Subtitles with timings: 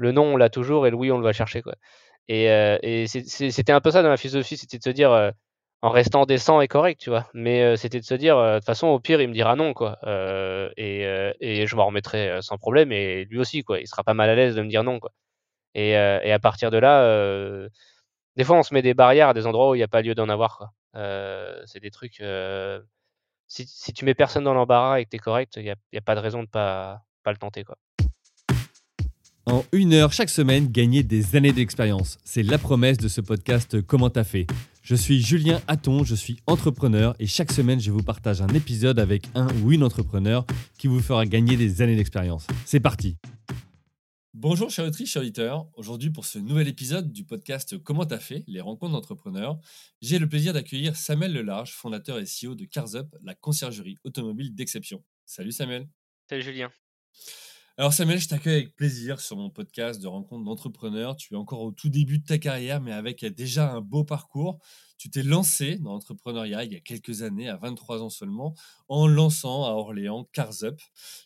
[0.00, 1.74] le non, on l'a toujours et le oui, on le va chercher, quoi.
[2.28, 2.44] Et,
[2.82, 5.32] et c'était un peu ça dans ma philosophie, c'était de se dire,
[5.82, 7.28] en restant décent et correct, tu vois.
[7.34, 9.98] Mais c'était de se dire, de toute façon, au pire, il me dira non, quoi.
[10.76, 13.80] et, et je m'en remettrai sans problème, et lui aussi, quoi.
[13.80, 15.10] Il sera pas mal à l'aise de me dire non, quoi.
[15.74, 17.68] Et, et à partir de là,
[18.36, 20.02] des fois, on se met des barrières à des endroits où il n'y a pas
[20.02, 20.70] lieu d'en avoir, quoi.
[21.66, 22.22] c'est des trucs.
[23.48, 25.76] Si, si, tu mets personne dans l'embarras et que tu es correct, il n'y a,
[25.96, 27.76] a, pas de raison de pas, pas le tenter, quoi.
[29.50, 32.18] En une heure chaque semaine, gagner des années d'expérience.
[32.22, 34.46] C'est la promesse de ce podcast Comment t'as fait
[34.80, 39.00] Je suis Julien Hatton, je suis entrepreneur et chaque semaine, je vous partage un épisode
[39.00, 40.46] avec un ou une entrepreneur
[40.78, 42.46] qui vous fera gagner des années d'expérience.
[42.64, 43.16] C'est parti
[44.34, 45.66] Bonjour chers auditrices, chers auditeurs.
[45.74, 49.58] Aujourd'hui, pour ce nouvel épisode du podcast Comment t'as fait Les rencontres d'entrepreneurs,
[50.00, 55.02] j'ai le plaisir d'accueillir Samuel Lelarge, fondateur et CEO de CarsUp, la conciergerie automobile d'exception.
[55.26, 55.88] Salut Samuel.
[56.28, 56.70] Salut Julien.
[57.78, 61.16] Alors Samuel, je t'accueille avec plaisir sur mon podcast de rencontres d'entrepreneurs.
[61.16, 64.58] Tu es encore au tout début de ta carrière, mais avec déjà un beau parcours.
[65.00, 68.54] Tu t'es lancé dans l'entrepreneuriat il y a quelques années, à 23 ans seulement,
[68.86, 70.78] en lançant à Orléans Cars Up.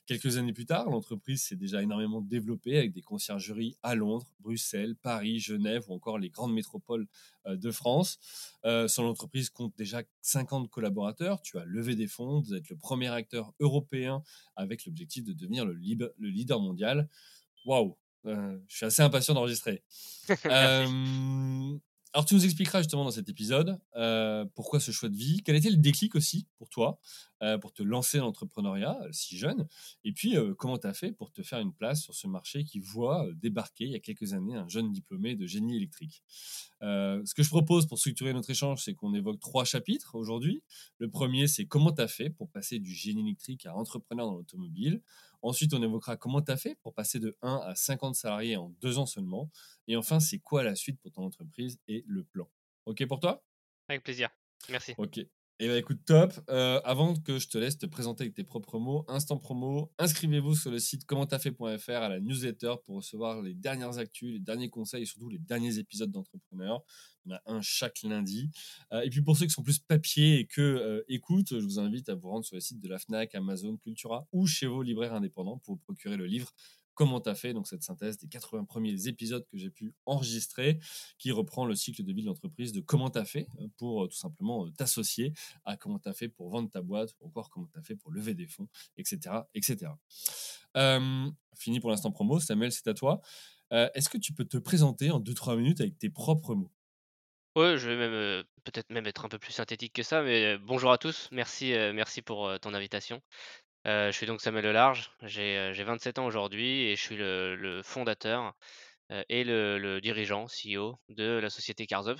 [0.06, 4.94] Quelques années plus tard, l'entreprise s'est déjà énormément développée avec des conciergeries à Londres, Bruxelles,
[4.94, 7.08] Paris, Genève ou encore les grandes métropoles
[7.46, 8.20] euh, de France.
[8.64, 11.42] Euh, son entreprise compte déjà 50 collaborateurs.
[11.42, 14.22] Tu as levé des fonds, vous êtes le premier acteur européen
[14.54, 17.08] avec l'objectif de devenir le, le leader mondial.
[17.66, 19.82] Waouh, euh, je suis assez impatient d'enregistrer.
[22.14, 25.56] Alors, tu nous expliqueras justement dans cet épisode euh, pourquoi ce choix de vie, quel
[25.56, 27.00] était le déclic aussi pour toi,
[27.42, 29.66] euh, pour te lancer dans l'entrepreneuriat euh, si jeune,
[30.04, 32.78] et puis comment tu as fait pour te faire une place sur ce marché qui
[32.78, 36.22] voit débarquer il y a quelques années un jeune diplômé de génie électrique.
[36.80, 40.62] ce que je propose pour structurer notre échange, c'est qu'on évoque trois chapitres aujourd'hui.
[40.98, 44.36] Le premier, c'est comment tu as fait pour passer du génie électrique à entrepreneur dans
[44.36, 45.02] l'automobile.
[45.44, 48.70] Ensuite, on évoquera comment tu as fait pour passer de 1 à 50 salariés en
[48.80, 49.50] deux ans seulement.
[49.86, 52.48] Et enfin, c'est quoi la suite pour ton entreprise et le plan?
[52.86, 53.44] OK pour toi?
[53.88, 54.30] Avec plaisir.
[54.70, 54.94] Merci.
[54.96, 55.20] OK.
[55.60, 56.32] Eh bien, écoute, top.
[56.50, 60.56] Euh, avant que je te laisse te présenter avec tes propres mots, instant promo, inscrivez-vous
[60.56, 65.04] sur le site commenttafait.fr à la newsletter pour recevoir les dernières actus, les derniers conseils
[65.04, 66.82] et surtout les derniers épisodes d'entrepreneurs.
[67.24, 68.50] On a un chaque lundi.
[68.92, 71.78] Euh, et puis pour ceux qui sont plus papier et que euh, écoute, je vous
[71.78, 74.82] invite à vous rendre sur le site de la FNAC, Amazon, Cultura ou chez vos
[74.82, 76.52] libraires indépendants pour vous procurer le livre
[76.94, 80.78] comment tu as fait donc cette synthèse des 80 premiers épisodes que j'ai pu enregistrer,
[81.18, 84.04] qui reprend le cycle de vie de l'entreprise de comment tu as fait euh, pour
[84.04, 85.32] euh, tout simplement euh, t'associer
[85.64, 87.96] à comment tu as fait pour vendre ta boîte, ou encore comment tu as fait
[87.96, 89.36] pour lever des fonds, etc.
[89.54, 89.92] etc.
[91.56, 93.20] fini pour l'instant promo, Samuel, c'est à toi.
[93.70, 96.70] Est-ce que tu peux te présenter en 2-3 minutes avec tes propres mots?
[97.56, 100.92] Ouais, je vais même peut-être même être un peu plus synthétique que ça, mais bonjour
[100.92, 103.20] à tous, merci, merci pour ton invitation.
[103.86, 108.54] Euh, je suis donc Samuel Lelarge, j'ai 27 ans aujourd'hui et je suis le, fondateur
[109.28, 112.18] et le, dirigeant, CEO de la société CarsUp.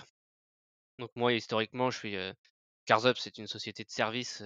[0.98, 2.16] Donc moi, historiquement, je suis...
[2.86, 4.42] CarsUp, c'est une société de service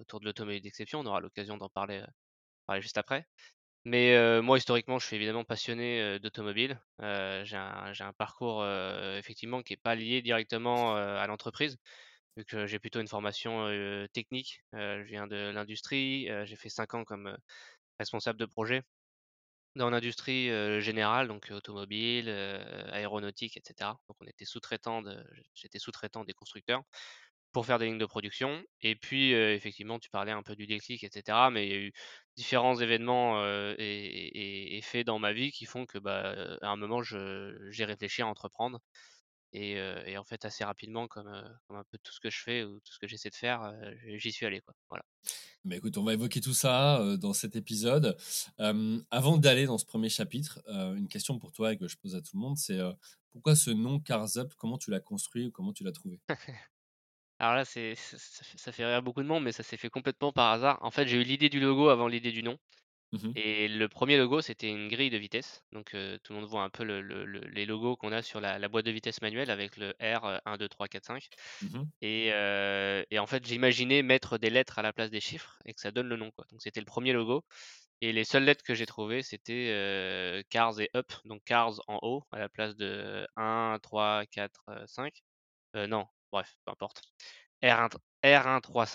[0.00, 2.02] autour de l'automobile d'exception, on aura l'occasion d'en parler
[2.80, 3.26] juste après.
[3.84, 6.80] Mais moi, historiquement, je suis évidemment passionné d'automobile.
[7.00, 8.66] j'ai un, parcours
[9.18, 11.76] effectivement qui n'est pas lié directement à l'entreprise
[12.36, 13.66] vu que j'ai plutôt une formation
[14.12, 14.60] technique.
[14.72, 17.36] je viens de l'industrie, j'ai fait 5 ans comme
[17.98, 18.82] responsable de projet
[19.76, 20.48] dans l'industrie
[20.80, 22.28] générale, donc automobile,
[22.92, 23.98] aéronautique, etc.
[24.08, 25.02] Donc on était sous-traitant,
[25.54, 26.82] j'étais sous-traitant des constructeurs
[27.52, 28.62] pour faire des lignes de production.
[28.82, 31.50] Et puis effectivement, tu parlais un peu du déclic, etc.
[31.50, 31.92] Mais il y a eu
[32.36, 33.44] différents événements
[33.78, 38.26] et, faits dans ma vie qui font que, bah, à un moment, j'ai réfléchi à
[38.26, 38.80] entreprendre.
[39.56, 41.30] Et, en fait, assez rapidement, comme,
[41.66, 43.72] comme, un peu tout ce que je fais ou tout ce que j'essaie de faire,
[44.16, 44.60] j'y suis allé.
[44.60, 44.74] Quoi.
[44.90, 45.04] Voilà.
[45.64, 48.16] Mais écoute, on va évoquer tout ça dans cet épisode.
[48.58, 52.20] avant d'aller dans ce premier chapitre, une question pour toi et que je pose à
[52.20, 52.80] tout le monde, c'est
[53.34, 56.20] pourquoi ce nom Cars Up Comment tu l'as construit ou comment tu l'as trouvé?
[57.40, 58.16] Alors là, c'est, ça,
[58.56, 60.78] ça, fait rire beaucoup de monde, mais ça s'est fait complètement par hasard.
[60.82, 62.56] En fait, j'ai eu l'idée du logo avant l'idée du nom.
[63.14, 65.64] Mmh et le premier logo, c'était une grille de vitesse.
[65.72, 65.90] Donc,
[66.22, 69.22] tout le monde voit un peu les logos qu'on a sur la, boîte de vitesse
[69.22, 71.28] manuelle avec le R 1, 2, 3, 4, 5.
[72.00, 75.90] Et, en fait, j'imaginais mettre des lettres à la place des chiffres et que ça
[75.90, 76.30] donne le nom.
[76.32, 76.44] Quoi.
[76.50, 77.44] Donc, c'était le premier logo.
[78.00, 81.12] Et les seules lettres que j'ai trouvées, c'était Cars et Up.
[81.24, 85.22] Donc, Cars en haut à la place de 1, 3, 4, 5.
[85.74, 87.02] non, bref, peu importe.
[87.62, 87.90] R1,
[88.24, 88.86] R1 3,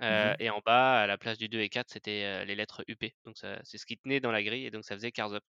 [0.00, 0.32] 5, voilà.
[0.32, 3.04] Mmh et en bas, à la place du 2 et 4, c'était les lettres UP.
[3.24, 5.44] Donc c'est ce qui tenait dans la grille et donc ça faisait Cars Up.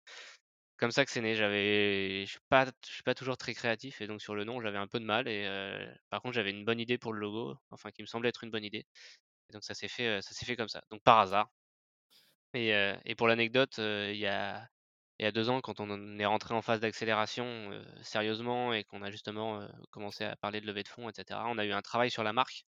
[0.78, 1.34] Comme ça que c'est né.
[1.36, 4.60] J'avais, je suis pas, je suis pas toujours très créatif et donc sur le nom,
[4.60, 5.28] j'avais un peu de mal.
[5.28, 5.46] Et
[6.10, 8.50] par contre, j'avais une bonne idée pour le logo, enfin qui me semblait être une
[8.50, 8.86] bonne idée.
[9.50, 10.82] Et donc ça s'est fait, ça s'est fait comme ça.
[10.90, 11.50] Donc par hasard.
[12.54, 12.70] Et,
[13.04, 14.66] et pour l'anecdote, il y a,
[15.18, 17.70] il y a 2 ans quand on est rentré en phase d'accélération,
[18.02, 21.58] sérieusement et qu'on a justement, commencé à parler de levée de fonds et cetera, on
[21.58, 22.64] a eu un travail sur la marque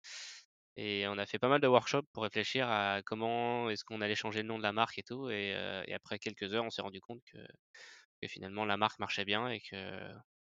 [0.81, 4.15] et on a fait pas mal de workshops pour réfléchir à comment est-ce qu'on allait
[4.17, 5.51] changer le nom de la marque et tout et
[5.87, 7.39] et après quelques heures, on s'est rendu compte que
[8.23, 9.77] que finalement la marque marchait bien et que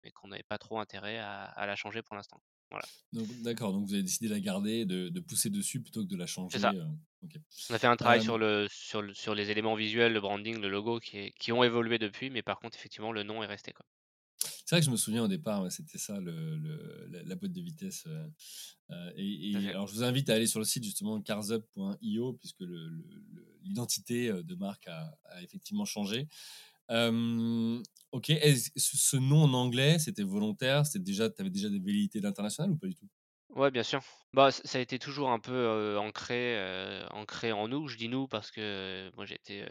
[0.05, 2.43] et qu'on n'avait pas trop intérêt à à la changer pour l'instant.
[2.71, 2.89] Voilà.
[3.13, 6.17] D'accord, donc vous avez décidé de la garder, de de pousser dessus plutôt que de
[6.17, 6.73] la C'est changer, ça.
[7.23, 7.37] OK.
[7.69, 10.21] On a fait un travail Hem sur le sur le sur les éléments visuels, le
[10.21, 13.43] branding, le logo qui est qui ont évolué depuis, mais par contre effectivement le nom
[13.43, 13.85] est resté, quoi.
[14.65, 17.35] C'est vrai que je me souviens au départ, ouais, c'était ça le le la la
[17.37, 18.33] boîte de vitesse, heu
[18.93, 22.63] heu et alors je vous invite à aller sur le site justement carsup.io puisque
[23.63, 26.29] l'identité, heu, de marque a a effectivement changé.
[28.13, 28.31] OK,
[28.77, 30.85] ce nom en anglais, c'était volontaire?
[30.87, 33.09] C'était déjà tu avais déjà des velléités d'international ou pas du tout?
[33.55, 34.01] Ouais, bien sûr.
[34.33, 36.59] Bah, ça a été toujours un peu, ancré,
[37.11, 37.87] ancré en nous.
[37.87, 39.67] Je dis «nous» parce que moi j'étais,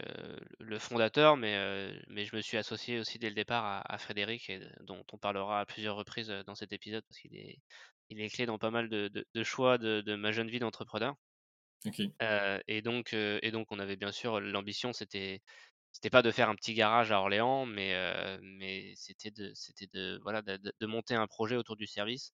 [0.60, 1.54] le fondateur, mais
[2.08, 5.60] je me suis associé aussi dès le départ à à Frédéric et dont on parlera
[5.60, 7.58] à plusieurs reprises, dans cet épisode parce qu'il est
[8.08, 10.60] il est clé dans pas mal de de de choix de de ma jeune vie
[10.60, 11.16] d'entrepreneur.
[11.86, 12.12] OK.
[12.68, 15.40] Et donc et donc on avait bien sûr l'ambition, c'était
[15.92, 20.42] c'était pas de faire un petit garage à Orléans, mais c'était de c'était de voilà,
[20.42, 22.32] de de de monter un projet autour du service,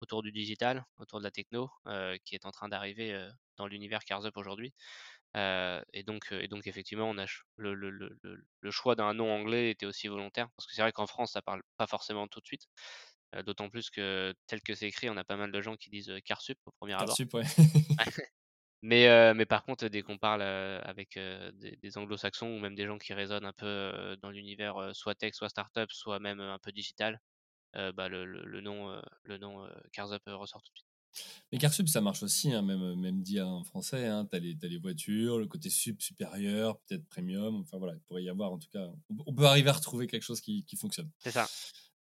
[0.00, 3.66] autour du digital, autour de la techno, heu, qui est en train d'arriver, heu, dans
[3.66, 4.74] l'univers CarsUp aujourd'hui.
[5.36, 7.26] Heu et donc heu et donc effectivement, on a
[7.56, 10.82] le le le le le choix d'un nom anglais était aussi volontaire parce que c'est
[10.82, 12.66] vrai qu'en France, ça parle pas forcément tout de suite,
[13.46, 16.12] d'autant plus que tel que c'est écrit, on a pas mal de gens qui disent,
[16.26, 17.18] CarSup au premier abord.
[17.18, 17.44] Carsup, ouais.
[18.82, 21.18] Mais par contre, dès qu'on parle, avec,
[21.54, 25.34] des des anglo-saxons ou même des gens qui raisonnent un peu, dans l'univers, soit tech,
[25.34, 27.20] soit startup, soit même, un peu digital,
[27.94, 30.86] bah, le le le nom, le nom, heu, CarsUp, heu, ressort tout de suite.
[31.52, 34.06] Mais Carsup, ça marche aussi, hein, même, même dit en français.
[34.06, 37.56] Hein, tu as, as, les voitures, le côté sup supérieur, peut-être premium.
[37.60, 38.90] Enfin voilà, il pourrait y avoir en tout cas.
[39.26, 41.10] On peut arriver à retrouver quelque chose qui, qui fonctionne.
[41.18, 41.48] C'est ça.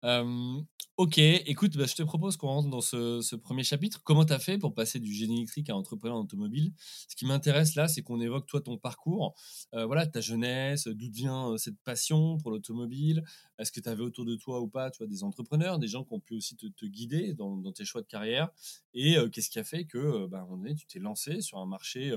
[0.06, 0.60] Euh,
[0.98, 4.02] ok, écoute, bah, je te propose qu'on rentre dans ce, premier chapitre.
[4.04, 6.72] Comment tu as fait pour passer du génie électrique à entrepreneur automobile?
[7.08, 9.34] Ce qui m'intéresse là, c'est qu'on évoque toi ton parcours,
[9.74, 13.24] euh, voilà, ta jeunesse, d'où vient euh, cette passion pour l'automobile?
[13.58, 16.04] Est-ce que tu avais autour de toi ou pas, tu vois, des entrepreneurs, des gens
[16.04, 18.50] qui ont pu aussi te, guider dans, tes choix de carrière?
[18.94, 22.16] Et qu'est-ce qui a fait que, bah, à un tu t'es lancé sur un marché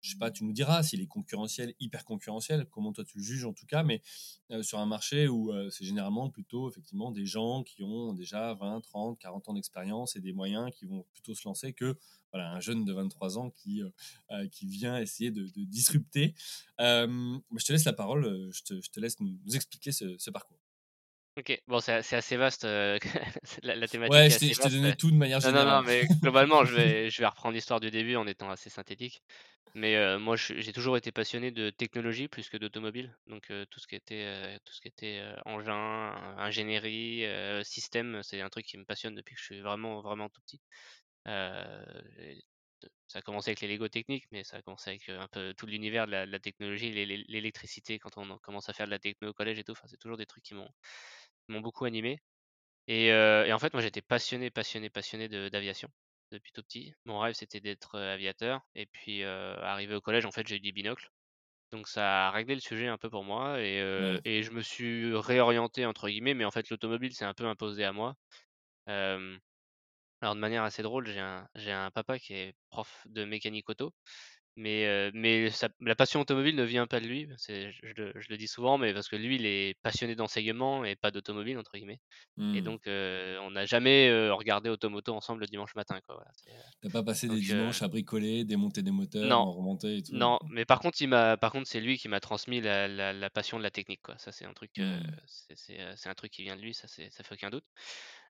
[0.00, 3.22] je sais pas, tu nous diras s'il est concurrentiel, hyper concurrentiel, comment toi tu le
[3.22, 4.02] juges en tout cas, mais
[4.50, 8.54] euh, sur un marché où euh, c'est généralement plutôt effectivement des gens qui ont déjà
[8.54, 11.98] 20, 30, 40 ans d'expérience et des moyens qui vont plutôt se lancer que
[12.32, 13.82] voilà, un jeune de 23 ans qui,
[14.30, 16.34] euh, qui vient essayer de, de disrupter.
[16.78, 20.58] je te laisse la parole, je te, je te laisse nous, expliquer ce, parcours.
[21.38, 22.98] Ok, bon, c'est assez vaste, euh,
[23.62, 24.74] la, la, thématique ouais, est je assez je t'ai vaste.
[24.74, 25.66] donné tout de manière non, générale.
[25.68, 28.70] Non, non, mais globalement, je vais, je vais reprendre l'histoire du début en étant assez
[28.70, 29.22] synthétique.
[29.74, 33.16] Mais euh, moi, j'ai toujours été passionné de technologie plus que d'automobile.
[33.26, 35.76] Donc euh, tout ce qui était, euh, tout ce qui était euh, engin,
[36.38, 37.24] ingénierie,
[37.64, 40.60] système, c'est un truc qui me passionne depuis que je suis vraiment, vraiment tout petit.
[43.08, 45.66] ça a commencé avec les Lego techniques, mais ça a commencé avec un peu tout
[45.66, 49.58] l'univers de, la, technologie, l'électricité quand on commence à faire de la techno au collège
[49.58, 49.72] et tout.
[49.72, 50.70] Enfin, c'est toujours des trucs qui m'ont
[51.48, 52.20] m'ont beaucoup animé.
[52.86, 55.88] Et, euh, et, en fait, moi, j'étais passionné, passionné, passionné d'aviation
[56.30, 56.94] depuis tout petit.
[57.04, 58.62] Mon rêve, c'était d'être aviateur.
[58.74, 61.08] Et puis, euh, arrivé au collège, en fait, j'ai eu des binocles.
[61.72, 63.60] Donc, ça a réglé le sujet un peu pour moi.
[63.60, 63.78] Et,
[64.42, 66.34] je me suis réorienté, entre guillemets.
[66.34, 68.16] Mais en fait, l'automobile, c'est un peu imposé à moi.
[70.20, 73.68] Alors, de manière assez drôle, j'ai un, j'ai un papa qui est prof de mécanique
[73.68, 73.92] auto.
[74.58, 75.48] Mais, euh, mais
[75.80, 77.28] la passion automobile ne vient pas de lui.
[77.48, 80.96] Je, le- je le dis souvent, mais parce que lui, il est passionné d'enseignement et
[80.96, 82.00] pas d'automobile, entre guillemets.
[82.52, 82.62] Et Mmh.
[82.62, 86.00] donc, euh, on n'a jamais euh, regardé Automoto ensemble le dimanche matin.
[86.06, 86.16] Quoi.
[86.16, 86.32] Voilà,
[86.80, 90.02] T'as pas passé des donc, dimanches à bricoler, démonter des moteurs, non, en remonter et
[90.02, 90.20] tout?
[90.20, 90.38] non.
[90.50, 93.30] Mais par contre, il m'a, par contre, c'est lui qui m'a transmis la, la- la
[93.30, 94.02] passion de la technique.
[94.02, 94.18] Quoi.
[94.18, 95.18] Ça, c'est un truc, Mmh.
[95.54, 96.74] c'est un truc qui vient de lui.
[96.74, 97.64] Ça, c'est, ça fait aucun doute.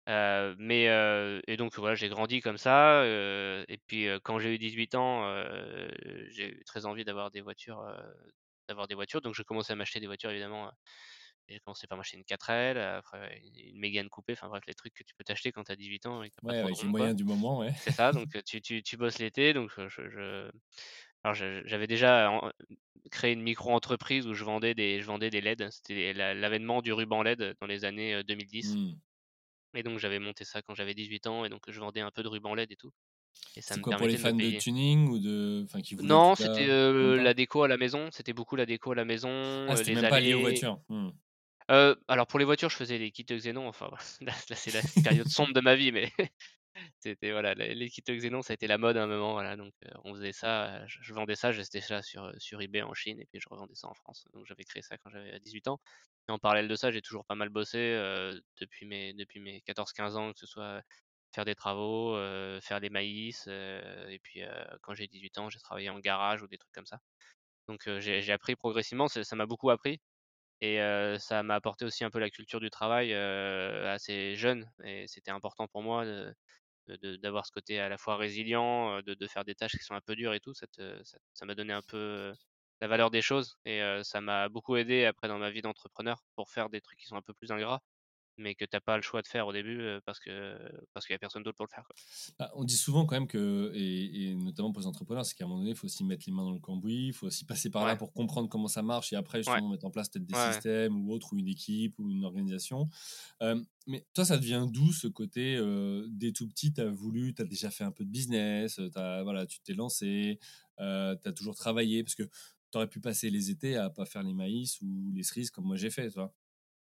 [0.09, 3.03] Euh, mais euh, et donc voilà, j'ai grandi comme ça.
[3.03, 5.89] euh, et puis euh, quand j'ai eu 18 ans, euh,
[6.31, 7.97] j'ai eu très envie d'avoir des voitures, euh,
[8.69, 9.21] d'avoir des voitures.
[9.21, 10.69] Donc j'ai commencé à m'acheter des voitures évidemment.
[10.69, 10.71] euh,
[11.49, 14.35] j'ai commencé par m'acheter une 4L, après une, une Mégane coupée.
[14.35, 16.35] Enfin bref, les trucs que tu peux t'acheter quand tu as 18 ans et que
[16.37, 17.11] t'as pas Ouais, trop de avec les ronds, quoi.
[17.11, 17.73] moyens du moment, ouais.
[17.81, 18.13] C'est ça.
[18.13, 19.53] Donc tu, tu, tu bosses l'été.
[19.53, 20.51] Donc je, je-
[21.25, 22.51] alors je- j'avais déjà en-
[23.11, 25.71] créé une micro-entreprise où je vendais des, je vendais des LED.
[25.71, 28.79] C'était la- l'avènement du ruban LED dans les années euh, 2010.
[29.75, 32.23] Et donc j'avais monté ça quand j'avais 18 ans et donc je vendais un peu
[32.23, 32.93] de ruban LED et tout.
[33.57, 35.63] Et ça C'est me quoi pour les de fans de tuning ou de.
[35.65, 38.09] Enfin, qui Non, c'était euh, la déco à la maison.
[38.11, 40.81] C'était beaucoup la déco à la maison, Ah, c'était même pas lié aux voitures?
[40.89, 41.11] Mmh.
[41.71, 43.69] Euh, alors pour les voitures, je faisais des kits Xenon.
[43.69, 44.33] Enfin, voilà.
[44.33, 46.11] là, là, c'est la période sombre de ma vie, mais
[47.01, 49.73] C'était voilà, les kits Xenon, ça a été la mode à un moment, voilà, donc
[50.05, 53.41] on faisait ça, je vendais ça, j'achetais ça sur, sur eBay en Chine et puis
[53.41, 54.27] je revendais ça en France.
[54.33, 55.81] Donc j'avais créé ça quand j'avais 18 ans
[56.29, 57.79] en parallèle de ça, j'ai toujours pas mal bossé,
[58.61, 60.83] depuis mes depuis mes 14-15 ans, que ce soit
[61.35, 62.15] faire des travaux,
[62.61, 64.43] faire des maïs, et puis,
[64.83, 66.99] quand j'ai 18 ans, j'ai travaillé en garage ou des trucs comme ça.
[67.69, 70.01] Donc j'ai appris progressivement, ça m'a beaucoup appris
[70.61, 70.79] et
[71.19, 75.67] ça m'a apporté aussi un peu la culture du travail, assez jeune et c'était important
[75.69, 76.35] pour moi de
[77.23, 79.95] d'avoir ce côté à la fois résilient, heu, de de faire des tâches qui sont
[79.95, 81.03] un peu dures et tout, ça te
[81.35, 82.35] ça m'a donné un peu, heu,
[82.81, 86.51] la valeur des choses et ça m'a beaucoup aidé après dans ma vie d'entrepreneur pour
[86.51, 87.81] faire des trucs qui sont un peu plus ingrats,
[88.39, 90.59] mais que tu as pas le choix de faire au début, parce que
[90.93, 91.97] parce qu'il y a personne d'autre pour le faire, quoi.
[92.39, 95.45] Bah, on dit souvent quand même que, et, et notamment pour les entrepreneurs, c'est qu'à
[95.45, 97.45] un moment donné, il faut aussi mettre les mains dans le cambouis, il faut aussi
[97.45, 100.09] passer par là pour comprendre comment ça marche et après ouais, justement mettre en place
[100.09, 102.89] peut-être des ouais, systèmes ou autre, ou une équipe ou une organisation.
[103.43, 107.35] Euh, mais toi, ça devient d'où ce côté, euh, dès tout petit, tu as voulu,
[107.35, 110.39] tu as déjà fait un peu de business, as, voilà, tu t'es lancé,
[110.81, 112.25] euh, tu as toujours travaillé, parce que
[112.71, 115.65] tu aurais pu passer les étés à pas faire les maïs ou les cerises comme
[115.65, 116.35] moi j'ai fait, toi.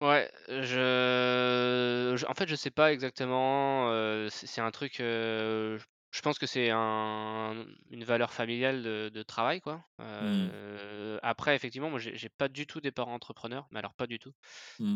[0.01, 5.77] Ouais, je je en fait, je sais pas exactement, heu, c'est c'est un truc, heu,
[5.77, 9.85] j je pense que c'est un une valeur familiale de de travail, quoi.
[10.19, 13.93] Hmm, Heu, après effectivement, moi j'ai j'ai pas du tout des parents entrepreneurs, mais alors
[13.93, 14.31] pas du tout.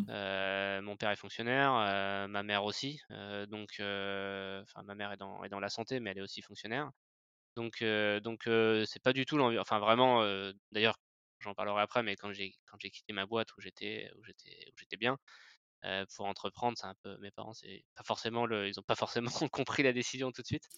[0.10, 5.12] Heu, mon père est fonctionnaire, heu, ma mère aussi, heu, donc heu, enfin ma mère
[5.14, 6.92] est dans est dans la santé, mais elle est aussi fonctionnaire.
[7.56, 10.98] Donc heu donc heu, c'est pas du tout l'envi enfin vraiment, heu, d'ailleurs,
[11.44, 14.68] j'en parlerai après, mais quand j'ai quand j'ai quitté ma boîte où j'étais où j'étais
[14.74, 15.18] où j'étais bien,
[15.86, 18.96] heu, pour entreprendre, c'est un peu mes parents, c'est pas forcément le ils ont pas
[18.96, 20.70] forcément compris la décision tout de suite.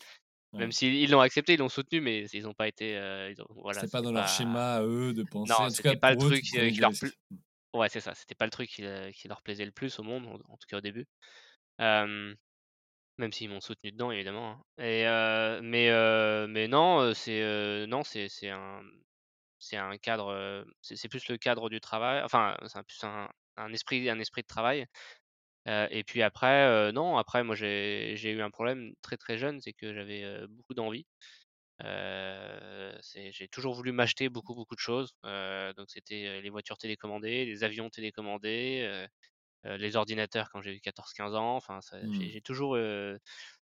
[0.60, 0.74] Même ouais.
[0.74, 3.48] s'ils ils l'ont accepté, ils l'ont soutenu, mais ils ont pas été, heu, ils ont
[3.64, 5.76] voilà, C'était pas dans leur schéma à eux de non, penser.
[5.76, 7.18] Cas, c'était pas le eux, truc, prenais qui leur risques.
[7.76, 10.28] ouais, c'est ça, c'était pas le truc qui, qui leur plaisait le plus au monde,
[10.28, 11.08] en tout cas au début.
[11.80, 12.36] Hem
[13.20, 15.06] Même s'ils m'ont soutenu dedans évidemment, hein et
[15.64, 15.90] mais
[16.48, 18.82] mais non, c'est, non, c'est c'est un
[19.60, 23.72] c'est un cadre, c'est plus le cadre du travail, enfin, c'est un plus un un
[23.74, 24.86] esprit un esprit de travail,
[25.68, 29.94] et puis après, non, après moi j'ai eu un problème très, très jeune, c'est que
[29.94, 31.06] j'avais, beaucoup d'envie.
[31.82, 37.90] J'ai toujours voulu m'acheter beaucoup, beaucoup de choses, donc c'était, les voitures télécommandées, les avions
[37.90, 39.08] télécommandés,
[39.66, 42.78] les ordinateurs quand j'ai eu 14-15 ans, enfin ça j'ai toujours,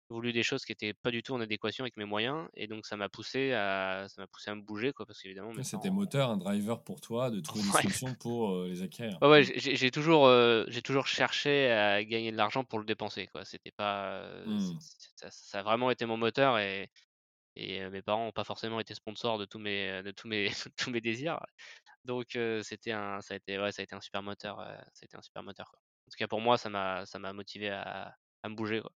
[0.10, 2.86] voulu des choses qui étaient pas du tout en adéquation avec mes moyens et donc
[2.86, 6.30] ça m'a poussé à ça m'a poussé à me bouger quoi, parce qu'évidemment C'était moteur,
[6.30, 9.22] un driver pour toi de trouver des ouais, solutions pour euh, les acquérir.
[9.22, 13.28] ouais, ouais, j'ai toujours, heu, j'ai toujours cherché à gagner de l'argent pour le dépenser
[13.28, 13.46] quoi.
[13.46, 14.80] C'était pas, heu, c Mm.
[14.80, 16.90] c ça ça a vraiment été mon moteur et
[17.58, 20.92] et mes parents ont pas forcément été sponsors de tous mes, de tous mes tous
[20.92, 21.40] mes désirs.
[22.06, 25.06] Donc c'était un ça a été ouais, ça a été un super moteur, ça a
[25.06, 25.80] été un super moteur quoi.
[26.08, 28.94] En tout cas pour moi, ça m'a ça m'a motivé à à me bouger quoi.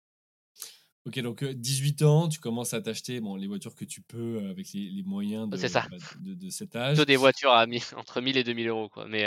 [1.07, 4.43] Ok, donc euh, 18 ans, tu commences à t'acheter bon, les voitures que tu peux
[4.45, 7.07] euh, avec les, les moyens de, ça, bah, de, de cet plutôt âge.
[7.07, 9.25] des voitures à entre 1000 et 2000 € quoi, mais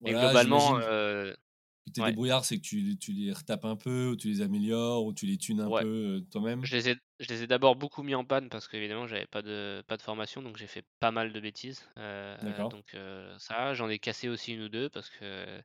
[0.00, 0.80] Voilà, globalement,
[1.86, 4.40] que tes ouais, débrouillards, c'est que tu, tu les retapes un peu, ou tu les
[4.42, 5.84] améliores, ou tu les tunes un ouais.
[5.84, 6.68] peu euh, toi-même.
[6.68, 6.96] Je les ai
[7.44, 10.56] ai d'abord beaucoup mis en panne parce qu'évidemment j'avais pas de pas de formation, donc
[10.58, 11.88] j'ai fait pas mal de bêtises.
[12.40, 12.72] D'accord.
[12.72, 12.96] donc
[13.38, 15.62] ça, j'en ai cassé aussi une ou 2 parce que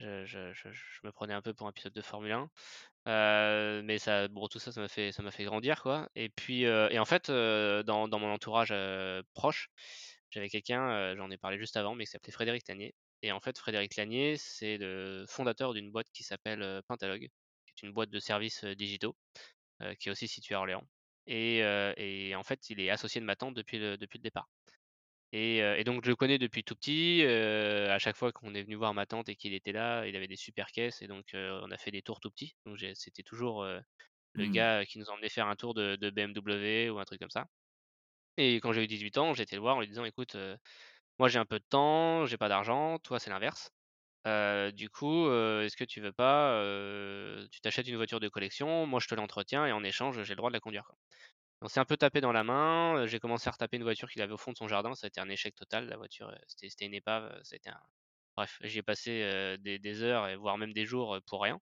[0.00, 2.50] je je je je me prenais un peu pour un pilote de Formule 1.
[3.06, 6.08] Heu, mais ça tout ça, ça m'a fait ça m'a fait grandir quoi.
[6.14, 8.72] Et puis, heu et en fait, heu, dans mon entourage,
[9.34, 9.70] proche,
[10.30, 12.94] j'avais quelqu'un, j'en ai parlé juste avant, mais qui s'appelait Frédéric Lanier.
[13.22, 17.28] Et en fait Frédéric Lanier, c'est le fondateur d'une boîte qui s'appelle, Pentalogue,
[17.76, 19.16] qui est une boîte de services, digitaux,
[19.98, 20.84] qui est aussi située à Orléans.
[21.26, 21.62] Et
[22.36, 24.48] en fait, il est associé de ma tante depuis le départ
[25.32, 28.94] et donc je le connais depuis tout petit, à chaque fois qu'on est venu voir
[28.94, 31.78] ma tante et qu'il était là, il avait des super caisses et donc on a
[31.78, 32.54] fait des tours tout petits.
[32.66, 33.64] Donc c'était toujours,
[34.34, 34.48] le Mm.
[34.48, 37.46] gars qui nous emmenait faire un tour de de BMW ou un truc comme ça
[38.38, 40.36] et quand j'ai eu 18 ans, j'ai été le voir en lui disant: «Écoute,
[41.18, 43.70] moi j'ai un peu de temps, j'ai pas d'argent, toi c'est l'inverse.
[44.74, 46.62] Du coup, est-ce que tu veux pas,
[47.52, 50.36] tu t'achètes une voiture de collection, moi je te l'entretiens et en échange, j'ai le
[50.38, 50.96] droit de la conduire, quoi».
[51.62, 54.10] On s'est un peu tapé dans la main, heu, j'ai commencé à retaper une voiture
[54.10, 55.88] qu'il avait au fond de son jardin, ça a été un échec total.
[55.88, 57.80] La voiture, heu, c'était une épave, heu, ça a été un
[58.36, 61.60] bref, j'y ai passé, des des heures et voire même des jours, pour rien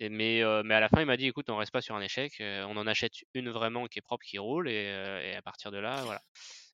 [0.00, 2.34] et mais à la fin, il m'a dit: «Écoute, on reste pas sur un échec,
[2.40, 6.04] on en achète une vraiment qui est propre, qui roule et à partir de là,
[6.04, 6.22] voilà»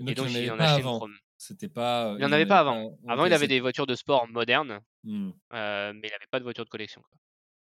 [0.07, 1.07] et Donc il en avait en a pas acheté une avant.
[1.39, 2.99] C'était pas, il en il en avait avait pas avant.
[3.07, 5.37] Avant, il avait des voitures de sport modernes, Mm.
[5.55, 7.19] heu, mais il avait pas de voiture de collection, quoi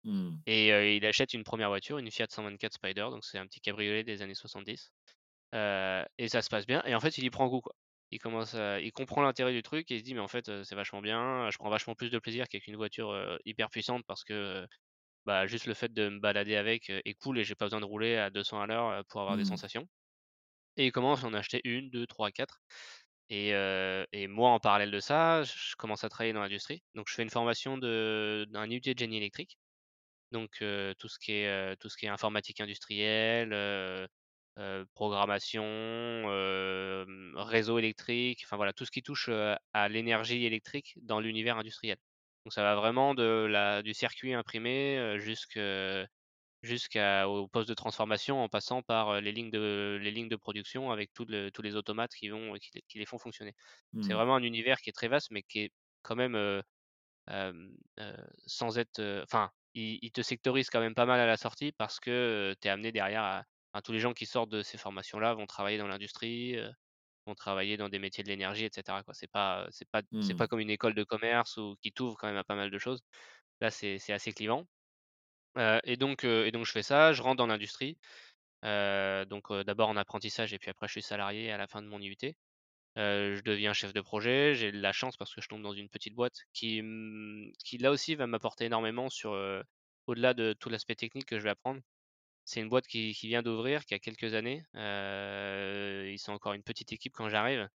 [0.05, 0.43] Mm.
[0.45, 4.03] et il achète une première voiture, une Fiat 124 Spider, donc c'est un petit cabriolet
[4.03, 4.91] des années 70
[5.55, 7.73] Heu et ça se passe bien et en fait, il y prend goût, quoi.
[8.11, 10.63] Il commence à il comprend l'intérêt du truc et il se dit: «Mais en fait,
[10.63, 14.23] c'est vachement bien, je prends vachement plus de plaisir qu'avec une voiture, hyper puissante parce
[14.23, 14.67] que,
[15.25, 17.85] bah, juste le fait de me balader avec est cool et j'ai pas besoin de
[17.85, 19.45] rouler à 200 à l'heure pour avoir des Mmh.
[19.45, 19.87] sensations.
[20.77, 22.59] Et il commence à en acheter 1-2-3-4
[23.29, 23.49] et
[24.13, 26.83] et moi en parallèle de ça, je commence à travailler dans l'industrie.
[26.95, 29.57] Donc je fais une formation de d'un de génie électrique.
[30.33, 30.51] Donc
[30.99, 33.53] tout ce qui est tout ce qui est informatique industrielle,
[34.95, 35.63] programmation,
[37.35, 39.29] réseau électrique, enfin voilà, tout ce qui touche,
[39.73, 41.97] à l'énergie électrique dans l'univers industriel.
[42.45, 45.15] Donc ça va vraiment de la du circuit imprimé,
[46.63, 51.11] jusqu'au poste de transformation en passant par les lignes de les lignes de production avec
[51.13, 53.53] tout le tous les automates qui vont qui qui les font fonctionner.
[53.99, 54.13] C'est Mmh.
[54.13, 55.73] vraiment un univers qui est très vaste, mais qui est
[56.03, 56.35] quand même,
[58.45, 61.99] sans être, enfin, il il te sectorise quand même pas mal à la sortie parce
[61.99, 63.23] que, tu es amené derrière
[63.73, 66.57] à tous les gens qui sortent de ces formations-là vont travailler dans l'industrie,
[67.27, 69.13] vont travailler dans des métiers de l'énergie et cetera quoi.
[69.15, 70.37] C'est pas, c'est pas c'est Mmh.
[70.37, 72.79] pas comme une école de commerce ou qui t'ouvre quand même à pas mal de
[72.79, 73.01] choses.
[73.61, 74.67] Là, c'est c'est assez clivant.
[75.85, 77.97] Et donc et donc je fais ça, je rentre dans l'industrie.
[78.63, 81.99] Donc d'abord en apprentissage et puis après je suis salarié à la fin de mon
[82.01, 82.35] IUT.
[82.95, 84.53] Je deviens chef de projet.
[84.55, 87.91] J'ai la chance parce que je tombe dans une petite boîte qui, mmh, qui là
[87.91, 89.31] aussi va m'apporter énormément sur,
[90.07, 91.81] au-delà de tout l'aspect technique que je vais apprendre.
[92.45, 94.63] C'est une boîte qui vient d'ouvrir, qui a quelques années.
[94.75, 97.69] Ils sont encore une petite équipe quand j'arrive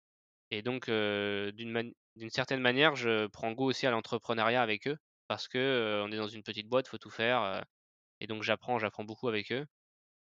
[0.51, 1.95] et donc d'une
[2.31, 4.97] certaine manière, je prends goût aussi à l'entrepreneuriat avec eux
[5.29, 7.65] parce que, on est dans une petite boîte, faut tout faire,
[8.21, 9.67] et donc j'apprends j'apprends beaucoup avec eux.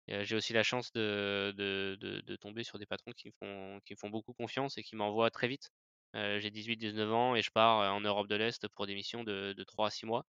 [0.08, 3.80] J'ai aussi la chance de de de de tomber sur des patrons qui me font
[3.84, 5.70] qui me font beaucoup confiance et qui m'envoient très vite.
[6.14, 9.64] J'ai 18-19 ans et je pars, en Europe de l'Est pour des missions de de
[9.64, 10.24] 3 à 6 mois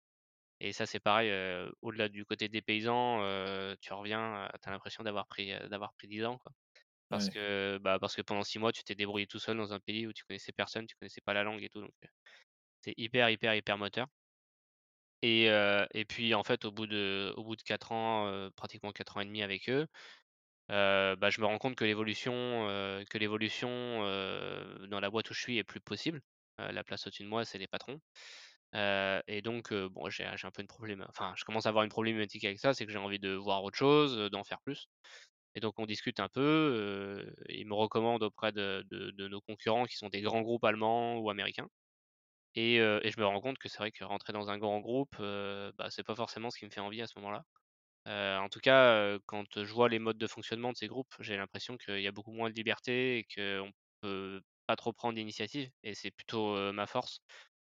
[0.61, 1.31] et ça c'est pareil,
[1.81, 3.19] au-delà du côté des paysans,
[3.81, 6.53] tu reviens, tu as l'impression d'avoir pris, d'avoir pris 10 ans quoi.
[7.09, 7.31] Parce Ouais.
[7.31, 10.07] que, bah, parce que pendant 6 mois tu t'es débrouillé tout seul dans un pays
[10.07, 11.91] où tu connaissais personne, tu connaissais pas la langue et tout donc
[12.83, 14.07] c'est hyper, hyper, hyper moteur.
[15.93, 19.21] Et puis en fait au bout de au bout de 4 ans, pratiquement 4 ans
[19.21, 19.87] et demi avec eux,
[20.69, 22.41] bah, je me rends compte que l'évolution,
[24.89, 26.21] dans la boîte où je suis est plus possible.
[26.59, 27.99] La place au-dessus de moi, c'est les patrons.
[28.73, 32.45] Et donc bon j'ai un peu une problème enfin je commence à avoir une problématique
[32.45, 34.87] avec ça, c'est que j'ai envie de voir autre chose, d'en faire plus.
[35.55, 38.85] Et donc on discute un peu, heu, il me recommande auprès de
[39.27, 41.69] nos concurrents qui sont des grands groupes allemands ou américains.
[42.55, 45.71] Et je me rends compte que c'est vrai que rentrer dans un grand groupe, heu,
[45.77, 47.43] bah, c'est pas forcément ce qui me fait envie à ce moment-là.
[48.07, 51.77] En tout cas, quand je vois les modes de fonctionnement de ces groupes, j'ai l'impression
[51.77, 55.95] qu'il y a beaucoup moins de liberté et qu'on peut pas trop prendre d'initiative et
[55.95, 57.19] c'est plutôt, ma force.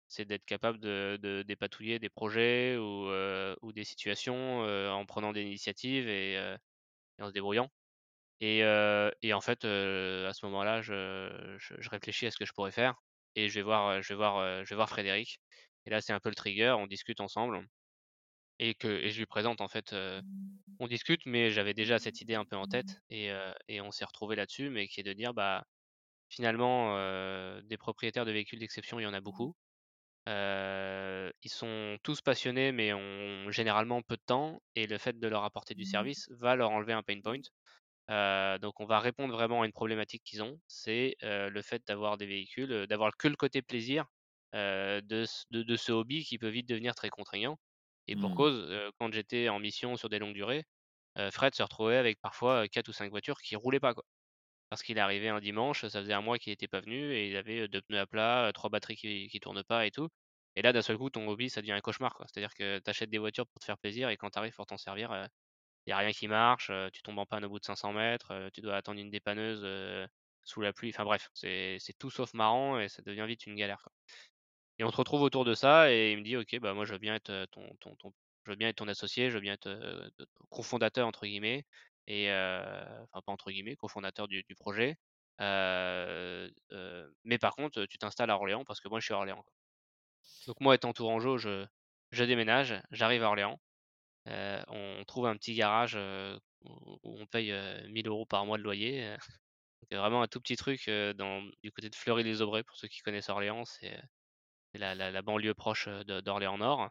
[0.10, 6.40] C'est d'être capable de dépatouiller des projets ou des situations, en prenant des initiatives et
[7.20, 7.70] en se débrouillant.
[8.42, 8.64] Et
[9.34, 12.96] en fait, à ce moment-là, je réfléchis à ce que je pourrais faire
[13.38, 15.40] et je vais voir, Frédéric
[15.86, 17.66] et là, c'est un peu le trigger, on discute ensemble
[18.60, 19.96] et que je lui présente en fait,
[20.80, 23.32] on discute mais j'avais déjà cette idée un peu en tête et
[23.82, 25.64] on s'est retrouvés là-dessus, mais qui est de dire, bah,
[26.30, 26.96] finalement,
[27.62, 29.56] des propriétaires de véhicules d'exception, il y en a beaucoup.
[30.28, 35.44] Ils sont tous passionnés mais ont généralement peu de temps et le fait de leur
[35.44, 37.42] apporter du service va leur enlever un pain point.
[38.10, 41.86] Heu, donc on va répondre vraiment à une problématique qu'ils ont, c'est, heu, le fait
[41.88, 44.08] d'avoir des véhicules, heu, d'avoir que le côté plaisir,
[44.54, 47.58] de ce de de ce hobby qui peut vite devenir très contraignant
[48.08, 48.36] et pour Mmh.
[48.36, 50.64] cause, quand j'étais en mission sur des longues durées,
[51.32, 54.06] Fred se retrouvait avec parfois, 4 ou 5 voitures qui roulaient pas quoi.
[54.70, 57.38] Parce qu'il arrivé un dimanche, ça faisait un mois qu'il était pas venu et il
[57.38, 60.10] avait, 2 pneus à plat, 3 batteries qui qui tournent pas et tout
[60.56, 62.18] et là d'un seul coup ton hobby ça devient un cauchemar.
[62.28, 64.66] C'est-à-dire que tu achètes des voitures pour te faire plaisir et quand tu arrives pour
[64.66, 65.12] t'en servir,
[65.88, 68.50] il y a rien qui marche, tu tombes en panne au bout de 500 mètres,
[68.54, 69.66] tu dois attendre une dépanneuse,
[70.44, 73.88] sous la pluie, enfin bref, c'est tout sauf marrant et ça devient vite une galère.
[74.80, 76.94] Et on se retrouve autour de ça et il me dit: «OK, bah, moi je
[76.94, 77.96] veux bien être, ton ton
[78.46, 81.66] je veux bien être ton associé, je veux bien être, heu, t «cofondateur» entre guillemets»
[82.08, 84.98] et enfin pas entre guillemets, cofondateur du du projet.
[85.40, 89.44] Mais par contre, tu t'installes à Orléans parce que moi je suis à Orléans.
[90.48, 91.68] Donc moi étant tourangeau, je
[92.24, 93.60] déménage, j'arrive à Orléans.
[94.28, 98.28] Heu, on trouve un petit garage, heu, où où on paye, heu, 1 000 €
[98.28, 99.18] par mois de loyer, heu,
[99.92, 103.30] c'est vraiment un tout petit truc, dans du côté de Fleury-les-Aubrais pour ceux qui connaissent
[103.30, 104.00] Orléans, c'est,
[104.76, 106.90] la la la banlieue proche, heu, de d'Orléans Nord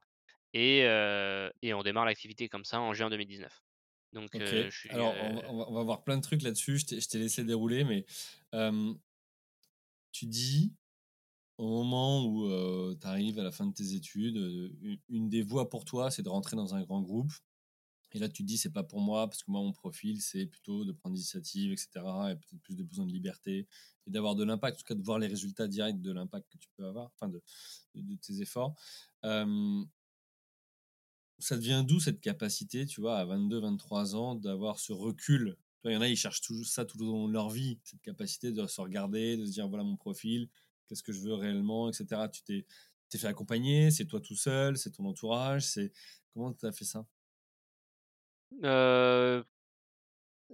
[0.55, 0.85] et
[1.75, 3.61] on démarre l'activité comme ça en juin 2019.
[4.13, 4.55] Donc OK.
[4.55, 6.79] heu, je suis, Alors on va on va on va voir plein de trucs là-dessus.
[6.79, 8.05] Je t'ai je t'ai laissé dérouler, mais
[10.13, 10.75] tu dis,
[11.59, 15.29] au moment où, heu, tu arrives à la fin de tes études, heu, u une
[15.31, 17.33] des voies pour toi, c'est de rentrer dans un grand groupe
[18.13, 20.47] et là tu te dis: «C'est pas pour moi parce que moi mon profil, c'est
[20.47, 23.69] plutôt de prendre l'initiative et cetera et peut-être plus de besoin de liberté
[24.07, 26.59] et d'avoir de l'impact», en tout cas de voir les résultats directs de l'impact que
[26.59, 27.43] tu peux avoir, enfin de
[28.17, 28.75] tes efforts.
[31.39, 35.57] Ça devient d'où cette capacité, tu vois, à 22-23 ans, d'avoir ce recul?
[35.85, 38.01] Il y en a, ils cherchent toujours ça tout au long de leur vie, cette
[38.01, 40.49] capacité de se regarder, de se dire voilà mon profil,
[40.89, 42.29] qu'est-ce que je veux réellement, etc.
[42.33, 42.67] Tu t'es
[43.09, 45.93] t'es fait accompagner, c'est toi tout seul, c'est ton entourage, c'est
[46.33, 47.07] comment tu as fait ça?
[48.65, 49.43] Euh,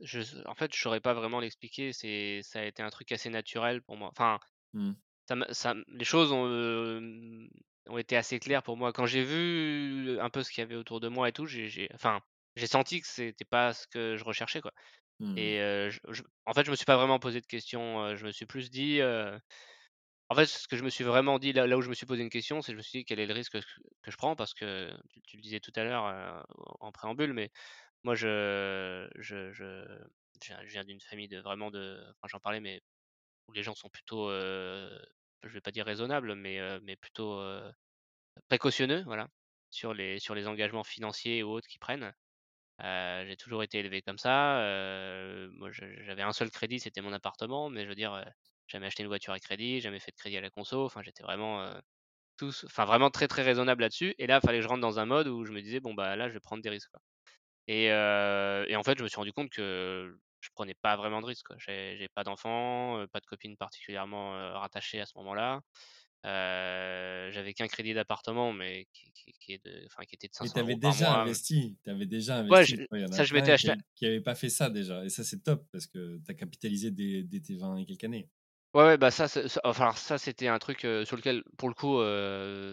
[0.01, 1.93] je, en fait, je saurais pas vraiment l'expliquer.
[1.93, 4.09] C'est, ça a été un truc assez naturel pour moi.
[4.13, 4.39] Enfin,
[4.75, 4.93] mmh.
[5.29, 7.49] ça, ça, les choses ont, euh,
[7.89, 8.93] ont été assez claires pour moi.
[8.93, 11.89] Quand j'ai vu un peu ce qu'il y avait autour de moi et tout, j'ai,
[11.95, 12.21] enfin,
[12.57, 14.73] j'ai senti que c'était pas ce que je recherchais, quoi.
[15.21, 15.39] Mmh.
[15.39, 15.59] Et
[15.91, 18.17] je, en fait, je me suis pas vraiment posé de questions.
[18.17, 19.01] je me suis plus dit,
[20.33, 22.23] en fait, ce que je me suis vraiment dit, là, où je me suis posé
[22.23, 24.55] une question, c'est je me suis dit quel est le risque que, je prends parce
[24.55, 24.91] que
[25.27, 26.47] tu, le disais tout à l'heure
[26.81, 27.51] en préambule, mais
[28.03, 29.85] moi, je, je, je,
[30.65, 32.81] viens d'une famille de vraiment de, enfin, j'en parlais, mais
[33.49, 37.39] où les gens sont plutôt, je vais pas dire raisonnables, mais, mais plutôt
[38.49, 39.29] précautionneux, voilà,
[39.71, 42.11] sur les, sur les engagements financiers ou autres qu'ils prennent.
[42.81, 44.57] j'ai toujours été élevé comme ça.
[45.53, 48.25] moi, j'avais un seul crédit, c'était mon appartement, mais je veux dire,
[48.73, 50.85] jamais acheté une voiture à crédit, jamais fait de crédit à la conso.
[50.85, 51.69] Enfin, j'étais vraiment
[52.37, 54.15] tous, enfin vraiment très très raisonnable là-dessus.
[54.19, 55.95] Et là, il fallait que je rentre dans un mode où je me disais bon
[55.95, 56.91] bah là, je vais prendre des risques.
[57.69, 61.27] Et, et en fait, je me suis rendu compte que je prenais pas vraiment de
[61.27, 61.53] risques.
[61.59, 65.61] J'ai pas d'enfants, pas de copine particulièrement rattachée à ce moment-là.
[66.25, 70.91] j'avais qu'un crédit d'appartement, mais qui, qui, est de, qui était de 500 euros par
[70.93, 71.21] déjà mois.
[71.23, 72.87] Investi, tu avais déjà investi.
[72.91, 73.73] Ouais, ça, je m'étais acheté.
[73.95, 75.05] Qui n'avait pas fait ça déjà.
[75.05, 78.05] Et ça, c'est top parce que tu as capitalisé dès, dès, tes 20 et quelques
[78.05, 78.29] années.
[78.75, 79.27] Ouais, ouais, bah ça,
[79.65, 81.99] enfin, ça c'était un truc sur lequel, pour le coup,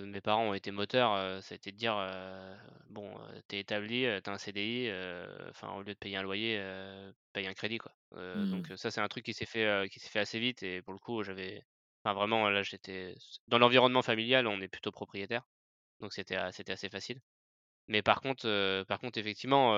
[0.09, 1.41] mes parents ont été moteurs.
[1.43, 1.93] ça a été de dire,
[2.89, 3.13] bon,
[3.49, 4.89] t'es établi, t'as un CDI,
[5.49, 6.57] enfin, au lieu de payer un loyer,
[7.33, 7.91] paye un crédit, quoi.
[8.11, 8.77] Donc mmh.
[8.77, 10.63] ça, c'est un truc qui s'est fait, qui s'est fait assez vite.
[10.63, 11.61] Et pour le coup, j'avais,
[12.05, 13.15] enfin, vraiment, là, j'étais
[13.47, 15.43] dans l'environnement familial, on est plutôt propriétaire,
[16.01, 17.21] donc c'était, c'était assez facile.
[17.89, 19.75] Mais par contre, par contre, effectivement,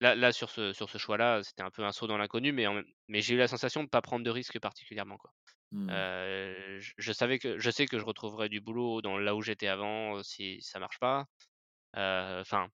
[0.00, 2.64] là, là, sur ce, sur ce choix-là, c'était un peu un saut dans l'inconnu, mais,
[3.08, 5.18] mais j'ai eu la sensation de ne pas prendre de risques particulièrement.
[5.18, 5.30] Quoi.
[5.70, 5.90] Mmh.
[6.78, 10.22] je, savais que, je sais que je retrouverais du boulot dans là où j'étais avant
[10.22, 11.26] si ça marche pas.
[11.94, 12.68] Enfin,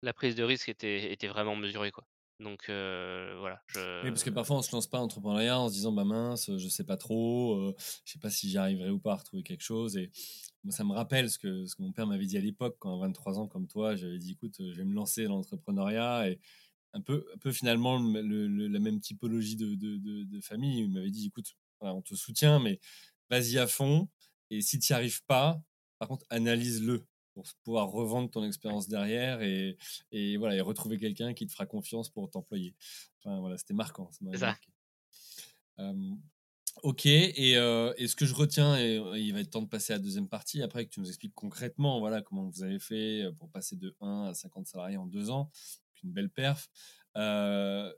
[0.00, 1.90] la prise de risque était, était vraiment mesurée.
[1.90, 2.04] Quoi.
[2.40, 3.60] Donc voilà.
[3.66, 4.04] Je...
[4.04, 6.50] Oui, parce que parfois on se lance pas en entrepreneuriat en se disant bah mince,
[6.56, 7.74] je sais pas trop,
[8.06, 9.98] je sais pas si j'y arriverai ou pas à retrouver quelque chose.
[9.98, 10.10] Et
[10.64, 12.96] moi, ça me rappelle ce que, ce que mon père m'avait dit à l'époque, quand
[12.96, 16.30] à 23 ans, comme toi, j'avais dit écoute, je vais me lancer dans l'entrepreneuriat.
[16.30, 16.40] Et
[16.94, 20.80] un peu, un peu finalement la même typologie de, de, de, famille.
[20.80, 22.80] Il m'avait dit écoute, on te soutient, mais
[23.30, 24.08] vas-y à fond.
[24.50, 25.60] Et si tu n'y arrives pas,
[25.98, 29.76] par contre, analyse-le pour pouvoir revendre ton expérience derrière et,
[30.10, 32.74] et, voilà, et retrouver quelqu'un qui te fera confiance pour t'employer.
[33.18, 34.10] Enfin, voilà, c'était marquant.
[34.10, 34.20] Ça.
[36.82, 39.68] Ok, et, euh, et, ce que je retiens, et euh, il va être temps de
[39.68, 42.78] passer à la deuxième partie, après que tu nous expliques concrètement voilà, comment vous avez
[42.78, 45.50] fait euh, pour passer de 1 à 50 salariés en deux ans,
[46.02, 46.68] une belle perf.
[47.16, 47.92] Euh,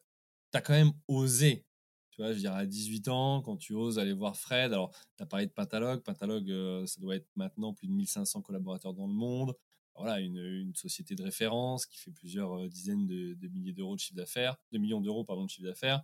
[0.53, 1.67] tu as quand même osé,
[2.11, 5.23] tu vois, je dire, à 18 ans, quand tu oses aller voir Fred, alors tu
[5.23, 9.15] as parlé de Pentalog, Pentalog, ça doit être maintenant plus de 1500 collaborateurs dans le
[9.15, 9.55] monde,
[9.95, 14.17] voilà, une, une, société de référence qui fait plusieurs dizaines de, milliers d'euros de chiffre
[14.17, 16.03] d'affaires, de millions d'euros pardon de chiffre d'affaires.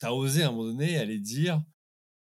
[0.00, 1.62] Tu as osé à un moment donné aller dire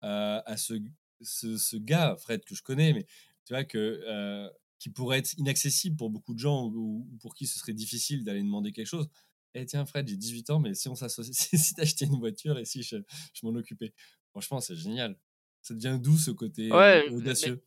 [0.03, 0.75] euh, à ce,
[1.21, 3.05] ce, gars, Fred, que je connais, mais
[3.45, 7.47] tu vois, que, euh, qui pourrait être inaccessible pour beaucoup de gens ou, pour qui
[7.47, 9.09] ce serait difficile d'aller demander quelque chose.
[9.53, 12.65] Eh tiens, Fred, j'ai 18 ans, mais si on s'associe, si t'achetais une voiture et
[12.65, 12.97] si je,
[13.33, 13.93] je m'en occupais.
[14.31, 15.17] Franchement, c'est génial.
[15.61, 17.63] Ça devient d'où ce côté euh, audacieux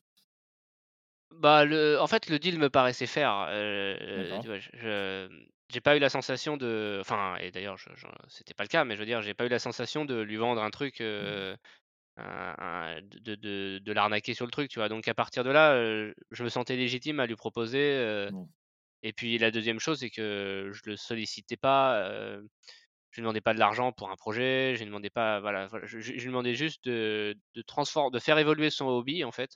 [1.35, 3.47] Bah, le, en fait, le deal me paraissait faire.
[3.51, 5.29] Euh, tu vois, je,
[5.71, 7.89] j'ai pas eu la sensation de, enfin, et d'ailleurs, je,
[8.29, 10.37] c'était pas le cas, mais je veux dire, j'ai pas eu la sensation de lui
[10.37, 11.57] vendre un truc, euh,
[12.19, 14.89] de, de, de l'arnaquer sur le truc, tu vois.
[14.89, 17.79] Donc à partir de là, euh, je me sentais légitime à lui proposer.
[17.79, 18.31] Euh,
[19.03, 22.03] et puis la deuxième chose, c'est que je le sollicitais pas.
[23.11, 24.75] je lui demandais pas de l'argent pour un projet.
[24.75, 28.71] Je lui demandais pas, voilà, je, lui demandais juste de, de transformer, de faire évoluer
[28.71, 29.51] son hobby en fait.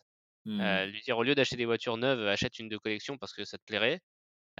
[0.45, 0.85] Mmh.
[0.87, 3.59] lui dire au lieu d'acheter des voitures neuves, achète une de collection parce que ça
[3.59, 4.01] te plairait.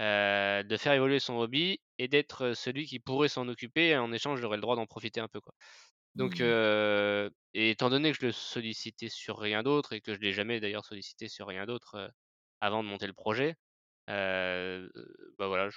[0.01, 3.95] Euh, de faire évoluer son hobby et d'être celui qui pourrait s'en occuper.
[3.95, 5.39] En échange, j'aurais le droit d'en profiter un peu.
[5.39, 5.53] Quoi.
[6.15, 6.43] Donc, mmh.
[6.43, 10.33] euh, et étant donné que je le sollicitais sur rien d'autre et que je l'ai
[10.33, 12.11] jamais d'ailleurs sollicité sur rien d'autre
[12.59, 13.55] avant de monter le projet,
[14.07, 15.69] bah voilà,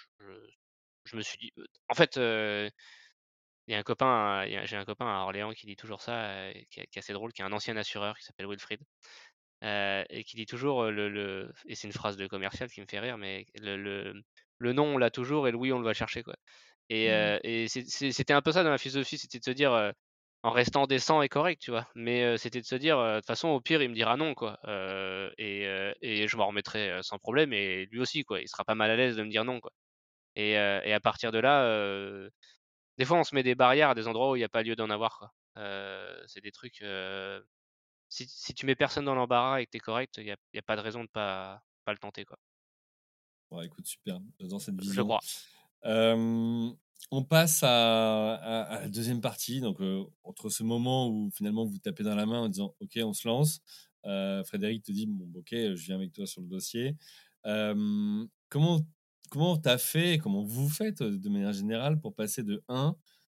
[1.04, 1.52] je, me suis dit.
[1.88, 6.00] En fait, il y a un copain, j'ai un copain à Orléans qui dit toujours
[6.00, 8.80] ça, qui, est assez drôle, qui est un ancien assureur qui s'appelle Wilfried.
[9.66, 12.86] Euh, et qui dit toujours le, le et c'est une phrase de commercial qui me
[12.88, 14.22] fait rire, mais le, le,
[14.58, 16.36] le non on l'a toujours et le oui on le va chercher quoi.
[16.90, 17.40] Et, mmh.
[17.42, 19.92] et c'était un peu ça dans la philosophie, c'était de se dire
[20.42, 21.88] en restant décent et correct, tu vois?
[21.96, 24.58] Mais c'était de se dire, «De toute façon, au pire, il me dira non, quoi».
[25.38, 25.64] Et
[26.02, 28.40] et je m'en remettrai, sans problème et lui aussi, quoi.
[28.40, 29.72] Il sera pas mal à l'aise de me dire non, quoi
[30.36, 32.28] et et à partir de là,
[32.98, 34.62] des fois, on se met des barrières à des endroits où il y a pas
[34.62, 35.32] lieu d'en avoir, quoi.
[36.26, 36.82] C'est des trucs,
[38.08, 40.62] si si tu mets personne dans l'embarras et que tu es correct, il y a
[40.62, 42.38] pas de raison de pas pas le tenter, quoi.
[43.50, 45.02] Bon, écoute, super, j'adore cette Je vision.
[45.02, 45.20] crois.
[45.84, 46.74] Hem,
[47.12, 49.78] on passe à à à la 2e partie, donc
[50.24, 53.28] entre ce moment où finalement vous tapez dans la main en disant: «OK, on se
[53.28, 53.60] lance».
[54.46, 56.96] Frédéric te dit: «Bon, OK, je viens avec toi sur le dossier».
[58.48, 58.80] Comment
[59.30, 62.96] comment tu as fait, comment vous faites, de manière générale pour passer de 1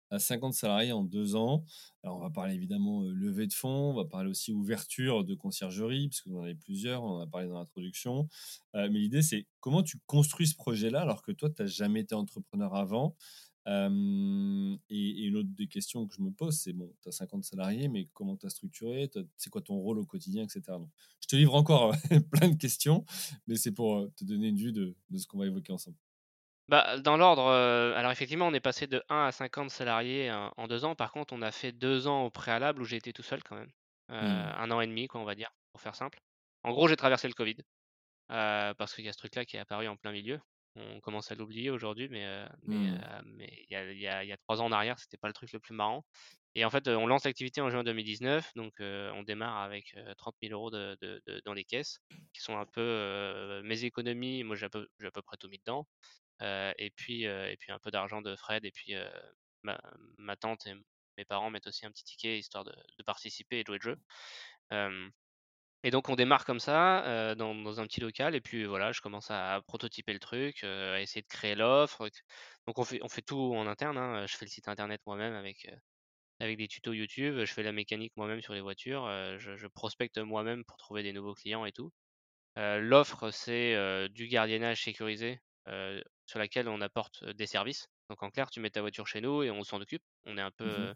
[0.09, 1.63] à 50 salariés en 2 ans?
[2.03, 6.09] Alors on va parler évidemment, levée de fonds, on va parler aussi ouverture de conciergerie,
[6.09, 8.29] parce que vous en avez plusieurs, on en a parlé dans l'introduction.
[8.73, 12.15] Mais l'idée, c'est comment tu construis ce projet-là alors que toi, tu as jamais été
[12.15, 13.15] entrepreneur avant?
[13.67, 13.71] Et
[14.89, 17.87] et une autre des questions que je me pose, c'est bon, tu as 50 salariés,
[17.89, 19.09] mais comment tu as structuré?
[19.35, 20.77] C'est quoi ton rôle au quotidien et cetera?
[20.79, 20.89] Donc,
[21.19, 21.93] je te livre encore
[22.31, 23.03] plein de questions,
[23.47, 25.97] mais c'est pour, te donner une vue de ce qu'on va évoquer ensemble.
[26.69, 30.51] Bah, dans l'ordre, heu, alors effectivement, on est passé de 1 à 50 salariés en
[30.57, 30.95] en 2 ans.
[30.95, 33.55] Par contre, on a fait 2 ans au préalable où j'ai été tout seul quand
[33.55, 33.71] même.
[34.19, 34.47] Mmh.
[34.57, 36.19] 1 an et demi quoi, on va dire, pour faire simple.
[36.63, 37.55] En gros, j'ai traversé le covid,
[38.31, 40.39] heu, parce qu'il y a ce truc-là qui est apparu en plein milieu.
[40.75, 42.23] On commence à l'oublier aujourd'hui, mais
[42.63, 45.27] il y a il y a il y a 3 ans en arrière, c'était pas
[45.29, 46.05] le truc le plus marrant
[46.55, 50.35] et en fait, on lance l'activité en juin 2019 donc on démarre avec, heu, 30
[50.41, 51.99] 000 € de de de dans les caisses
[52.33, 54.43] qui sont un peu, mes économies.
[54.43, 55.87] Moi, j'ai à peu j'ai à peu près tout mis dedans,
[56.41, 58.93] et puis, et puis un peu d'argent de Fred et puis,
[59.63, 60.73] ma tante et
[61.17, 63.91] mes parents mettent aussi un petit ticket histoire de participer et de jouer le
[64.71, 65.11] jeu.
[65.83, 69.29] Et donc on démarre comme ça, dans un petit local et puis voilà, je commence
[69.31, 72.09] à prototyper le truc, à essayer de créer l'offre,
[72.65, 75.33] donc on fait on fait tout en interne, hein, je fais le site internet moi-même
[75.35, 75.69] avec,
[76.39, 80.65] avec des tutos YouTube, je fais la mécanique moi-même sur les voitures, je prospecte moi-même
[80.65, 81.91] pour trouver des nouveaux clients et tout.
[82.55, 85.39] L'offre, c'est, du gardiennage sécurisé,
[86.25, 87.87] sur laquelle on apporte, des services.
[88.09, 90.03] Donc en clair, tu mets ta voiture chez nous et on s'en occupe.
[90.25, 90.95] On est un peu, Mmh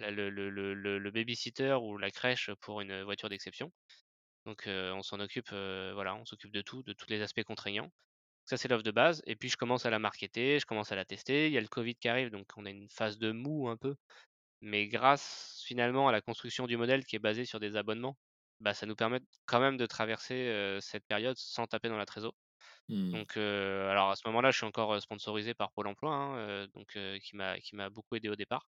[0.00, 3.72] la le le le le le baby-sitter ou la crèche pour une voiture d'exception.
[4.46, 7.90] Donc on s'en occupe, voilà, on s'occupe de tout, de tous les aspects contraignants.
[8.46, 10.96] Ça, c'est l'offre de base et puis je commence à la marketer, je commence à
[10.96, 11.48] la tester.
[11.48, 13.76] Il y a le covid qui arrive, donc on a une phase de mou un
[13.76, 13.96] peu,
[14.62, 18.16] mais grâce finalement à la construction du modèle qui est basé sur des abonnements,
[18.60, 22.34] bah, ça nous permet quand même de traverser, cette période sans taper dans la trésor.
[22.88, 23.12] Mmh.
[23.12, 26.98] Donc heu, alors à ce moment-là, je suis encore, sponsorisé par Pôle emploi, hein, donc
[27.22, 27.36] qui
[27.76, 28.68] m'a beaucoup aidé au départ,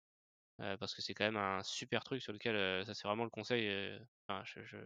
[0.57, 3.99] parce que c'est quand même un super truc sur lequel, ça c'est vraiment le conseil,
[4.27, 4.77] enfin je je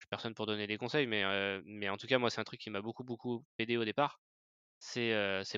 [0.00, 1.24] suis personne pour donner des conseils, mais
[1.64, 4.20] mais en tout cas, moi, c'est un truc qui m'a beaucoup, beaucoup aidé au départ.
[4.80, 5.12] C'est,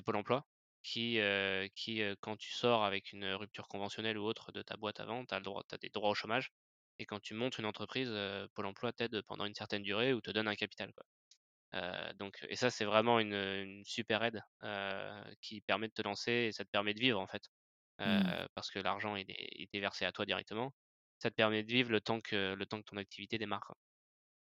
[0.05, 0.47] Pôle emploi
[0.83, 1.19] qui,
[1.75, 5.35] qui, quand tu sors avec une rupture conventionnelle ou autre de ta boîte avant, tu
[5.35, 5.39] as
[5.71, 6.51] as des droits au chômage
[6.99, 8.11] et quand tu montes une entreprise,
[8.55, 11.05] Pôle emploi t'aide pendant une certaine durée ou te donne un capital, quoi.
[12.17, 14.41] Donc et ça, c'est vraiment une, une super aide,
[15.41, 17.43] qui permet de te lancer et ça te permet de vivre, en fait,
[18.05, 18.33] Mmh.
[18.55, 20.73] parce que l'argent, il est il est versé à toi directement.
[21.19, 23.73] Ça te permet de vivre le temps que le temps que ton activité démarre.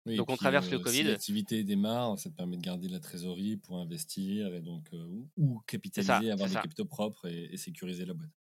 [0.06, 2.62] Oui Donc on puis, traverse le heu, si covid l'activité démarre, ça te permet de
[2.62, 4.90] garder la trésorerie pour investir et donc
[5.36, 5.60] ou
[6.00, 6.64] ça, capitaliser, avoir des ça.
[6.64, 8.39] capitaux propres et et sécuriser la boîte.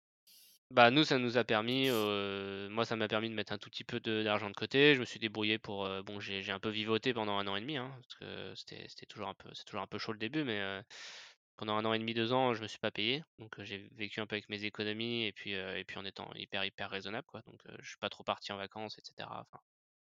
[0.71, 3.71] Bah, nous, ça nous a permis, heu, moi, ça m'a permis de mettre un tout
[3.71, 4.95] petit peu de d'argent de côté.
[4.95, 7.57] Je me suis débrouillé pour, heu, bon, j'ai j'ai un peu vivoté pendant 1 an
[7.57, 10.13] et demi, hein, parce que c'était c'était toujours un peu c'est toujours un peu chaud
[10.13, 10.83] le début, mais heu,
[11.57, 14.21] pendant 1 an et demi, 2 ans, je me suis pas payé, donc j'ai vécu
[14.21, 17.41] un peu avec mes économies et puis, et puis en étant hyper, hyper raisonnable, quoi,
[17.47, 19.61] donc heu, je suis pas trop parti en vacances et cetera, enfin,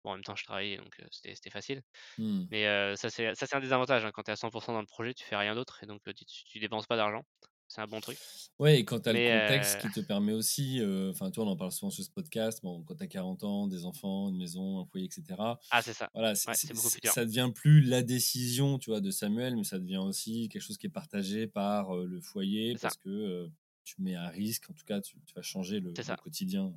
[0.03, 1.83] bon, en même temps, je travaillais, donc c'était c'était facile.
[2.17, 2.47] Mmh.
[2.51, 2.65] Mais
[2.97, 4.87] ça, c'est ça, c'est un des avantages, hein, quand tu es à 100 dans le
[4.87, 7.23] projet, tu fais rien d'autre et donc heu, tu tu dépenses pas d'argent.
[7.73, 8.19] C'est un bon truc.
[8.59, 11.47] Ouais et quand tu as le contexte qui te permet aussi, heu, enfin, toi, on
[11.47, 14.37] en parle souvent sur ce podcast, bon, quand tu as 40 ans, des enfants, une
[14.37, 16.09] maison, un foyer et cetera, ah, c'est ça.
[16.13, 17.13] voilà, c'est Ouais, c'est c'est beaucoup plus dur.
[17.13, 20.77] ça devient plus la décision, tu vois, de Samuel, mais ça devient aussi quelque chose
[20.77, 23.49] qui est partagé par, heu, le foyer ça, parce que,
[23.85, 25.91] tu mets un risque, en tout cas, tu tu vas changer le
[26.23, 26.73] quotidien,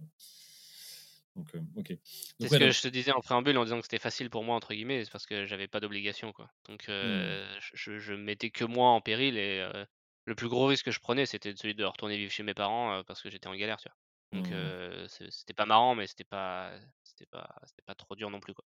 [1.37, 1.93] donc OK.
[2.41, 4.31] C'est ce ouais, que donc je te disais en préambule en disant que c'était facile
[4.31, 6.51] pour moi entre guillemets, c'est parce que j'avais pas d'obligation quoi.
[6.67, 7.43] Donc mmh,
[7.75, 9.61] je je mettais que moi en péril et
[10.27, 12.99] le plus gros risque que je prenais, c'était celui de retourner vivre chez mes parents,
[13.01, 13.97] heu, parce que j'étais en galère, tu vois?
[14.35, 16.73] Donc mmh, ce c'était pas marrant, mais c'était pas
[17.05, 18.65] c'était pas c'était pas trop dur non plus, quoi.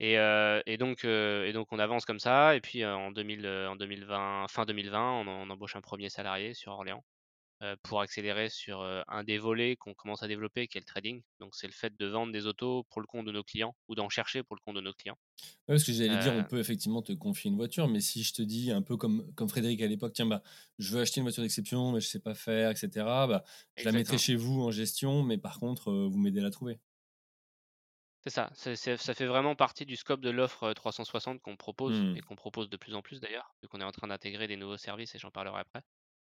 [0.00, 0.16] Et
[0.78, 4.64] donc et donc on avance comme ça et puis, en 2000, heu, en 2020, fin
[4.66, 7.04] 2020, on on embauche un premier salarié sur Orléans.
[7.82, 11.22] Pour accélérer sur un des volets qu'on commence à développer, qui est le trading.
[11.40, 13.94] Donc, c'est le fait de vendre des autos pour le compte de nos clients ou
[13.94, 15.18] d'en chercher pour le compte de nos clients.
[15.40, 18.32] Ouais, parce que j'allais dire, on peut effectivement te confier une voiture, mais si je
[18.32, 20.42] te dis un peu comme, comme Frédéric à l'époque, tiens, bah,
[20.78, 23.44] je veux acheter une voiture d'exception, mais je sais pas faire, etc., bah,
[23.76, 26.78] je la mettrai chez vous en gestion, mais par contre, vous m'aidez à la trouver.
[28.24, 32.16] C'est ça, ça fait vraiment partie du scope de l'offre 360 qu'on propose mmh.
[32.16, 34.56] et qu'on propose de plus en plus d'ailleurs, vu qu'on est en train d'intégrer des
[34.56, 35.82] nouveaux services et j'en parlerai après.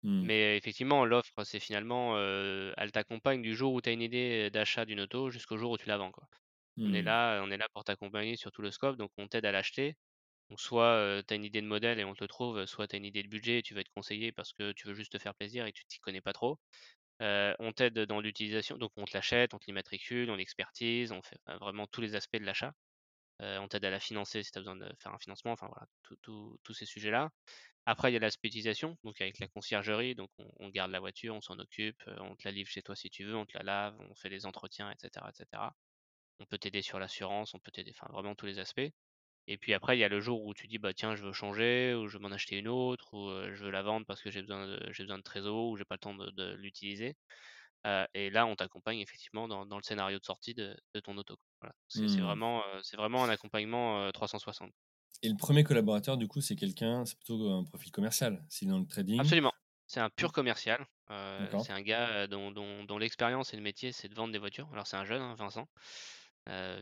[0.02, 0.26] Mmh.
[0.26, 4.84] Mais effectivement, l'offre, c'est finalement, elle t'accompagne du jour où tu as une idée d'achat
[4.84, 6.26] d'une auto jusqu'au jour où tu la vends, quoi.
[6.82, 7.04] On est mmh.
[7.04, 9.96] là, on est là pour t'accompagner sur tout le scope, donc on t'aide à l'acheter.
[10.50, 12.96] Donc soit, tu as une idée de modèle et on te le trouve, soit tu
[12.96, 15.12] as une idée de budget et tu vas être conseiller parce que tu veux juste
[15.12, 16.58] te faire plaisir et tu t'y connais pas trop.
[17.20, 21.38] on t'aide dans l'utilisation, donc on te l'achète, on te l'immatricule, on l'expertise, on fait,
[21.60, 22.72] vraiment tous les aspects de l'achat.
[23.40, 25.86] On t'aide à la financer si tu as besoin de faire un financement, enfin voilà,
[26.22, 27.30] tous ces sujets-là.
[27.86, 31.34] Après, il y a l'aspect utilisation, donc avec la conciergerie, donc on, garde la voiture,
[31.34, 33.62] on s'en occupe, on te la livre chez toi si tu veux, on te la
[33.62, 35.74] lave, on fait les entretiens, etc., etc.
[36.40, 38.90] On peut t'aider sur l'assurance, on peut t'aider, enfin vraiment tous les aspects.
[39.46, 41.32] Et puis après, il y a le jour où tu dis bah tiens, je veux
[41.32, 44.30] changer, ou je veux m'en acheter une autre, ou je veux la vendre parce que
[44.30, 47.16] j'ai besoin de besoin de trésor, ou j'ai pas le temps de, l'utiliser.
[48.14, 51.36] Et là, on t'accompagne effectivement dans, le scénario de sortie de, ton auto.
[51.88, 52.20] C'est mmh.
[52.20, 54.70] vraiment c'est vraiment un accompagnement 360.
[55.22, 58.70] Et le premier collaborateur, du coup, c'est quelqu'un, c'est plutôt un profil commercial, s'il est
[58.70, 59.20] dans le trading.
[59.20, 59.52] Absolument.
[59.86, 60.86] C'est un pur commercial.
[61.08, 64.68] c'est un gars dont, dont, l'expérience et le métier, c'est de vendre des voitures.
[64.72, 65.66] Alors, c'est un jeune, hein, Vincent.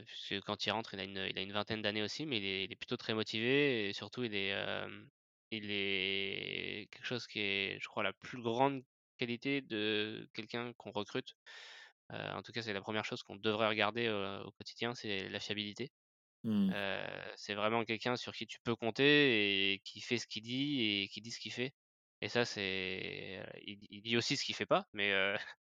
[0.06, 2.72] puisque quand il rentre, il a une, il a une vingtaine d'années aussi, mais il
[2.72, 4.52] est, plutôt très motivé et surtout, il est,
[5.50, 8.82] il est quelque chose qui est, je crois, la plus grande
[9.16, 11.34] qualité de quelqu'un qu'on recrute.
[12.10, 15.90] en tout cas, c'est la première chose qu'on devrait regarder au quotidien, c'est la fiabilité.
[16.44, 16.72] Mmh.
[17.36, 21.08] c'est vraiment quelqu'un sur qui tu peux compter et qui fait ce qu'il dit et
[21.08, 21.72] qui dit ce qu'il fait.
[22.22, 25.12] Et ça, c'est, il, dit aussi ce qu'il fait pas, mais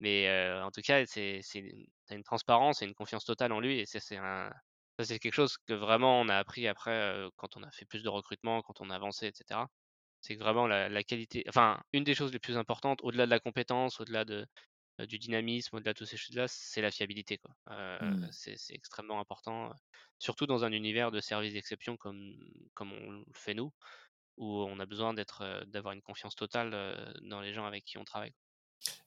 [0.00, 0.28] mais
[0.62, 1.64] en tout cas, c'est c'est
[2.10, 4.50] une transparence et une confiance totale en lui et ça c'est un
[4.98, 8.02] ça c'est quelque chose que vraiment on a appris après quand on a fait plus
[8.02, 9.60] de recrutement, quand on a avancé, etc.
[10.28, 13.30] C'est que vraiment la, la qualité, enfin une des choses les plus importantes, au-delà de
[13.30, 14.46] la compétence, au-delà de
[15.06, 17.38] du dynamisme, au-delà de toutes ces choses-là, c'est la fiabilité.
[17.38, 17.54] Quoi.
[18.00, 18.28] Mmh.
[18.30, 19.72] C'est extrêmement important,
[20.18, 22.34] surtout dans un univers de services d'exception comme,
[22.74, 23.72] comme on le fait nous,
[24.36, 26.72] où on a besoin d'être, d'avoir une confiance totale
[27.22, 28.34] dans les gens avec qui on travaille.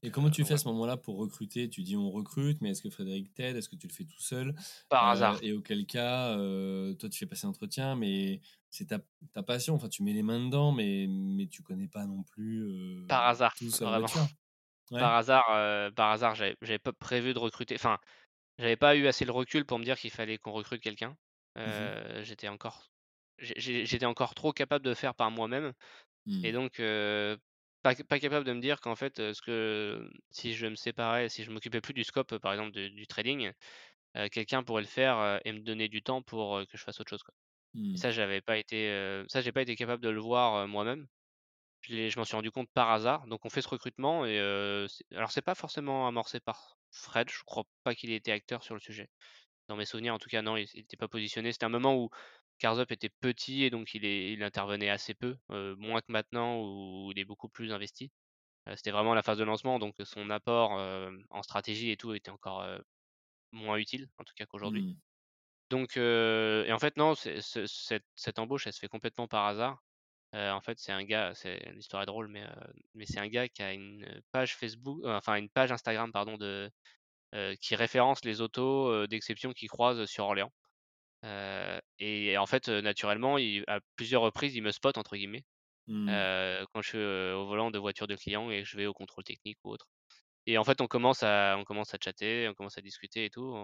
[0.02, 1.70] Et comment tu fais à ce moment-là pour recruter?
[1.70, 3.58] Tu dis on recrute, mais est-ce que Frédéric t'aide?
[3.58, 4.56] Est-ce que tu le fais tout seul?
[4.90, 5.40] Par hasard.
[5.44, 6.36] Et auquel cas,
[7.00, 9.00] toi tu fais passer l'entretien, mais c'est ta,
[9.34, 9.76] ta, passion.
[9.76, 13.06] Enfin, tu mets les mains dedans, mais, mais tu connais pas non plus.
[13.08, 14.08] Par hasard, tout vraiment.
[14.90, 17.76] Par hasard, par hasard, j'avais pas prévu de recruter.
[17.76, 18.00] Enfin,
[18.58, 21.16] j'avais pas eu assez le recul pour me dire qu'il fallait qu'on recrute quelqu'un.
[21.58, 22.90] Mmh j'étais encore,
[23.38, 25.74] j'étais encore trop capable de faire par moi-même,
[26.28, 26.54] et mmh.
[26.54, 26.78] donc
[27.82, 31.44] pas, pas, capable de me dire qu'en fait, ce que si je me séparais, si
[31.44, 33.52] je m'occupais plus du scope, par exemple du trading,
[34.32, 37.24] quelqu'un pourrait le faire et me donner du temps pour que je fasse autre chose.
[37.24, 37.34] Quoi.
[37.94, 37.98] Et Mmh.
[37.98, 41.08] ça, j'avais pas été, ça, j'ai pas été capable de le voir moi-même.
[41.82, 43.28] Je, m'en suis rendu compte par hasard.
[43.28, 44.40] Donc on fait ce recrutement et
[45.14, 47.30] alors c'est pas forcément amorcé par Fred.
[47.30, 49.10] Je crois pas qu'il ait été acteur sur le sujet.
[49.68, 51.52] Dans mes souvenirs, en tout cas, non, il n'était pas positionné.
[51.52, 52.10] C'était un moment où
[52.60, 57.12] Carzup était petit et donc il, est, il intervenait assez peu, moins que maintenant où
[57.12, 58.12] il est beaucoup plus investi.
[58.76, 60.72] C'était vraiment la phase de lancement, donc son apport
[61.32, 62.66] en stratégie et tout était encore
[63.54, 64.88] moins utile, en tout cas qu'aujourd'hui.
[65.72, 69.82] Donc, et en fait, non, cette, cette, embauche, elle se fait complètement par hasard
[70.34, 72.46] en fait, c'est un gars, c'est l'histoire est drôle, mais
[72.94, 76.70] mais c'est un gars qui a une page Facebook, enfin une page Instagram pardon de
[77.62, 80.52] qui référence les autos d'exception qui croisent sur Orléans.
[82.00, 85.46] et en fait, naturellement, il, à plusieurs reprises, il me spot entre guillemets
[85.88, 86.08] mmh.
[86.74, 89.24] quand je suis au volant de voiture de client et que je vais au contrôle
[89.24, 89.88] technique ou autre.
[90.48, 93.30] Et en fait, on commence à on commence à chatter, on commence à discuter et
[93.30, 93.56] tout,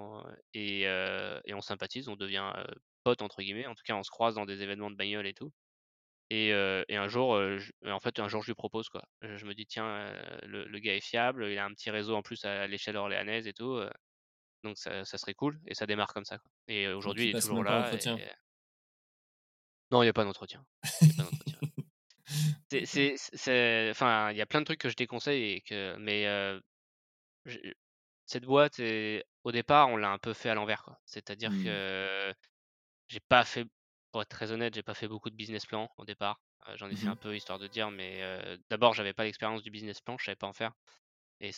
[0.54, 2.54] et, et on sympathise, on devient
[3.04, 3.66] pote entre guillemets.
[3.66, 5.52] En tout cas, on se croise dans des événements de bagnole et tout.
[6.30, 7.40] Et, un jour,
[7.86, 9.04] en fait, un jour, je lui propose quoi.
[9.22, 10.14] Je, me dis tiens,
[10.44, 13.54] le, gars est fiable, il a un petit réseau en plus à, l'échelle orléanaise et
[13.54, 13.82] tout,
[14.64, 15.60] donc ça, serait cool.
[15.66, 16.38] Et ça démarre comme ça.
[16.38, 16.52] Quoi.
[16.68, 17.92] Et aujourd'hui, il est toujours là.
[19.90, 20.66] Non, il n'y a pas d'entretien.
[22.70, 26.26] c'est, enfin, il y a plein de trucs que je déconseille et que, mais
[28.26, 28.80] cette boîte,
[29.44, 30.90] au départ, on l'a un peu fait à l'envers.
[31.06, 31.64] C'est-à-dire mmh.
[31.64, 32.34] que
[33.08, 33.66] j'ai pas fait
[34.12, 36.40] pour être très honnête, j'ai pas fait beaucoup de business plan au départ.
[36.76, 38.22] J'en ai fait un mmh peu histoire de dire, mais
[38.70, 40.74] d'abord, j'avais pas l'expérience du business plan, je savais pas en faire.
[41.40, 41.52] Et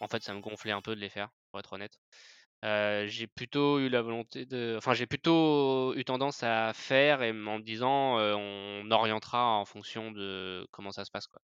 [0.00, 1.98] en fait, ça me gonflait un peu de les faire, pour être honnête.
[2.62, 4.74] j'ai plutôt eu la volonté de.
[4.76, 10.10] Enfin, j'ai plutôt eu tendance à faire et en me disant on orientera en fonction
[10.12, 11.26] de comment ça se passe.
[11.26, 11.40] Quoi.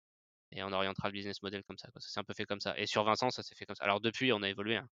[0.52, 2.00] Et on orientera le business model comme ça, quoi.
[2.00, 3.84] Ça s'est un peu fait comme ça et sur Vincent, ça s'est fait comme ça.
[3.84, 4.88] Alors depuis, on a évolué, hein.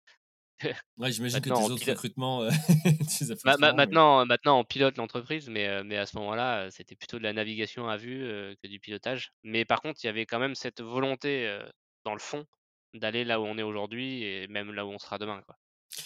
[0.97, 2.49] Ouais, j'imagine que tes Maintenant, autres pilote recrutements, heu,
[3.09, 5.83] tu les as fait ma ma autrement, mais maintenant maintenant, on pilote l'entreprise, mais heu,
[5.83, 8.19] mais à ce moment-là, c'était plutôt de la navigation à vue,
[8.61, 9.31] que du pilotage.
[9.43, 11.59] Mais par contre, il y avait quand même cette volonté,
[12.05, 12.45] dans le fond,
[12.93, 15.55] d'aller là où on est aujourd'hui et même là où on sera demain, quoi.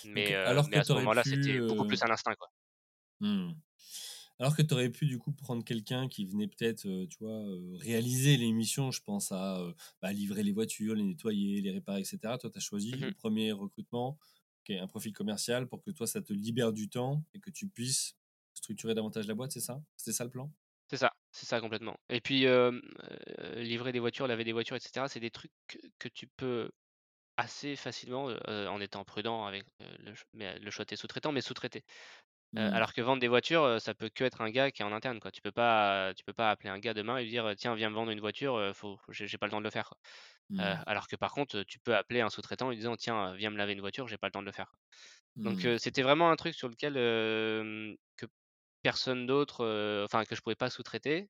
[0.03, 2.49] Mais alors mais que à ce moment-là, pu, c'était beaucoup plus à l'instinct, quoi.
[3.19, 3.53] mmh.
[4.39, 7.43] Alors que tu aurais pu, du coup, prendre quelqu'un qui venait peut-être, heu, tu vois,
[7.45, 11.71] heu, réaliser les missions, je pense à, heu, bah, livrer les voitures, les nettoyer, les
[11.71, 12.37] réparer et cetera.
[12.37, 14.17] Toi, tu as choisi Mmh le premier recrutement,
[14.63, 17.49] qui est un profil commercial pour que toi, ça te libère du temps et que
[17.51, 18.15] tu puisses
[18.53, 19.83] structurer davantage la boîte, c'est ça?
[19.97, 20.51] C'était ça le plan?
[20.89, 21.97] C'est ça, c'est ça complètement.
[22.09, 22.45] Et puis,
[23.55, 25.51] livrer des voitures, laver des voitures et cetera, c'est des trucs
[25.99, 26.71] que tu peux
[27.37, 31.83] assez facilement, en étant prudent avec, le mais le choix de tes sous-traitants, mais sous-traiter.
[32.53, 32.73] Mmh.
[32.73, 35.31] alors que vendre des voitures, ça peut qu'être un gars qui est en interne, quoi.
[35.31, 37.89] Tu peux pas tu peux pas appeler un gars demain et lui dire: «Tiens, viens
[37.89, 39.97] me vendre une voiture, faut j'ai pas le temps de le faire», quoi.
[40.49, 40.79] Mmh.
[40.87, 43.57] alors que par contre, tu peux appeler un sous-traitant en lui disant: «Tiens, viens me
[43.57, 44.73] laver une voiture, j'ai pas le temps de le faire».
[45.43, 45.73] Donc Mmh.
[45.79, 46.93] c'était vraiment un truc sur lequel,
[48.17, 48.25] que
[48.83, 49.65] personne d'autre,
[50.05, 51.29] enfin que je pouvais pas sous-traiter.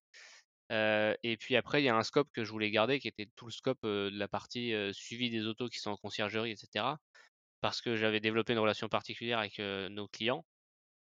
[0.72, 3.46] Et puis après, il y a un scope que je voulais garder qui était tout
[3.48, 7.00] le scope, de la partie, suivi des autos qui sont en conciergerie et cetera.
[7.62, 10.46] Parce que j'avais développé une relation particulière avec, nos clients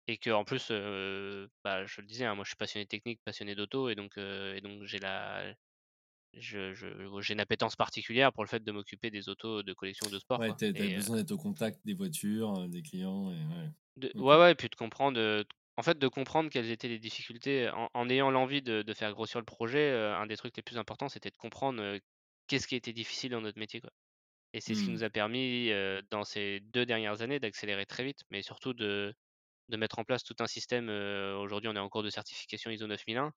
[0.07, 3.55] et qu'en plus, heu, bah, je le disais, hein, moi je suis passionné technique, passionné
[3.55, 5.53] d'auto et donc heu et donc j'ai la
[6.33, 6.87] je je
[7.21, 10.41] j'ai une appétence particulière pour le fait de m'occuper des autos de collection de sport,
[10.41, 13.43] Ouais, quoi tu as et heu besoin d'être au contact des voitures, des clients et
[13.45, 13.71] ouais.
[13.97, 15.45] De ouais, ouais et puis de comprendre,
[15.77, 19.11] en fait, de comprendre quelles étaient les difficultés en en ayant l'envie de de faire
[19.13, 21.99] grossir le projet, un des trucs les plus importants, c'était de comprendre,
[22.47, 23.91] qu'est-ce qui était difficile dans notre métier, quoi
[24.53, 24.93] et c'est ce qui Mmh.
[24.93, 25.71] nous a permis,
[26.11, 29.13] dans ces 2 dernières années d'accélérer très vite, mais surtout de
[29.69, 32.87] de mettre en place tout un système, aujourd'hui, on est en cours de certification ISO
[32.87, 33.31] 9001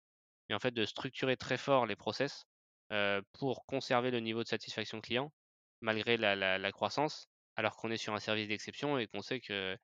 [0.49, 2.45] et en fait, de structurer très fort les process,
[3.33, 5.33] pour conserver le niveau de satisfaction client,
[5.81, 9.41] malgré la la la croissance, alors qu'on est sur un service d'exception et qu'on sait
[9.41, 9.77] que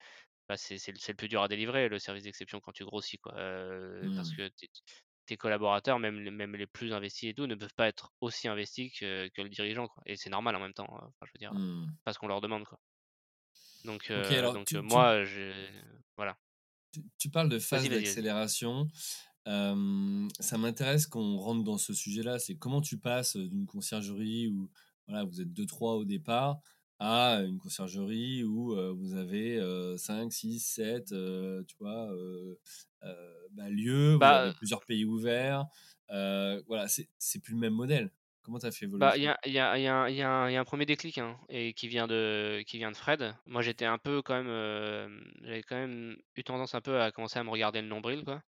[0.49, 3.35] bah, c'est le plus dur à délivrer, le service d'exception quand tu grossis, quoi,
[4.15, 4.35] parce Mmh.
[4.35, 4.51] que
[5.27, 8.49] tes collaborateurs, même les même les plus investis et tout, ne peuvent pas être aussi
[8.49, 11.39] investis que que le dirigeant, quoi et c'est normal en même temps, hein, je veux
[11.39, 11.97] dire, Mmh.
[12.05, 12.79] parce qu'on leur demande, quoi.
[13.85, 15.53] Donc OK, heu alors donc tu tu moi, je
[16.17, 16.39] voilà.
[16.93, 18.87] tu tu parles de phase d'accélération.
[19.47, 22.39] Hem, ça m'intéresse qu'on rentre dans ce sujet-là.
[22.39, 24.71] C'est comment tu passes, d'une conciergerie où,
[25.09, 26.61] voilà, vous êtes deux trois au départ,
[27.01, 32.59] à une conciergerie où, heu, vous avez, heu, 5-6-7, heu, tu vois, heu
[33.05, 35.67] heu, bah, lieux, vous avez plusieurs pays ouverts.
[36.11, 38.13] Voilà, c'est plus le même modèle.
[38.45, 39.97] Comment tu as fait évoluer bah, il y a il y a il y a
[39.97, 40.09] un
[40.51, 43.35] y a 1 déclic, hein et qui vient de qui vient de Fred.
[43.47, 47.11] Moi, j'étais un peu quand même, hem, j'avais quand même eu tendance un peu à
[47.13, 48.43] commencer à me regarder le nombril, quoi.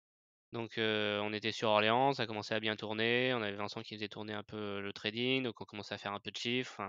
[0.54, 3.34] Donc, heu, on était sur Orléans, ça commençait à bien tourner.
[3.36, 6.14] On avait Vincent qui faisait tourner un peu le trading, donc on commençait à faire
[6.14, 6.82] un peu de chiffres,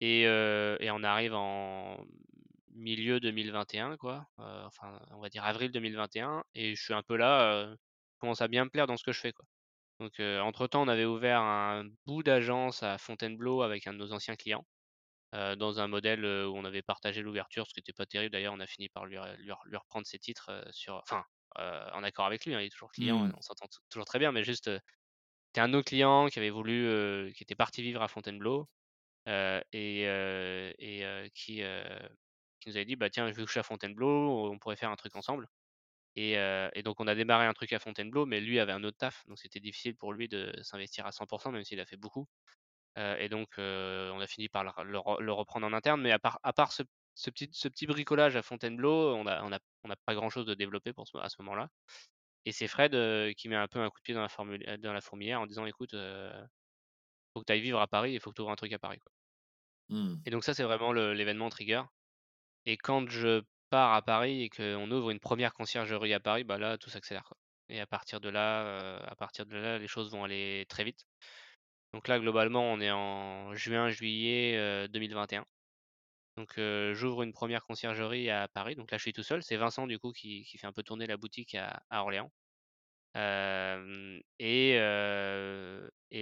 [0.00, 2.04] et et on arrive en
[2.74, 7.74] milieu 2021 quoi, enfin, on va dire avril 2021 et je suis un peu là,
[8.18, 9.46] commence à bien me plaire dans ce que je fais, quoi.
[10.00, 14.34] Donc, entre-temps, on avait ouvert un bout d'agence à Fontainebleau avec un de nos anciens
[14.36, 14.64] clients,
[15.32, 18.54] dans un modèle, où on avait partagé l'ouverture, ce qui était pas terrible d'ailleurs.
[18.54, 21.24] On a fini par lui re lui re lui reprendre ses titres, sur enfin,
[21.56, 23.32] en accord avec lui, hein, il est toujours client, Mmh.
[23.36, 24.70] on s'entend toujours très bien, mais juste,
[25.48, 28.68] c'était un de nos clients qui avait voulu, qui était parti vivre à Fontainebleau,
[29.26, 30.06] et
[31.34, 31.62] qui,
[32.66, 34.96] nous avait dit: «Bah, tiens, vu que je suis à Fontainebleau, on pourrait faire un
[34.96, 35.48] truc ensemble»
[36.74, 39.24] et donc on a démarré un truc à Fontainebleau, mais lui avait un autre taf,
[39.26, 42.26] donc c'était difficile pour lui de s'investir à 100 même s'il a fait beaucoup,
[42.96, 46.12] et donc on a fini par le re le re le reprendre en interne, mais
[46.12, 46.82] à part à part ce
[47.14, 50.30] ce petit ce petit bricolage à Fontainebleau, on a on a on a pas grand
[50.30, 51.68] chose de développé pour ce à ce moment-là
[52.46, 52.92] et c'est Fred,
[53.36, 55.46] qui met un peu un coup de pied dans la formule dans la fourmilière en
[55.46, 55.94] disant: «Écoute,
[57.32, 58.78] faut que tu ailles vivre à Paris, il faut que tu ouvres un truc à
[58.78, 59.10] Paris, quoi»
[59.88, 60.20] Mmh.
[60.24, 61.82] et donc ça, c'est vraiment l'événement trigger
[62.66, 66.58] et quand je pars à Paris et qu'on ouvre une première conciergerie à Paris, bah,
[66.58, 67.32] là, tout s'accélère,
[67.68, 71.04] et à partir de là, à partir de là, les choses vont aller très vite.
[71.94, 75.44] Donc là, globalement, on est en juin, juillet, heu, 2021.
[76.38, 76.58] Donc
[76.94, 79.42] j'ouvre une première conciergerie à Paris, donc là, je suis tout seul.
[79.44, 82.32] C'est Vincent, du coup, qui fait un peu tourner la boutique à Orléans.
[83.14, 84.78] Et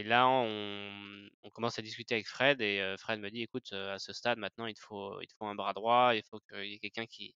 [0.05, 4.39] là, on commence à discuter avec Fred et Fred me dit: «Écoute, à ce stade,
[4.39, 7.35] maintenant, il te faut un bras droit, il faut qu'il y ait quelqu'un qui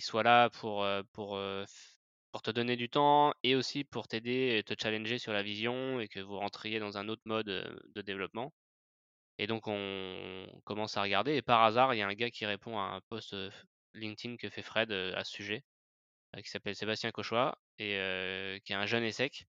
[0.00, 0.84] soit là pour,
[2.42, 6.08] te donner du temps et aussi pour t'aider et te challenger sur la vision et
[6.08, 7.46] que vous rentriez dans un autre mode,
[7.94, 8.52] de développement»
[9.38, 12.46] et donc on commence à regarder et par hasard, il y a un gars qui
[12.46, 13.34] répond à un post,
[13.94, 15.64] LinkedIn que fait Fred, à ce sujet,
[16.42, 19.46] qui s'appelle Sébastien Cauchois et heu, qui est un jeune ESSEC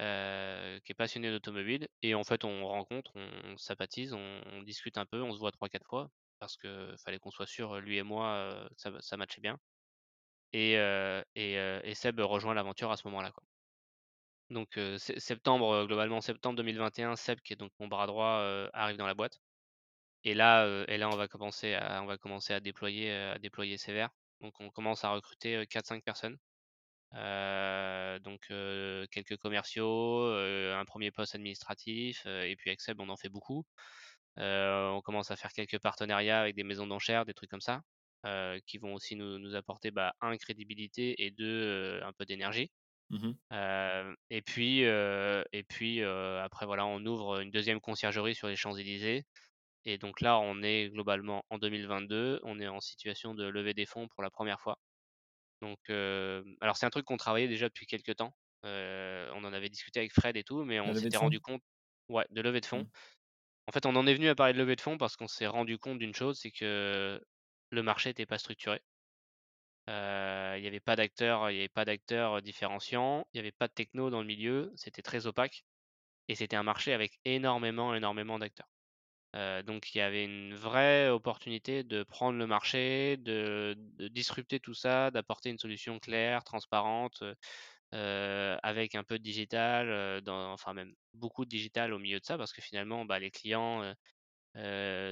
[0.00, 5.06] heu, qui est passionné d'automobile et en fait, on rencontre, on sympathise, on discute un
[5.06, 6.10] peu, on se voit 3-4 fois
[6.40, 9.58] parce que fallait qu'on soit sûr, lui et moi, ça ça matchait bien
[10.52, 10.74] et
[11.94, 13.32] Seb rejoint l'aventure à ce moment-là.
[14.50, 19.14] Donc septembre, globalement septembre 2021, Seb qui est donc mon bras droit, arrive dans la
[19.14, 19.40] boîte
[20.24, 24.10] et là, on va commencer à déployer, à déployer sévère.
[24.44, 26.36] Donc on commence à recruter, heu, 4-5 personnes.
[27.12, 28.42] Donc
[29.10, 33.64] quelques commerciaux, un 1er poste administratif, et puis avec Seb on en fait beaucoup.
[34.38, 37.82] On commence à faire quelques partenariats avec des maisons d'enchères, des trucs comme ça,
[38.66, 41.46] qui vont aussi nous nous apporter, bah, 1 crédibilité et 2
[42.00, 42.70] heu, un peu d'énergie.
[43.10, 43.34] Mmh
[44.30, 49.24] et puis, et puis, après voilà, on ouvre une 2e conciergerie sur les Champs-Élysées
[49.86, 53.86] et donc là, on est globalement en 2022, on est en situation de lever des
[53.86, 54.78] fonds pour la 1re fois.
[55.62, 58.34] Donc heu, alors c'est un truc qu'on travaillait déjà depuis quelque temps.
[58.66, 61.62] Heu, on en avait discuté avec Fred et tout, mais on s'était rendu compte
[62.10, 62.84] ouais, de levée de fonds.
[62.84, 62.90] Mmh.
[63.68, 65.46] En fait, on en est venu à parler de levée de fonds parce qu'on s'est
[65.48, 67.20] rendu compte d'une chose, c'est que
[67.70, 68.80] le marché était pas structuré.
[69.88, 73.52] Heu, il y avait pas d'acteurs il y avait pas d'acteurs, différenciants, il y avait
[73.52, 75.64] pas de techno dans le milieu, c'était très opaque
[76.28, 78.68] et c'était un marché avec énormément, énormément d'acteurs.
[79.34, 83.76] Heu, donc il y avait une vraie opportunité de prendre le marché, de
[84.08, 87.34] disrupter tout ça, d'apporter une solution claire, transparente, heu
[87.94, 92.38] heu, avec un peu de digital, enfin même beaucoup de digital au milieu de ça
[92.38, 93.94] parce que finalement, bah, les clients,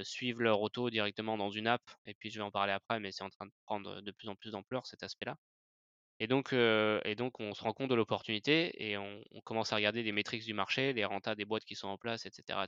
[0.03, 3.11] suivent leur auto directement dans une app et puis je vais en parler après, mais
[3.11, 5.37] c'est en train de prendre de plus en plus d'ampleur cet aspect-là.
[6.19, 10.45] Et donc on se rend compte de l'opportunité et on commence à regarder les métriques
[10.45, 12.67] du marché, les rentas des boîtes qui sont en place et cetera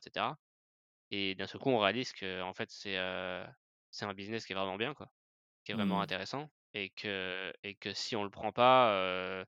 [1.11, 3.45] et d'un seul coup, on réalise qu'en fait, c'est, heu,
[3.91, 5.11] c'est un business qui est vraiment bien, quoi,
[5.65, 6.01] qui est vraiment Mmh.
[6.01, 8.93] intéressant et que et que si on le prend pas,
[9.41, 9.45] heu,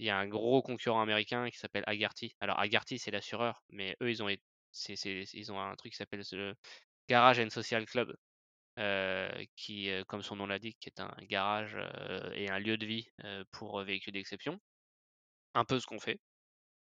[0.00, 2.34] il y a un gros concurrent américain qui s'appelle Hagerty.
[2.40, 6.54] Alors Hagerty, c'est l'assureur, mais eux, ils ont ils ont un truc qui s'appelle ce
[7.08, 8.16] Garage and Social Club,
[8.78, 11.78] heu, qui, comme son nom l'indique, est un garage,
[12.34, 13.08] et un lieu de vie,
[13.52, 14.60] pour véhicules d'exception.
[15.54, 16.20] Un peu ce qu'on fait,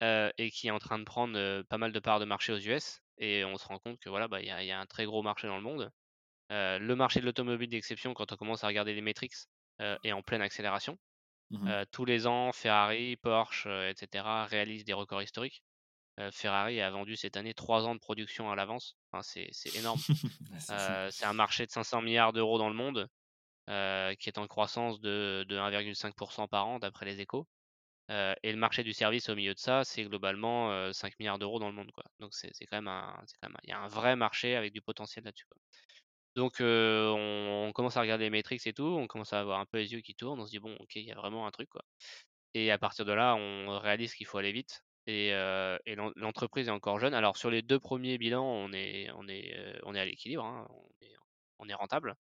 [0.02, 3.02] et qui est en train de prendre, pas mal de parts de marché aux US
[3.18, 4.86] et on se rend compte que voilà, bah, il y a il y a un
[4.86, 5.90] très gros marché dans le monde.
[6.50, 9.34] Le marché de l'automobile d'exception, quand on commence à regarder les métriques,
[9.82, 10.98] heu, est en pleine accélération.
[11.50, 15.62] Mmh tous les ans, Ferrari, Porsche, heu et cetera, réalisent des records historiques.
[16.32, 18.98] Ferrari a vendu cette année 3 ans de production à l'avance.
[19.12, 20.04] Enfin, c'est c'est énorme.
[20.68, 23.08] Ah, c'est un marché de 500 000 000 € dans le monde,
[24.20, 27.48] qui est en croissance de de 1,5 % par an d'après les Échos.
[28.10, 31.58] Et le marché du service au milieu de ça, c'est globalement, heu, 5 000 000
[31.58, 32.04] € dans le monde, quoi.
[32.20, 33.22] Donc c'est quand même un
[33.64, 35.46] il y a un vrai marché avec du potentiel là-dessus.
[36.36, 39.78] Donc on commence à regarder les métriques et tout, on commence à avoir un peu
[39.78, 41.68] les yeux qui tournent, on se dit: «Bon, OK, il y a vraiment un truc,
[41.70, 41.82] quoi»
[42.54, 45.32] et à partir de là, on réalise qu'il faut aller vite et
[46.16, 47.14] l'entreprise est encore jeune.
[47.14, 50.68] Alors sur les 2 premiers bilans, on est on est, on est à l'équilibre, hein,
[51.58, 52.14] on est rentable.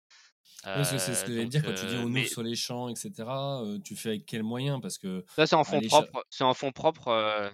[0.75, 2.55] Que c'est ce Heu, que j'allais dire quand tu dis: «On ouvre mais sur les
[2.57, 4.81] champs» et cetera, heu, tu fais avec quels moyens?
[4.81, 4.99] Parce
[5.37, 7.53] Ça, c'est en fonds propres, c'est en fonds propres,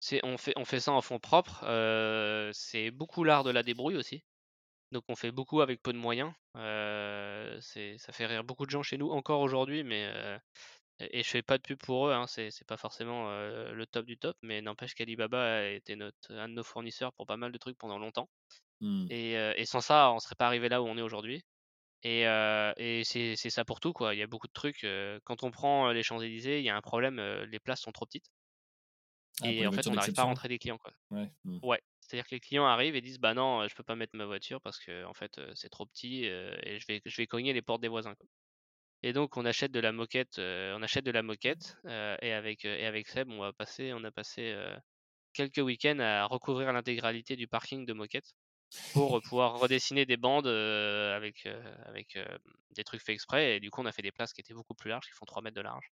[0.00, 1.60] c'est on fait on fait ça en fonds propres,
[2.52, 4.24] c'est beaucoup l'art de la débrouille aussi.
[4.92, 6.32] Donc on fait beaucoup avec peu de moyens.
[6.54, 10.10] Ça fait rire beaucoup de gens chez nous encore aujourd'hui, mais
[11.00, 14.18] et je fais pas de pub pour eux, hein, c'est pas forcément, le top du
[14.18, 17.58] top, mais n'empêche qu'Alibaba a été notre un de nos fournisseurs pour pas mal de
[17.58, 18.30] trucs pendant longtemps
[18.80, 19.10] Mmh.
[19.10, 21.42] et sans ça, on serait pas arrivé là où on est aujourd'hui
[22.04, 24.14] et c'est ça pour tout, quoi.
[24.14, 24.86] Il y a beaucoup de trucs,
[25.24, 27.20] quand on prend, les Champs-Élysées, il y a un problème,
[27.50, 28.28] les places sont trop petites
[29.42, 30.92] Ah, et en fait, on n'arrive pas à rentrer des clients, quoi.
[31.10, 31.32] Ouais.
[31.44, 31.58] Mmh.
[31.62, 34.26] Ouais, c'est-à-dire que les clients arrivent et disent: «Bah non, je peux pas mettre ma
[34.26, 37.82] voiture parce qu'en fait, c'est trop petit, et je vais je vais cogner les portes
[37.82, 38.28] des voisins, quoi»
[39.04, 42.86] et donc on achète de la moquette, on achète de la moquette, et avec, et
[42.86, 44.56] avec Seb, on va passer on a passé,
[45.34, 48.32] quelques week-ends à recouvrir l'intégralité du parking de moquettes
[48.92, 51.46] pour, pouvoir redessiner des bandes, avec,
[51.86, 52.18] avec,
[52.76, 54.74] des trucs faits exprès et du coup, on a fait des places qui étaient beaucoup
[54.74, 55.90] plus larges, qui font 3 mètres de large,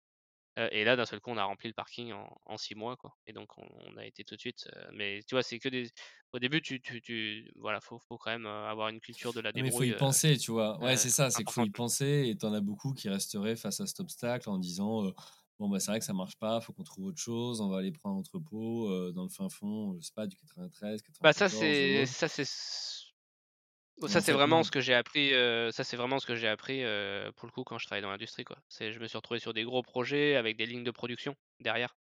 [0.57, 3.15] et là, d'un seul coup, on a rempli le parking en en 6 mois, quoi
[3.27, 5.91] et donc on on a été tout de suite, mais tu vois, c'est que des
[6.33, 9.53] au début, tu tu tu voilà, faut faut quand même, avoir une culture de la
[9.55, 10.79] Non, mais il faut débrouille, y penser, tu vois?
[10.81, 13.09] Ouais, heu, c'est ça, c'est qu'il faut y penser et tu en as beaucoup qui
[13.09, 15.11] resteraient face à cet obstacle en disant,
[15.59, 17.79] «Bon, bah, c'est vrai que ça marche pas, faut qu'on trouve autre chose, on va
[17.79, 20.35] aller prendre un entrepôt, heu, dans le fin fond, je sais pas, du
[21.21, 22.45] Bah, ça, 93-94 ou c'est autre» ça, c'est
[24.07, 25.31] et ça, c'est vraiment ce que j'ai appris,
[25.71, 26.81] ça, c'est vraiment ce que j'ai appris,
[27.35, 28.57] pour le coup, quand je travaillais dans l'industrie, quoi.
[28.69, 31.97] C'est je me suis retrouvé sur des gros projets avec des lignes de production derrière.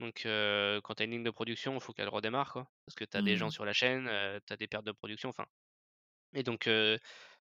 [0.00, 2.96] Donc heu, quand tu as une ligne de production, il faut qu'elle redémarre, quoi, parce
[2.96, 3.52] que tu as des gens Mmh.
[3.52, 5.46] sur la chaîne, heu, tu as des pertes de production, enfin
[6.34, 6.98] et donc heu,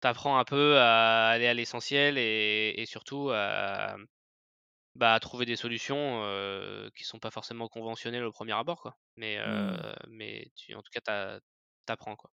[0.01, 3.97] tu apprends un peu à aller à l'essentiel et et surtout à
[4.95, 8.97] bah, à trouver des solutions, heu, qui sont pas forcément conventionnelles au premier abord, quoi.
[9.17, 9.85] Mais, Mmh.
[10.09, 11.39] mais tu en tout cas,
[11.87, 12.31] tu apprends, quoi.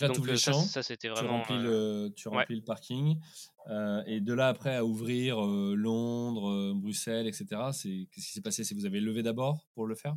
[0.00, 2.46] Donc les ça champs, ça c'était tu vraiment, remplis heu le tu ouais.
[2.46, 3.18] remplis le parking,
[4.06, 8.62] et de là après à ouvrir, Londres, Bruxelles et cetera, c'est qu'est-ce qui s'est passé?
[8.64, 10.16] C'est vous avez levé d'abord pour le faire?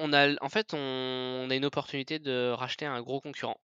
[0.00, 3.60] On a en fait, on a une opportunité de racheter un gros concurrent,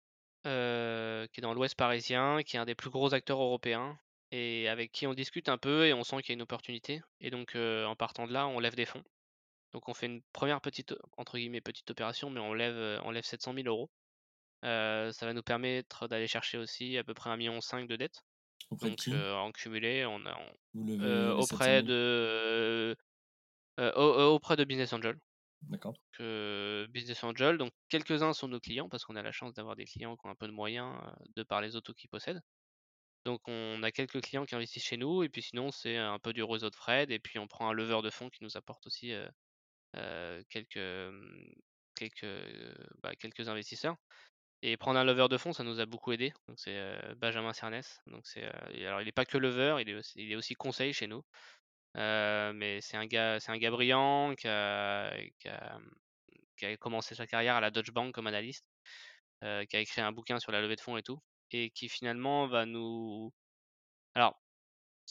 [0.44, 3.98] qui est dans l'Ouest parisien, qui est un des plus gros acteurs européens
[4.32, 7.00] et avec qui on discute un peu et on sent qu'il y a une opportunité
[7.20, 9.04] et donc, en partant de là, on lève des fonds.
[9.72, 13.24] Donc on fait une première petite, entre guillemets «petite opération», mais on lève, on lève
[13.24, 13.90] 700 000 €.
[14.64, 18.22] Heu, ça va nous permettre d'aller chercher aussi à peu près 1,5 million de dettes.
[18.70, 20.36] Auprès Donc, en cumulé, on a
[20.74, 21.84] Vous on levez heu, les 700 auprès 000?
[21.84, 22.96] de,
[23.78, 25.18] auprès de business angels.
[25.62, 25.98] D'accord.
[26.20, 30.16] Business angels, donc quelques-uns sont nos clients parce qu'on a la chance d'avoir des clients
[30.16, 30.94] qui ont un peu de moyens,
[31.36, 32.42] de par les autos qu'ils possèdent.
[33.28, 36.32] Donc on a quelques clients qui investissent chez nous et puis sinon c'est un peu
[36.32, 38.86] du réseau de Fred et puis on prend un leveur de fonds qui nous apporte
[38.86, 39.12] aussi,
[40.48, 40.78] quelques,
[43.02, 43.96] bah, quelques investisseurs
[44.62, 46.32] et prendre un leveur de fonds, ça nous a beaucoup aidé.
[46.46, 46.80] Donc c'est,
[47.18, 51.22] Benjamin Cernès, alors il est pas que leveur, il est aussi conseil chez nous.
[51.94, 54.48] Mais c'est un gars c'est un gars brillant mmh, qui
[56.64, 58.64] a commencé sa carrière à la Deutsche Bank comme analyste,
[59.42, 61.20] qui a écrit un bouquin sur la levée de fonds et tout
[61.52, 63.32] et qui finalement va nous
[64.14, 64.40] alors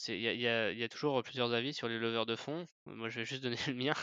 [0.07, 2.65] il y a y y toujours plusieurs avis sur les leveurs de fonds.
[2.85, 3.93] Moi, je vais juste donner le mien,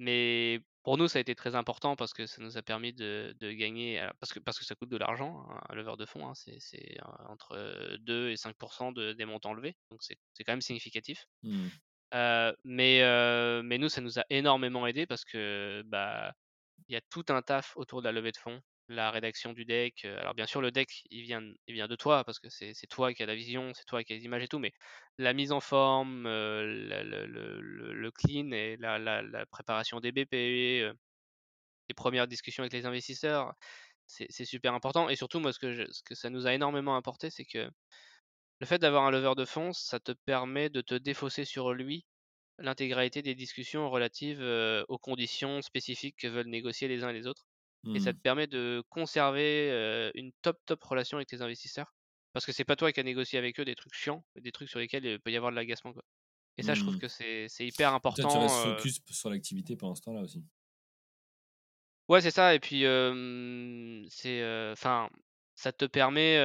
[0.00, 3.34] mais pour nous, ça a été très important parce que ça nous a permis de
[3.40, 6.06] de gagner, alors parce que parce que ça coûte de l'argent, un un leveur de
[6.06, 6.58] fonds, hein, c'est
[7.00, 8.56] heu, entre 2 et 5
[8.94, 11.26] de des montants levés, donc c'est quand même significatif.
[11.42, 11.70] Mmh.
[12.64, 16.34] Mais heu, mais nous, ça nous a énormément aidé parce que, bah,
[16.88, 19.64] il y a tout un taf autour de la levée de fonds, la rédaction du
[19.64, 21.40] deck, alors bien sûr le deck il vient
[21.88, 24.24] de toi parce que c'est toi qui as la vision, c'est toi qui as les
[24.24, 24.72] images et tout, mais
[25.18, 30.32] la mise en forme, le le le le clean et la préparation des BP,
[31.88, 33.54] les premières discussions avec les investisseurs,
[34.06, 35.08] c'est super important.
[35.08, 37.70] Et surtout moi ce que ça nous a énormément apporté, c'est que
[38.60, 42.06] le fait d'avoir un leveur de fonds, ça te permet de te défausser sur lui
[42.58, 44.42] l'intégralité des discussions relatives,
[44.88, 47.44] aux conditions spécifiques que veulent négocier les uns et les autres
[47.92, 48.14] et ça Mmh.
[48.14, 51.94] te permet de conserver, une top, top relation avec tes investisseurs?
[52.32, 54.68] Parce que c'est pas toi qui as négocié avec eux des trucs chiants, des trucs
[54.70, 56.02] sur lesquels, il peut y avoir de l'agacement, quoi
[56.58, 56.98] et ça, je trouve Mmh.
[56.98, 60.22] que c'est c'est hyper Et toi, tu restes important, focus sur l'activité pendant ce temps-là
[60.22, 60.44] aussi?
[62.08, 62.82] Ouais, c'est ça et puis,
[64.10, 65.08] c'est, enfin,
[65.54, 66.36] ça te permet,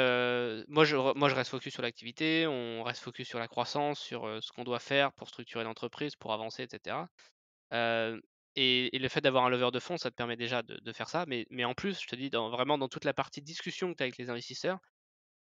[0.69, 4.21] moi je moi je reste focus sur l'activité, on reste focus sur la croissance, sur,
[4.41, 7.09] ce qu'on doit faire pour structurer l'entreprise, pour avancer et cetera.
[8.55, 10.93] Et et le fait d'avoir un leveur de fonds, ça te permet déjà de de
[10.93, 13.41] faire ça, mais mais en plus, je te dis, dans vraiment dans toute la partie
[13.41, 14.79] discussion que tu as avec les investisseurs,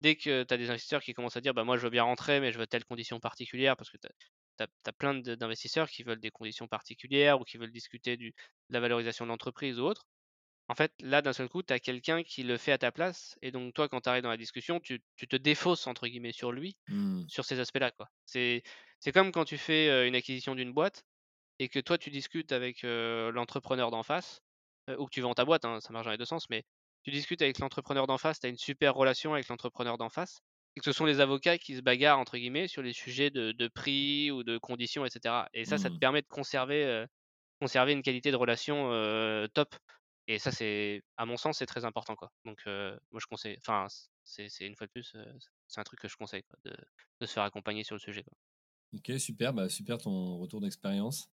[0.01, 2.03] dès que tu as des investisseurs qui commencent à dire: «Bah, moi, je veux bien
[2.03, 4.07] rentrer, mais je veux telle condition particulière», parce que tu
[4.85, 8.79] as plein d'investisseurs qui veulent des conditions particulières ou qui veulent discuter du de la
[8.81, 10.05] valorisation de l'entreprise ou autre.
[10.69, 13.37] En fait, là, d'un seul coup, tu as quelqu'un qui le fait à ta place
[13.41, 16.31] et donc toi, quand tu arrives dans la discussion, tu tu te «défausses» entre guillemets
[16.33, 17.29] sur lui, Mmh.
[17.29, 17.91] sur ces aspects-là.
[18.25, 18.63] C'est
[19.13, 21.03] comme quand tu fais, une acquisition d'une boîte
[21.59, 24.41] et que toi, tu discutes avec, l'entrepreneur d'en face,
[24.97, 26.63] ou que tu vends ta boîte, hein, ça marche dans les 2 sens, mais
[27.03, 30.39] tu discutes avec l'entrepreneur d'en face, tu as une super relation avec l'entrepreneur d'en face
[30.75, 33.51] et que ce sont les avocats qui se «bagarrent» entre guillemets sur les sujets de
[33.51, 35.99] de prix ou de conditions et cetera et ça, ça te Mmh.
[35.99, 37.05] permet de conserver,
[37.61, 38.89] conserver une qualité de relation,
[39.53, 39.75] top
[40.27, 42.31] et ça, c'est à mon sens, c'est très important, quoi.
[42.45, 43.87] Donc moi je conseille enfin,
[44.23, 45.15] c'est une fois de plus,
[45.67, 46.75] c'est un truc que je conseille, quoi, de
[47.21, 48.33] de se faire accompagner sur le sujet, quoi.
[48.93, 51.29] OK, super, bah, super ton retour d'expérience.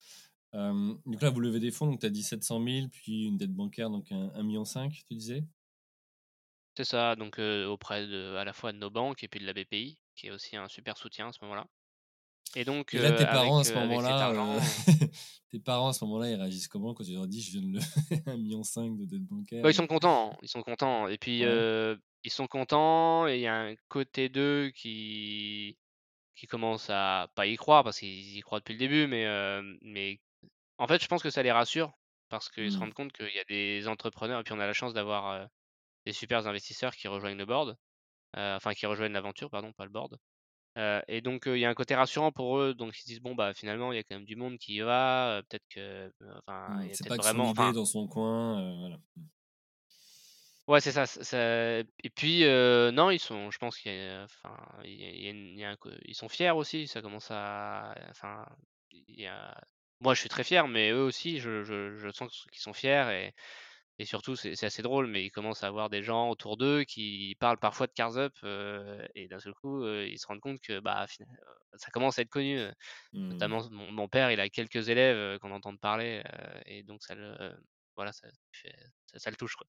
[0.54, 3.54] Donc là, vous levez des fonds, donc tu as dit 700 000 puis une dette
[3.54, 4.64] bancaire, donc un 1,5 million,
[5.08, 5.46] tu disais?
[6.78, 9.54] C'est ça, donc auprès de à la fois de nos banques et puis de la
[9.54, 11.66] BPI, qui est aussi un super soutien à ce moment-là
[12.56, 14.60] et donc Et là, tes parents à ce moment-là, argent
[15.50, 17.74] tes parents à ce moment-là, ils réagissent comment quand tu leur dis: «Je viens de
[17.74, 17.86] lever
[18.28, 19.64] 1,5 million de dette bancaire»?
[19.64, 21.66] bah, ils sont contents, ils sont contents et puis, Ouais?
[22.24, 25.78] ils sont contents et il y a un côté d'eux qui
[26.42, 29.26] qui commence à pas y croire parce qu'ils y croient depuis le début, mais
[29.84, 30.20] mais
[30.80, 31.94] en fait, je pense que ça les rassure
[32.30, 32.80] parce qu'ils se Mmh.
[32.80, 35.50] rendent compte qu'il y a des entrepreneurs et puis on a la chance d'avoir,
[36.06, 37.78] des supers investisseurs qui rejoignent le board,
[38.36, 40.18] enfin qui rejoignent l'aventure, pardon, pas le board.
[41.10, 43.36] Et donc il y a un côté rassurant pour eux, donc ils se disent: «Bon,
[43.36, 46.12] bah, finalement, il y a quand même du monde qui y va, peut-être que,
[46.48, 46.90] enfin, il Mmh.
[46.92, 49.00] C'est pas que son vraiment» idée dans son coin, voilà.
[50.72, 51.04] Ouais, c'est ça,
[52.04, 52.44] et puis,
[52.94, 54.56] non, ils sont je pense qu'il y a enfin,
[54.86, 56.52] il y a il y a une il y a un co ils sont fiers
[56.52, 58.46] aussi, ça commence à enfin,
[58.92, 59.54] il y a
[60.00, 63.06] moi, je suis très fier, mais eux aussi, je je je sens qu'ils sont fiers
[63.12, 63.34] et
[64.00, 66.84] et surtout, c'est c'est assez drôle, mais ils commencent à avoir des gens autour d'eux
[66.86, 68.34] qui parlent parfois de Cars Up,
[69.16, 71.28] et d'un seul coup, ils se rendent compte que, bah, fina
[71.76, 72.60] ça commence à être connu,
[73.14, 73.52] Mmh.
[73.52, 76.24] notamment mon mon père, il a quelques élèves, qu'on entend parler,
[76.68, 77.36] et donc ça le
[77.98, 78.76] voilà, ça fait
[79.08, 79.68] ça ça le touche, quoi.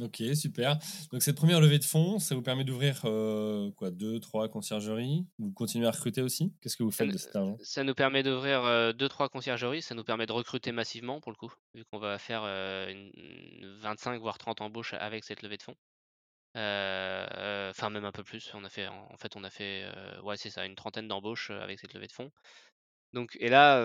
[0.00, 0.78] OK, super.
[1.12, 5.26] Donc cette première levée de fonds, ça vous permet d'ouvrir, heu, quoi 2-3 conciergeries?
[5.38, 6.54] Vous continuez à recruter aussi?
[6.60, 7.60] Qu'est-ce que vous Ça faites ne de cet argent?
[7.64, 11.36] ça nous permet d'ouvrir, heu, 2-3 conciergeries, ça nous permet de recruter massivement pour le
[11.36, 15.56] coup, vu qu'on va faire, heu, une une 25 voire 30 embauches avec cette levée
[15.58, 15.76] de fonds.
[16.56, 19.86] Heu, enfin même un peu plus, on a fait en fait on a fait,
[20.24, 22.32] ouais c'est ça, une trentaine d'embauches, avec cette levée de fonds.
[23.12, 23.78] Donc et là,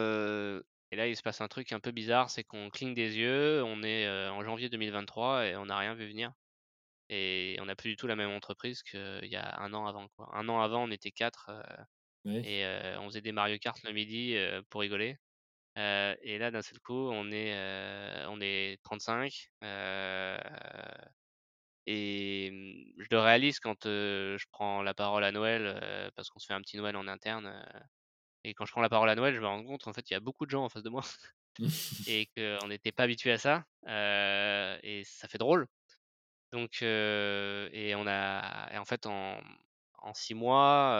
[0.92, 3.64] et là il se passe un truc un peu bizarre, c'est qu'on cligne des yeux,
[3.64, 6.34] on est, heu, en janvier 2023 et on n'a rien vu venir
[7.10, 10.08] et on n'a plus du tout la même entreprise qu'il y a un an avant,
[10.18, 10.30] quoi.
[10.36, 11.64] 1 an avant, on était 4, heu
[12.26, 12.48] Oui.
[12.48, 14.36] et heu, on faisait des Mario Kart le midi,
[14.70, 15.18] pour rigoler.
[15.78, 17.56] Et là d'un seul coup, on est,
[18.30, 20.38] on est 35, heu
[21.88, 26.46] et mmh, je le réalise quand, je prends la parole à Noël, parce qu'on se
[26.48, 27.64] fait un petit Noël en interne,
[28.50, 30.14] et quand je prends la parole à Noël, je me rends compte, en fait, il
[30.14, 31.04] y a beaucoup de gens en face de moi
[32.06, 33.66] et qu'on n'était pas habitué à ça,
[34.84, 35.68] et ça fait drôle.
[36.54, 39.42] Donc et on a et en fait, en
[40.00, 40.94] en 6 mois,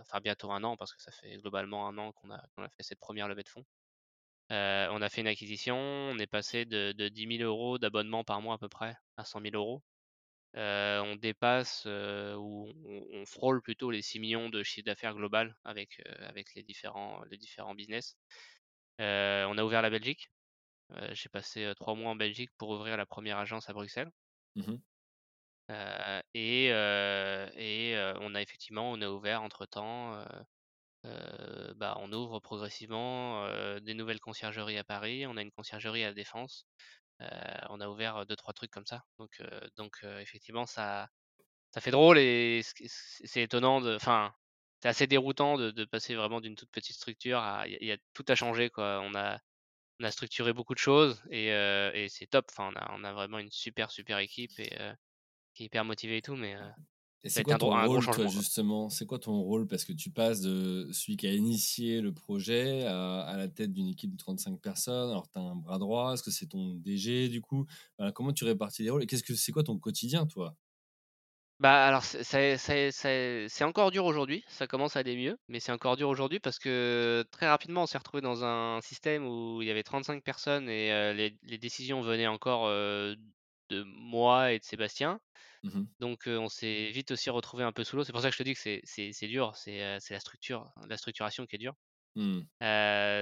[0.00, 2.82] enfin bientôt 1 an parce que ça fait globalement 1 an qu'on a a fait
[2.84, 3.64] cette première levée de fonds.
[4.50, 8.42] On a fait une acquisition, on est passé de de 10 000 € d'abonnement par
[8.42, 9.82] mois à peu près à 100 000 €.
[10.56, 15.14] Heu, on dépasse, heu, ou on on frôle plutôt les 6 millions de chiffre d'affaires
[15.14, 18.16] global avec, heu, avec les différents les différents business.
[18.98, 20.30] On a ouvert la Belgique.
[21.12, 24.10] J'ai passé, heu, 3 mois en Belgique pour ouvrir la première agence à Bruxelles.
[24.56, 24.80] Mmh
[26.34, 26.66] et
[27.56, 30.24] et on a effectivement on a ouvert entre-temps,
[31.76, 33.46] bah, on ouvre progressivement,
[33.80, 35.26] des nouvelles conciergeries à Paris.
[35.26, 36.66] On a une conciergerie à La Défense.
[37.24, 39.02] Heu, on a ouvert, 2-3 trucs comme ça.
[39.18, 39.42] Donc
[39.76, 41.08] donc effectivement ça
[41.74, 44.34] ça fait drôle et c'est étonnant enfin,
[44.82, 48.24] c'est assez déroutant de passer vraiment d'une toute petite structure à il y a tout
[48.28, 49.00] a changé quoi.
[49.02, 49.40] On a
[50.10, 52.46] structuré beaucoup de choses et et c'est top.
[52.58, 54.70] On a vraiment une super, super équipe et
[55.54, 56.56] qui est hyper motivée et tout, mais
[57.26, 58.90] Et c'est quoi ton un rôle, toi, justement?
[58.90, 59.66] C'est quoi ton rôle?
[59.66, 63.72] Parce que tu passes de celui qui a initié le projet à à la tête
[63.72, 65.08] d'une équipe de 35 personnes.
[65.10, 67.64] Alors, tu as un bras droit, est-ce que c'est ton DG, du coup?
[67.98, 69.02] Voilà, comment tu répartis les rôles?
[69.04, 70.54] Et qu'est-ce que c'est quoi ton quotidien, toi?
[71.60, 76.08] Bah, alors c'est encore dur aujourd'hui, ça commence à aller mieux, mais c'est encore dur
[76.08, 79.84] aujourd'hui parce que très rapidement on s'est retrouvé dans un système où il y avait
[79.84, 83.14] 35 personnes et heu, les les décisions venaient encore, heu,
[83.74, 85.20] de moi et de Sébastien.
[85.62, 85.86] Mmh mh.
[86.00, 88.04] Donc on s'est vite aussi retrouvé un peu sous l'eau.
[88.04, 91.46] C'est pour ça que je te dis que c'est dur, c'est, la structure, la structuration
[91.46, 91.74] qui est dure.
[92.16, 92.40] Mmh.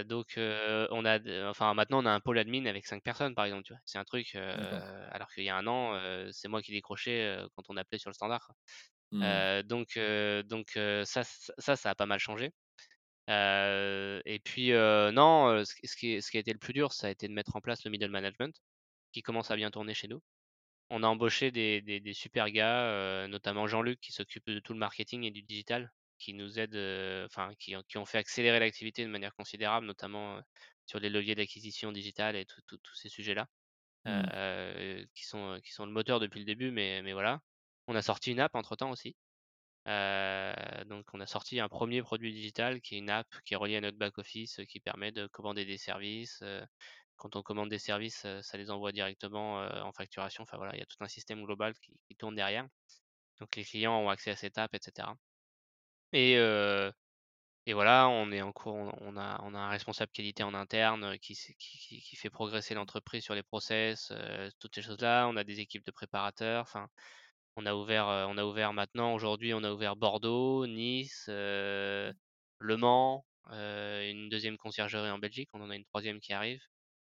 [0.05, 3.75] Donc on a enfin maintenant on a un pôle admin avec 5 personnes par exemple?
[3.85, 5.99] C'est un truc, alors qu'il y a un an,
[6.33, 8.53] c'est moi qui décrochais, quand on appelait sur le standard.
[9.13, 9.63] Mmh.
[9.63, 12.53] Donc ça ça, ça a pas mal changé.
[13.29, 17.29] Et puis, non, ce qui ce qui a été le plus dur, ça a été
[17.29, 18.55] de mettre en place le middle management,
[19.13, 20.21] qui commence à bien tourner chez nous.
[20.91, 24.73] On a embauché des des des super gars, heu, notamment Jean-Luc qui s'occupe de tout
[24.75, 28.19] le marketing et du digital, qui nous aide, heu, enfin qui ont qui ont fait
[28.19, 30.43] accélérer l'activité de manière considérable, notamment, heu,
[30.87, 32.63] sur les leviers d'acquisition digitale et tous
[32.95, 33.49] ces sujets-là,
[34.05, 34.33] Mmh.
[35.15, 37.41] qui sont, heu, qui sont le moteur depuis le début, mais mais voilà.
[37.89, 39.17] On a sorti une app entre temps aussi.
[40.87, 43.77] Donc on a sorti un premier produit digital qui est une app qui est reliée
[43.77, 46.43] à notre back office, heu, qui permet de commander des services,
[47.23, 50.43] quand on commande des services, ça les envoie directement, en facturation.
[50.43, 51.73] Enfin voilà, il y a tout un système global
[52.09, 52.67] qui tourne derrière.
[53.41, 55.15] Donc les clients ont accès à cette app et cetera
[56.13, 56.35] et
[57.67, 61.17] et voilà, on est en cours on a on a un responsable qualité en interne,
[61.21, 64.13] qui qui fait progresser l'entreprise sur les process,
[64.59, 65.29] toutes ces choses-là.
[65.29, 66.89] On a des équipes de préparateurs, enfin
[67.57, 72.15] on a ouvert, on a ouvert maintenant aujourd'hui, on a ouvert Bordeaux, Nice, Le
[72.77, 76.63] Mans, une deuxième conciergerie en Belgique, on en a une troisième qui arrive,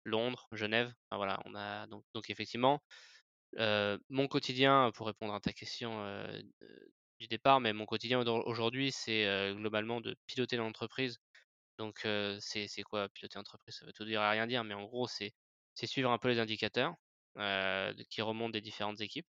[0.09, 2.83] Londres, Genève, voilà, on a donc effectivement,
[3.57, 6.03] mon quotidien, pour répondre à ta question,
[7.21, 11.19] du départ, mais mon quotidien au aujourd'hui, c'est, globalement de piloter l'entreprise.
[11.79, 12.01] Donc
[12.41, 13.77] c'est quoi piloter l'entreprise?
[13.77, 15.33] Ça veut tout dire et rien dire, mais en gros, c'est
[15.85, 16.95] suivre un peu les indicateurs,
[18.11, 19.27] qui remontent des différentes équipes.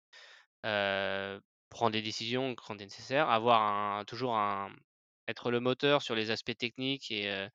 [0.62, 4.74] Prendre des décisions quand nécessaire, avoir toujours un
[5.28, 7.48] être le moteur sur les aspects techniques et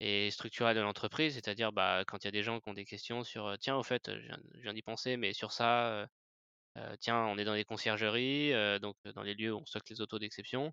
[0.00, 1.34] et structurels de l'entreprise.
[1.34, 3.82] C'est-à-dire, bah, quand il y a des gens qui ont des questions sur, «Tiens, au
[3.82, 6.08] fait, je viens d'y penser, mais sur ça,
[7.00, 10.18] tiens, on est dans les conciergeries, donc dans les lieux où on stocke les autos
[10.18, 10.72] d'exception.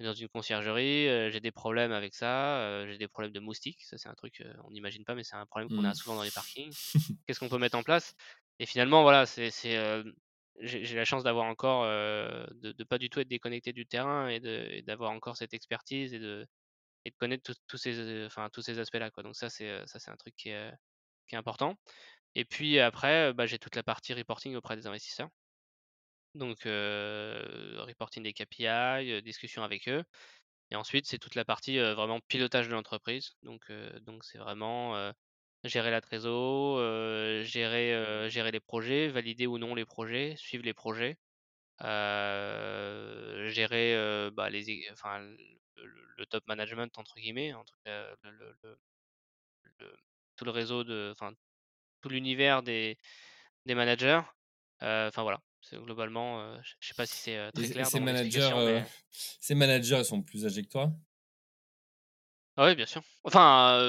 [0.00, 3.82] dans une conciergerie, j'ai des problèmes avec ça, j'ai des problèmes de moustiques.
[3.84, 5.96] Ça, c'est un truc, on n'imagine pas, mais c'est un problème qu'on a Mmh.
[5.96, 6.76] souvent dans les parkings.
[7.26, 8.14] Qu'est-ce qu'on peut mettre en place?
[8.60, 9.50] Et finalement, voilà, c'est
[10.60, 14.82] j'ai la chance d'avoir encore, de de pas du tout être déconnecté du terrain et
[14.82, 16.46] d'avoir encore cette expertise et de
[17.04, 19.22] et de connaître tous ces, enfin, tous ces aspects-là, quoi.
[19.22, 20.72] Donc ça, c'est, un truc qui est,
[21.32, 21.76] important.
[22.36, 25.30] Et puis après, bah, j'ai toute la partie reporting auprès des investisseurs.
[26.34, 30.04] Donc reporting des KPI, discussion avec eux.
[30.70, 33.32] Et ensuite, c'est toute la partie, vraiment pilotage de l'entreprise.
[33.42, 33.70] Donc
[34.02, 35.12] donc c'est vraiment,
[35.64, 36.78] gérer la trésor,
[37.42, 41.16] gérer, gérer les projets, valider ou non les projets, suivre les projets,
[43.50, 45.20] gérer, bah, les enfin
[45.76, 48.56] le «top management» entre guillemets, entre heu, le
[49.78, 49.96] le
[50.36, 51.32] tout le réseau de enfin
[52.02, 52.98] tout l'univers des
[53.66, 54.22] des managers.
[54.82, 55.40] Heu, enfin voilà,
[55.74, 58.84] globalement, heu, je je sais pas si c'est, Et très clair ces managers, mais
[59.40, 60.92] ces managers, sont plus âgés que toi?
[62.56, 63.02] Ah oui, bien sûr.
[63.24, 63.80] Enfin,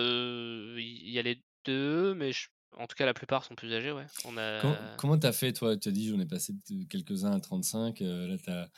[0.77, 3.91] il y a les 2, mais je en tout cas, la plupart sont plus âgés,
[3.91, 4.07] ouais.
[4.23, 5.75] On a comment tu as fait toi?
[5.77, 6.53] Tu as dit: «J'en ai passé
[6.89, 8.69] quelques-uns à 35», heu, là tu as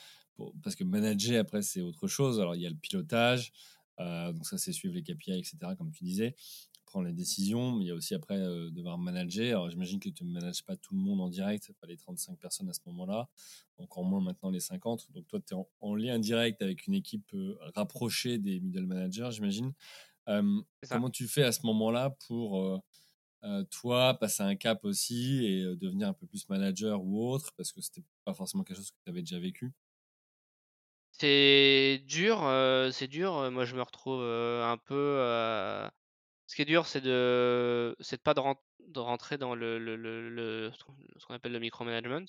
[0.64, 2.40] parce que manager après c'est autre chose.
[2.40, 3.52] Alors il y a le pilotage,
[4.00, 6.36] heu, donc ça c'est suivre les KPI et cetera comme tu disais,
[6.86, 9.48] prendre les décisions, mais il y a aussi après, heu, devoir manager.
[9.62, 12.40] Alors j'imagine que tu ne manages pas tout le monde en direct, pas les 35
[12.40, 13.30] personnes à ce moment-là,
[13.78, 15.12] encore moins maintenant les 50.
[15.12, 18.86] Donc toi tu es en en lien direct avec une équipe, heu, rapprochée des middle
[18.88, 19.74] managers, j'imagine.
[20.90, 22.82] Comment tu fais à ce moment-là pour,
[23.72, 27.54] toi, passer un cap aussi et devenir un peu plus manager ou autre?
[27.58, 29.74] Parce que c'était pas forcément quelque chose que tu avais déjà vécu.
[31.20, 34.94] C'est dur, heu, c'est dur, heu, moi je me retrouve, heu, un peu,
[36.48, 39.80] ce qui est dur, c'est de c'est de pas de ren de rentrer dans le
[39.80, 40.72] le le le
[41.18, 42.26] ce qu'on appelle le micromanagement.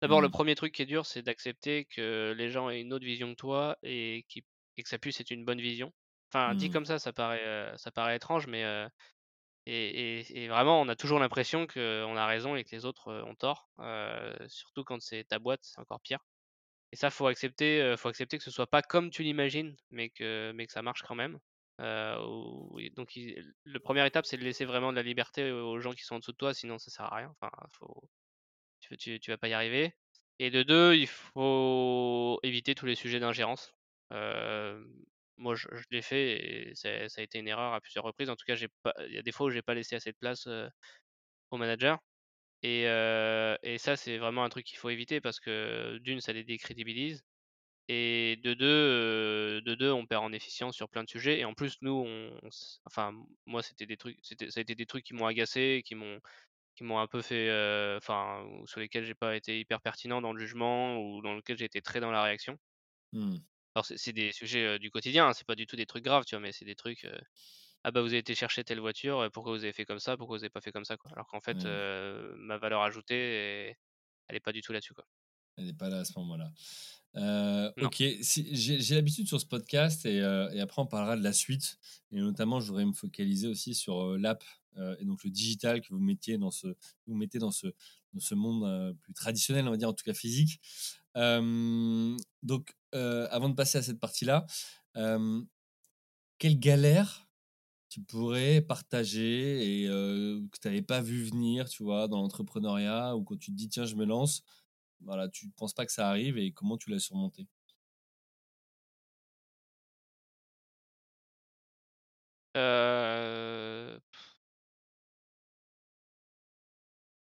[0.00, 0.30] D'abord, le Mmh.
[0.30, 3.36] premier truc qui est dur, c'est d'accepter que les gens aient une autre vision que
[3.36, 5.92] toi et qui et que ça puisse être une bonne vision.
[6.32, 6.70] Enfin, dit Mmh.
[6.70, 8.64] comme ça, ça paraît, ça paraît étrange, mais
[9.66, 13.12] Et et et vraiment, on a toujours l'impression qu'on a raison et que les autres,
[13.26, 13.70] ont tort,
[14.48, 16.20] surtout quand c'est ta boîte, c'est encore pire.
[16.92, 20.52] Et ça, faut accepter, faut accepter que ce soit pas comme tu l'imagines, mais que
[20.54, 21.38] mais que ça marche quand même.
[21.80, 25.92] Et donc il le première étape, c'est de laisser vraiment de la liberté aux gens
[25.92, 27.34] qui sont en dessous de toi, sinon ça sert à rien.
[27.40, 27.50] Enfin,
[28.80, 29.94] tu tu vas pas y arriver.
[30.38, 33.74] Et de 2, il faut éviter tous les sujets d'ingérence.
[34.10, 38.28] Moi, je l'ai fait et ça a été une erreur à plusieurs reprises.
[38.30, 40.46] En tout cas, il y a des fois où j'ai pas laissé assez de place,
[40.48, 40.68] heu,
[41.50, 41.96] aux managers
[42.62, 42.84] et
[43.62, 47.22] et ça, c'est vraiment un truc qu'il faut éviter parce que d'une, ça les décrédibilise
[47.88, 51.44] et de 2, heu, de 2, on perd en efficience sur plein de sujets et
[51.46, 53.12] en plus, nous, on on s enfin,
[53.46, 56.20] moi, c'était des trucs c'était ça a été des trucs qui m'ont agacé, qui m'ont
[56.76, 60.32] qui m'ont un peu fait, heu, enfin, sur lesquels j'ai pas été hyper pertinent dans
[60.34, 62.58] le jugement ou dans lequel j'ai été très dans la réaction.
[63.12, 63.38] Mmh.
[63.74, 66.34] Alors c'est des sujets, du quotidien, hein, c'est pas du tout des trucs graves, tu
[66.34, 66.40] vois?
[66.42, 67.06] Mais c'est des trucs,
[67.88, 70.18] «Ah bah, vous avez été chercher telle voiture, pourquoi vous avez fait comme ça?
[70.18, 72.82] Pourquoi vous avez pas fait comme ça, quoi?» alors qu'en fait, Ouais, heu, ma valeur
[72.82, 73.74] ajoutée,
[74.28, 75.06] elle est pas du tout là-dessus, quoi.
[75.56, 76.52] elle est pas là à ce moment-là.
[77.82, 80.20] OK, si j'ai l'habitude sur ce podcast et
[80.60, 81.78] après on parlera de la suite
[82.12, 84.44] et notamment je voudrais me focaliser aussi sur, l'app,
[85.00, 86.68] et donc le digital que vous mettiez dans ce
[87.06, 87.68] vous mettez dans ce
[88.12, 90.60] dans ce monde, plus traditionnel, on va dire, en tout cas physique.
[91.14, 94.44] Donc avant de passer à cette partie-là,
[94.94, 95.46] hem,
[96.38, 97.27] quelle galère
[97.88, 103.24] tu pourrais partager et que tu avais pas vu venir, tu vois, dans l'entrepreneuriat ou
[103.24, 104.42] quand tu te dis: «Tiens, je me lance»,
[105.00, 107.46] voilà, tu penses pas que ça arrive et comment tu l'as surmonté?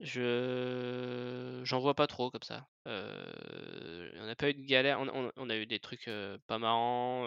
[0.01, 2.69] Je j'en vois pas trop comme ça.
[2.85, 6.11] On n'a pas eu de galère, on a eu des trucs,
[6.47, 7.25] pas marrants,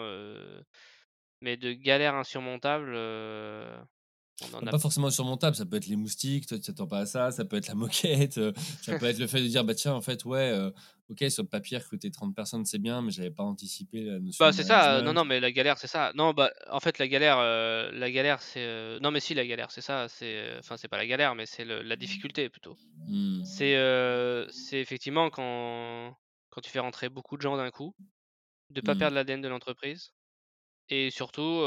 [1.40, 3.76] mais de galères insurmontables, heu,
[4.40, 7.00] on en a pas forcément surmontable, ça peut être les moustiques, toi tu t'attends pas
[7.00, 9.64] à ça, ça peut être la moquette, heu, ça peut être le fait de dire:
[9.64, 10.72] «Bah, tiens en fait ouais, heu,
[11.08, 14.48] OK sur le papier recruter 30 personnes c'est bien, mais j'avais pas anticipé la notion
[14.48, 15.12] Bah, c'est ça, non, management».
[15.12, 16.12] non, mais la galère, c'est ça.
[16.14, 17.36] Non, bah, en fait, la galère,
[17.92, 21.06] la galère, c'est, non, mais si, la galère, c'est ça, c'est, enfin, c'est pas la
[21.06, 22.78] galère, mais c'est la difficulté plutôt.
[23.08, 23.42] Mmh.
[23.42, 23.74] C'est,
[24.50, 26.16] c'est effectivement quand
[26.50, 27.94] quand tu fais rentrer beaucoup de gens d'un coup,
[28.70, 28.96] de pas Mmh.
[28.96, 30.14] perdre l'ADN de l'entreprise
[30.90, 31.62] et surtout,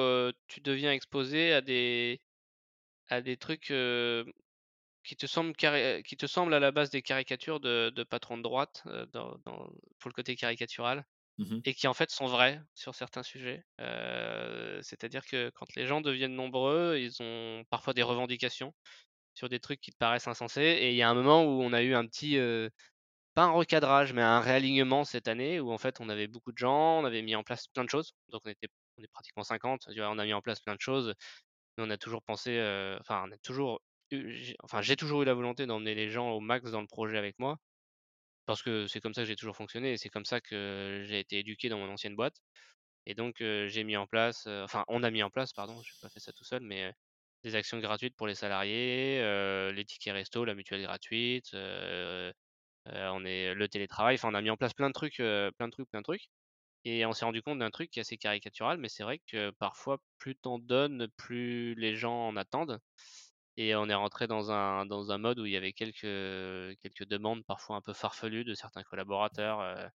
[0.48, 2.22] tu deviens exposé à des
[3.10, 3.74] à des trucs,
[5.04, 8.44] qui te semblent qui te semblent à la base des caricatures de de patrons de
[8.44, 9.68] droite, heu, dans dans
[10.00, 11.06] pour le côté caricatural.
[11.38, 11.64] Mmh mh.
[11.66, 13.64] Et qui en fait sont vrais sur certains sujets.
[14.82, 18.74] C'est-à-dire que quand les gens deviennent nombreux, ils ont parfois des revendications
[19.36, 21.74] sur des trucs qui te paraissent insensés et il y a un moment où on
[21.74, 22.38] a eu un petit,
[23.36, 26.58] pas un recadrage, mais un réalignement cette année où en fait on avait beaucoup de
[26.58, 28.14] gens, on avait mis en place plein de choses.
[28.30, 28.68] Donc on était
[28.98, 31.14] on est pratiquement 50, on a mis en place plein de choses.
[31.78, 33.82] Mais on a toujours pensé, euh, enfin on a toujours
[34.12, 37.18] eu, enfin j'ai toujours eu la volonté d'emmener les gens au max dans le projet
[37.18, 37.58] avec moi
[38.46, 41.20] parce que c'est comme ça que j'ai toujours fonctionné et c'est comme ça que j'ai
[41.20, 42.36] été éduqué dans mon ancienne boîte.
[43.06, 46.10] Et donc j'ai mis en place, enfin on a mis en place, pardon, j'ai pas
[46.10, 46.94] fait ça tout seul, mais
[47.44, 49.20] des actions gratuites pour les salariés,
[49.74, 54.58] les tickets resto, la mutuelle gratuite, on est le télétravail, enfin on a mis en
[54.58, 56.30] place plein de trucs, plein de trucs, plein de trucs.
[56.86, 59.52] Et on s'est rendu compte d'un truc qui est assez caricatural, mais c'est vrai que
[59.52, 62.80] parfois plus t'en donnes, plus les gens en attendent.
[63.58, 66.02] Et on est rentré dans un, dans un mode où il y avait quelques,
[66.80, 69.88] quelques demandes parfois un peu farfelues de certains collaborateurs euh,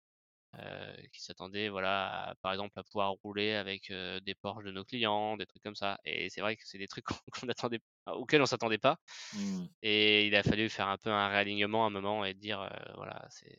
[1.16, 4.84] qui s'attendaient, voilà, à- par exemple, à pouvoir rouler avec euh, des Porsche de nos
[4.84, 5.98] clients, des trucs comme ça.
[6.04, 8.98] Et c'est vrai que c'est des trucs qu'on qu'on attendait, auxquels on s'attendait pas.
[9.32, 9.66] Mmh.
[9.82, 12.68] Et il a fallu faire un peu un réalignement à un moment et dire, euh,
[12.96, 13.58] voilà, c'est,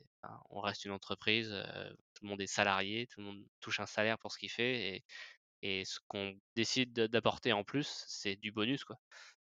[0.49, 3.85] on reste une entreprise, euh, tout le monde est salarié, tout le monde touche un
[3.85, 5.03] salaire pour ce qu'il fait et,
[5.81, 8.97] et ce qu'on décide de- d'apporter en plus, c'est du bonus, quoi.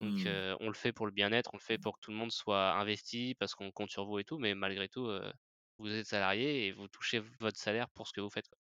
[0.01, 0.27] Donc Mmh.
[0.27, 2.33] euh, on le fait pour le bien-être, on le fait pour que tout le monde
[2.33, 5.33] soit investi parce qu'on compte sur vous et tout, mais malgré tout, euh,
[5.79, 8.59] vous êtes salarié et vous touchez votre salaire pour ce que vous faites, quoi.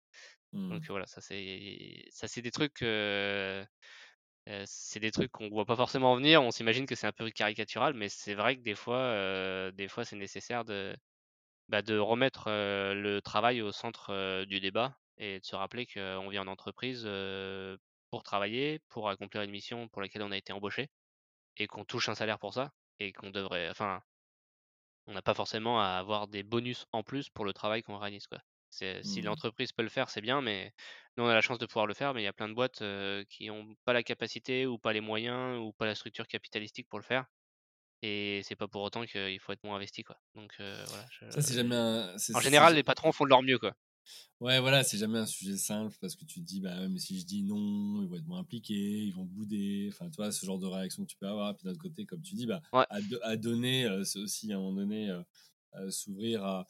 [0.53, 0.71] Mmh.
[0.71, 3.65] Donc voilà, ça c'est ça c'est des trucs euh,
[4.49, 6.43] euh, c'est des trucs qu'on voit pas forcément venir.
[6.43, 9.89] On s'imagine que c'est un peu caricatural, mais c'est vrai que des fois, euh, des
[9.89, 10.97] fois, c'est nécessaire de,
[11.69, 15.87] bah, de remettre euh, le travail au centre euh, du débat et de se rappeler
[15.87, 17.09] qu'on vient en entreprise
[18.11, 20.89] pour travailler, pour accomplir une mission pour laquelle on a été embauché
[21.59, 24.03] et qu'on touche un salaire pour ça et qu'on devrait, enfin,
[25.07, 28.27] on n'a pas forcément à avoir des bonus en plus pour le travail qu'on réalise,
[28.27, 28.41] quoi.
[28.71, 29.23] Si Mmh.
[29.23, 30.73] l'entreprise peut le faire, c'est bien, mais
[31.17, 32.55] nous, on a la chance de pouvoir le faire, mais il y a plein de
[32.55, 36.27] boîtes euh, qui n'ont pas la capacité ou pas les moyens ou pas la structure
[36.27, 37.27] capitalistique pour le faire.
[38.03, 40.19] Et c'est pas pour autant qu'il faut être moins investi, quoi.
[40.35, 41.07] Donc euh, voilà.
[41.11, 42.19] je- Ça, c'est jamais un.
[42.19, 43.73] c'est- En général, les patrons font de leur mieux, quoi.
[44.41, 46.99] Ouais, voilà, c'est jamais un sujet simple parce que tu te dis, bah ouais, mais
[46.99, 49.89] si je dis non, ils vont être moins impliqués, ils vont bouder.
[49.93, 51.57] Enfin, tu vois, ce genre de réaction que tu peux avoir.
[51.57, 52.85] Puis d'un autre côté, comme tu dis, bah, Ouais.
[52.91, 55.23] à, do- à donner, euh, c'est aussi à un moment donné euh,
[55.77, 56.67] euh, s'ouvrir à.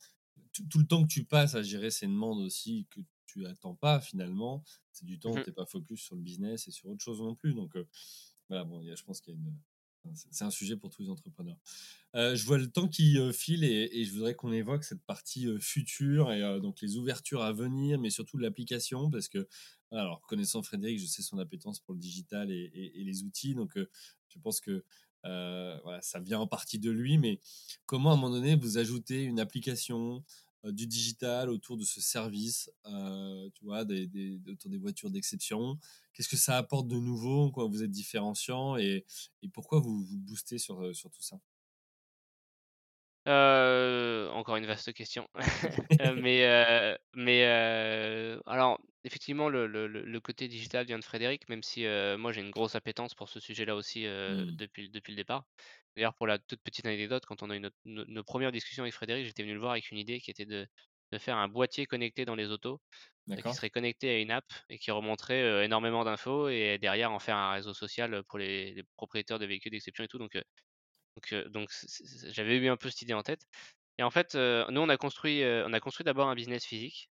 [0.70, 4.01] Tout, le temps que tu passes à gérer ces demandes aussi que tu attends pas
[4.01, 4.62] finalement,
[4.93, 5.45] c'est du temps où Mhm.
[5.45, 7.53] tu n'es pas focus sur le business et sur autre chose non plus.
[7.55, 7.87] Donc, euh,
[8.49, 9.53] voilà, bon, il y a- je pense qu'il y a une.
[10.14, 11.59] C'est- un sujet pour tous les entrepreneurs.
[12.14, 15.46] Euh, je vois le temps qui euh, file et, je voudrais qu'on évoque cette partie
[15.48, 19.48] euh, future et donc les ouvertures à venir, mais surtout l'application parce que,
[19.90, 23.72] alors connaissant Frédéric, je sais son appétence pour le digital et, et- les outils, donc
[23.76, 24.84] je pense que
[25.24, 27.40] voilà, ça vient en partie de lui, mais
[27.86, 30.24] comment à un moment donné vous ajoutez une application
[30.72, 35.78] du digital autour de ce service, euh, tu vois, des, des- autour des voitures d'exception.
[36.12, 37.50] Qu'est-ce que ça apporte de nouveau?
[37.52, 38.76] Quoi, vous êtes différenciant?
[38.76, 39.04] Et,
[39.42, 41.38] et pourquoi vous vous boostez sur, euh, sur tout ça?
[43.26, 45.28] Euh, encore une vaste question.
[46.00, 51.62] Euh, mais euh, mais euh, alors, effectivement, le, le, côté digital vient de Frédéric, même
[51.62, 51.86] si
[52.18, 54.56] moi j'ai une grosse appétence pour ce sujet-là aussi Hmm.
[54.58, 55.44] depuis, depuis le départ.
[55.96, 58.82] D'ailleurs, pour la toute petite anecdote, quand on a eu notre- nos, nos premières discussions
[58.84, 60.66] avec Frédéric, j'étais venu le voir avec une idée qui était de,
[61.12, 62.82] de faire un boîtier connecté dans les autos,
[63.42, 67.36] qui serait connecté à une app et qui remonterait énormément d'infos et derrière en faire
[67.36, 70.18] un réseau social pour les, les propriétaires de véhicules d'exception et tout.
[70.18, 70.36] Donc,
[71.16, 71.48] donc, euh,
[72.32, 73.42] j'avais eu un peu cette idée en tête.
[73.98, 77.10] Et en fait, euh, nous, on a construit, on a construit d'abord un business physique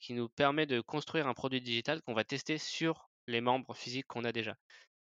[0.00, 4.06] qui nous permet de construire un produit digital qu'on va tester sur les membres physiques
[4.06, 4.56] qu'on a déjà.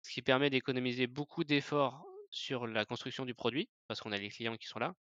[0.03, 4.31] Ce qui permet d'économiser beaucoup d'efforts sur la construction du produit, parce qu'on a les
[4.31, 4.95] clients qui sont là,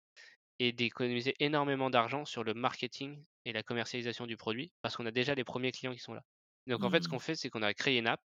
[0.59, 5.11] et d'économiser énormément d'argent sur le marketing et la commercialisation du produit, parce qu'on a
[5.13, 6.23] déjà les premiers clients qui sont là.
[6.67, 7.17] Donc en fait, ce Hmm.
[7.17, 8.21] qu'on fait, c'est qu'on a créé une app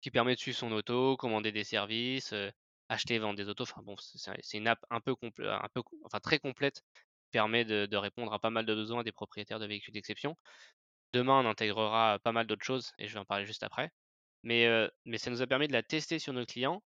[0.00, 2.50] qui permet de suivre son auto, commander des services, euh,
[2.92, 3.64] acheter et vendre des autos.
[3.64, 6.82] Enfin bon, c'est une app un peu, complè- un peu enfin, très complète,
[7.30, 10.36] permet de, répondre à pas mal de besoins des propriétaires de véhicules d'exception.
[11.12, 13.90] Demain, on intégrera pas mal d'autres choses et je vais en parler juste après.
[14.44, 16.82] Mais, euh, mais ça nous a permis de la tester sur nos clients,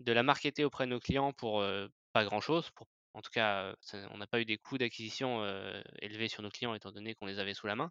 [0.00, 2.70] de la marketer auprès de nos clients pour euh, pas grand-chose.
[2.72, 6.42] Pour, en tout cas, euh, on n'a pas eu des coûts d'acquisition euh, élevés sur
[6.42, 7.90] nos clients étant donné qu'on les avait sous la main.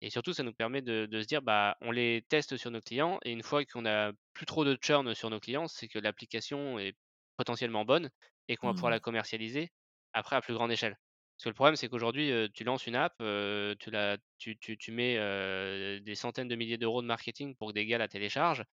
[0.00, 2.80] Et surtout, ça nous permet de, de se dire, bah, on les teste sur nos
[2.80, 5.98] clients et une fois qu'on a plus trop de churn sur nos clients, c'est que
[5.98, 6.94] l'application est
[7.36, 8.10] potentiellement bonne
[8.48, 9.70] et qu'on va pouvoir la commercialiser
[10.12, 10.96] après à plus grande échelle.
[11.36, 14.56] Parce que le problème, c'est qu'aujourd'hui, euh, tu lances une app, euh, tu, la, tu,
[14.58, 17.98] tu, tu mets euh, des centaines de milliers d'euros de marketing pour que des gars
[17.98, 18.64] la téléchargent,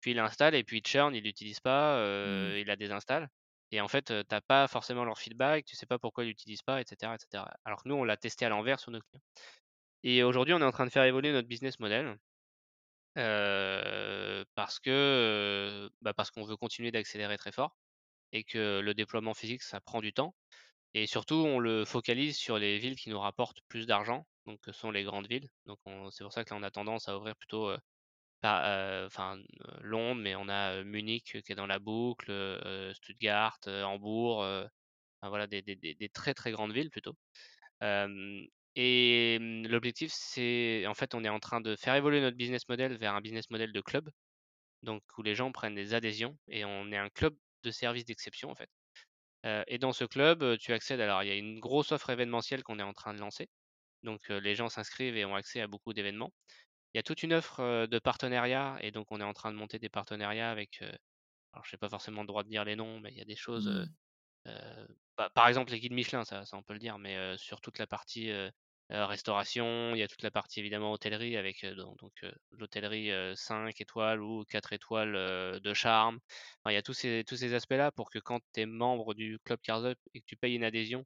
[0.00, 2.54] puis il l'installe et puis il churn, il l'utilise pas, Hmm.
[2.54, 3.28] euh, il la désinstalle.
[3.72, 6.62] Et en fait, tu n'as pas forcément leur feedback, tu sais pas pourquoi ils l'utilisent
[6.62, 7.44] pas, etc., etc.
[7.64, 9.22] Alors que nous, on l'a testé à l'envers sur nos clients.
[10.02, 12.16] Et aujourd'hui, on est en train de faire évoluer notre business model
[13.18, 17.76] euh, parce que euh, bah, parce qu'on veut continuer d'accélérer très fort
[18.32, 20.34] et que le déploiement physique, ça prend du temps.
[20.94, 24.72] Et surtout, on le focalise sur les villes qui nous rapportent plus d'argent, donc ce
[24.72, 25.48] sont les grandes villes.
[25.66, 25.78] Donc
[26.12, 27.72] c'est pour ça que là, on a tendance à ouvrir plutôt
[28.42, 29.38] enfin
[29.82, 32.32] Londres, mais on a Munich qui est dans la boucle,
[32.94, 34.44] Stuttgart, Hambourg,
[35.22, 37.14] voilà des, des, des, très très grandes villes plutôt.
[38.76, 42.96] Et l'objectif, c'est en fait, on est en train de faire évoluer notre business model
[42.96, 44.10] vers un business model de club,
[44.82, 48.50] donc où les gens prennent des adhésions et on est un club de services d'exception
[48.50, 48.70] en fait.
[49.66, 51.00] et dans ce club, tu accèdes.
[51.00, 53.48] Alors, il y a une grosse offre événementielle qu'on est en train de lancer.
[54.02, 56.32] Donc, les gens s'inscrivent et ont accès à beaucoup d'événements.
[56.94, 59.56] Il y a toute une offre de partenariat et donc on est en train de
[59.56, 60.82] monter des partenariats avec.
[61.52, 63.26] alors, je n'ai pas forcément le droit de dire les noms, mais il y a
[63.26, 63.68] des choses.
[63.68, 64.86] Mmh.
[65.16, 67.78] Bah, par exemple, les guides Michelin, ça, ça on peut le dire, mais sur toute
[67.78, 68.32] la partie
[68.90, 74.44] restauration, il y a toute la partie évidemment hôtellerie avec donc, l'hôtellerie 5 étoiles ou
[74.48, 76.18] 4 étoiles de charme.
[76.66, 79.38] il y a tous ces, tous ces aspects-là pour que quand tu es membre du
[79.44, 81.04] club Cars Up et que tu payes une adhésion,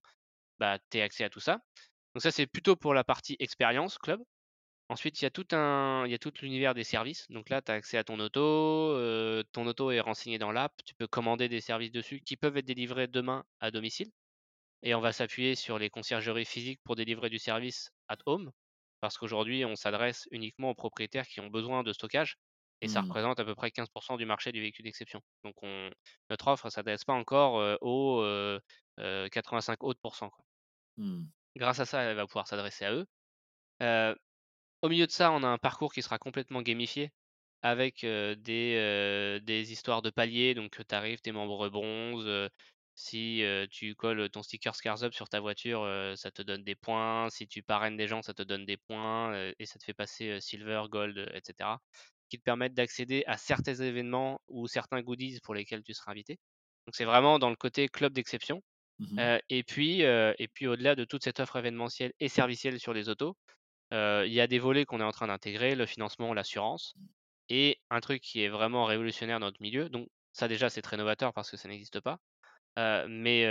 [0.58, 1.58] bah, tu accès à tout ça.
[2.14, 4.20] Donc ça, c'est plutôt pour la partie expérience club.
[4.88, 7.26] Ensuite, il y a tout un il y a tout l'univers des services.
[7.30, 8.94] Donc là, tu as accès à ton auto,
[9.52, 12.66] ton auto est renseigné dans l'app, tu peux commander des services dessus qui peuvent être
[12.66, 14.10] délivrés demain à domicile
[14.84, 18.52] et on va s'appuyer sur les conciergeries physiques pour délivrer du service at home
[19.00, 22.36] parce qu'aujourd'hui, on s'adresse uniquement aux propriétaires qui ont besoin de stockage
[22.80, 23.04] et ça mmh.
[23.06, 25.20] représente à peu près 15% du marché du véhicule d'exception.
[25.42, 25.90] Donc on
[26.30, 28.22] notre offre, ne s'adresse pas encore, aux,
[28.96, 30.30] 85 autres pourcents,
[30.98, 31.24] mmh.
[31.56, 34.16] Grâce à ça, elle va pouvoir s'adresser à eux.
[34.82, 37.12] Au milieu de ça, on a un parcours qui sera complètement gamifié
[37.62, 40.54] avec des, des histoires de paliers.
[40.54, 42.50] Donc, tu arrives, tu es membre bronze.
[42.94, 45.80] Si tu colles ton sticker Scars Up sur ta voiture,
[46.16, 47.28] ça te donne des points.
[47.30, 50.40] Si tu parraines des gens, ça te donne des points et ça te fait passer
[50.40, 51.70] silver, gold, etc.
[52.30, 56.38] qui te permettent d'accéder à certains événements ou certains goodies pour lesquels tu seras invité.
[56.86, 58.62] Donc, c'est vraiment dans le côté club d'exception.
[59.00, 63.08] Mmh et puis, et puis au-delà de toute cette offre événementielle et servicielle sur les
[63.08, 63.36] autos,
[63.90, 66.94] il y a des volets qu'on est en train d'intégrer, le financement, l'assurance
[67.48, 70.96] et un truc qui est vraiment révolutionnaire dans notre milieu, donc ça déjà c'est très
[70.96, 72.18] novateur parce que ça n'existe pas,
[72.76, 73.44] mais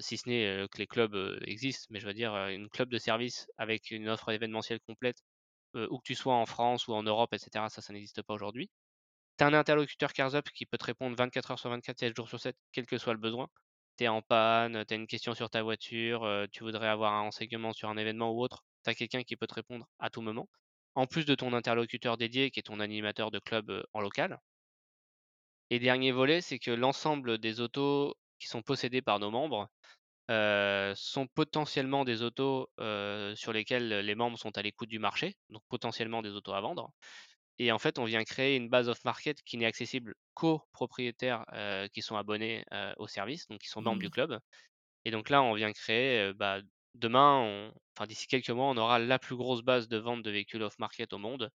[0.00, 3.46] si ce n'est, que les clubs, existent, mais je veux dire, une club de service
[3.58, 5.18] avec une offre événementielle complète,
[5.74, 8.70] où que tu sois en France ou en Europe etc., ça, ça n'existe pas aujourd'hui.
[9.38, 12.28] Tu as un interlocuteur CarsUp qui peut te répondre 24 heures sur 24, 7 jours
[12.28, 13.48] sur 7, quel que soit le besoin.
[13.96, 17.22] Tu es en panne, tu as une question sur ta voiture, tu voudrais avoir un
[17.22, 20.20] renseignement sur un événement ou autre, tu as quelqu'un qui peut te répondre à tout
[20.22, 20.48] moment,
[20.94, 24.38] en plus de ton interlocuteur dédié qui est ton animateur de club en local.
[25.70, 29.68] Et dernier volet, c'est que l'ensemble des autos qui sont possédées par nos membres
[30.94, 32.68] sont potentiellement des autos
[33.34, 36.90] sur lesquelles les membres sont à l'écoute du marché, donc potentiellement des autos à vendre.
[37.58, 41.44] Et en fait, on vient créer une base of market qui n'est accessible qu'aux propriétaires
[41.92, 42.64] qui sont abonnés
[42.96, 44.10] au service, donc qui sont membres du mmh.
[44.10, 44.38] club.
[45.04, 46.60] Et donc là, on vient créer bah,
[46.94, 50.62] demain, enfin d'ici quelques mois, on aura la plus grosse base de vente de véhicules
[50.62, 51.50] off-market au monde.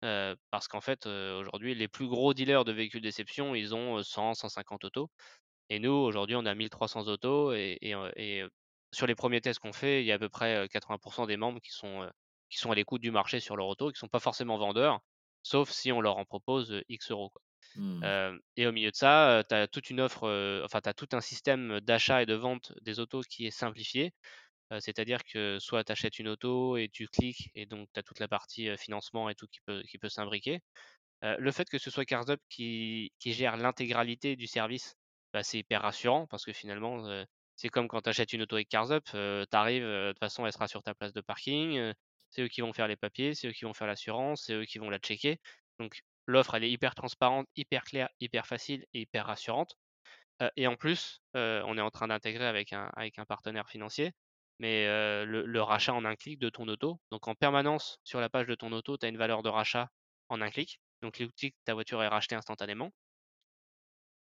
[0.00, 4.84] parce qu'en fait, aujourd'hui, les plus gros dealers de véhicules d'exception, ils ont 100, 150
[4.84, 5.10] autos.
[5.70, 7.52] Et nous, aujourd'hui, on a 1300 autos.
[7.52, 7.78] Et,
[8.90, 11.60] sur les premiers tests qu'on fait, il y a à peu près 80% des membres
[11.60, 12.08] qui sont,
[12.48, 15.00] qui sont à l'écoute du marché sur leur auto, qui ne sont pas forcément vendeurs,
[15.42, 17.32] sauf si on leur en propose X euros.
[17.76, 18.38] Mmh.
[18.56, 21.20] et au milieu de ça, tu as toute une offre, enfin, tu as tout un
[21.20, 24.14] système d'achat et de vente des autos qui est simplifié
[24.80, 28.20] c'est-à-dire que soit tu achètes une auto et tu cliques et donc tu as toute
[28.20, 30.60] la partie financement et tout qui peut, qui peut s'imbriquer.
[31.22, 34.96] le fait que ce soit CarsUp qui, qui gère l'intégralité du service,
[35.32, 37.24] bah, c'est hyper rassurant parce que finalement,
[37.56, 39.16] c'est comme quand tu achètes une auto avec CarsUp, tu
[39.52, 41.92] arrives, de toute façon, elle sera sur ta place de parking,
[42.30, 44.64] c'est eux qui vont faire les papiers, c'est eux qui vont faire l'assurance, c'est eux
[44.64, 45.40] qui vont la checker.
[45.78, 49.76] Donc l'offre, elle est hyper transparente, hyper claire, hyper facile et hyper rassurante.
[50.56, 52.90] et en plus, on est en train d'intégrer avec un,
[53.28, 54.12] partenaire financier
[54.60, 54.86] mais
[55.24, 57.00] le, rachat en un clic de ton auto.
[57.10, 59.90] Donc en permanence sur la page de ton auto, tu as une valeur de rachat
[60.28, 60.80] en un clic.
[61.02, 62.92] Donc que ta voiture est rachetée instantanément.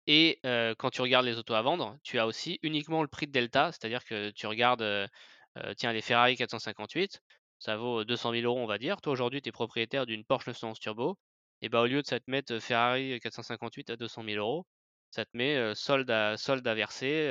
[0.06, 0.40] Et
[0.78, 3.72] quand tu regardes les autos à vendre, tu as aussi uniquement le prix de delta,
[3.72, 5.08] c'est-à-dire que tu regardes,
[5.76, 7.20] tiens, les Ferrari 458,
[7.58, 9.00] ça vaut 200 000 euros, on va dire.
[9.00, 11.18] Toi, aujourd'hui, tu es propriétaire d'une Porsche 911 Turbo.
[11.62, 14.66] Et bah, au lieu de ça te mettre Ferrari 458 à 200 000 euros,
[15.10, 17.26] ça te met solde, à, solde à verser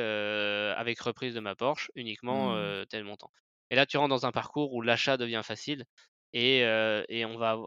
[0.75, 2.85] avec reprise de ma Porsche uniquement mmh.
[2.87, 3.31] tel montant.
[3.69, 5.85] Et là, tu rentres dans un parcours où l'achat devient facile
[6.33, 6.59] et,
[7.09, 7.57] et on va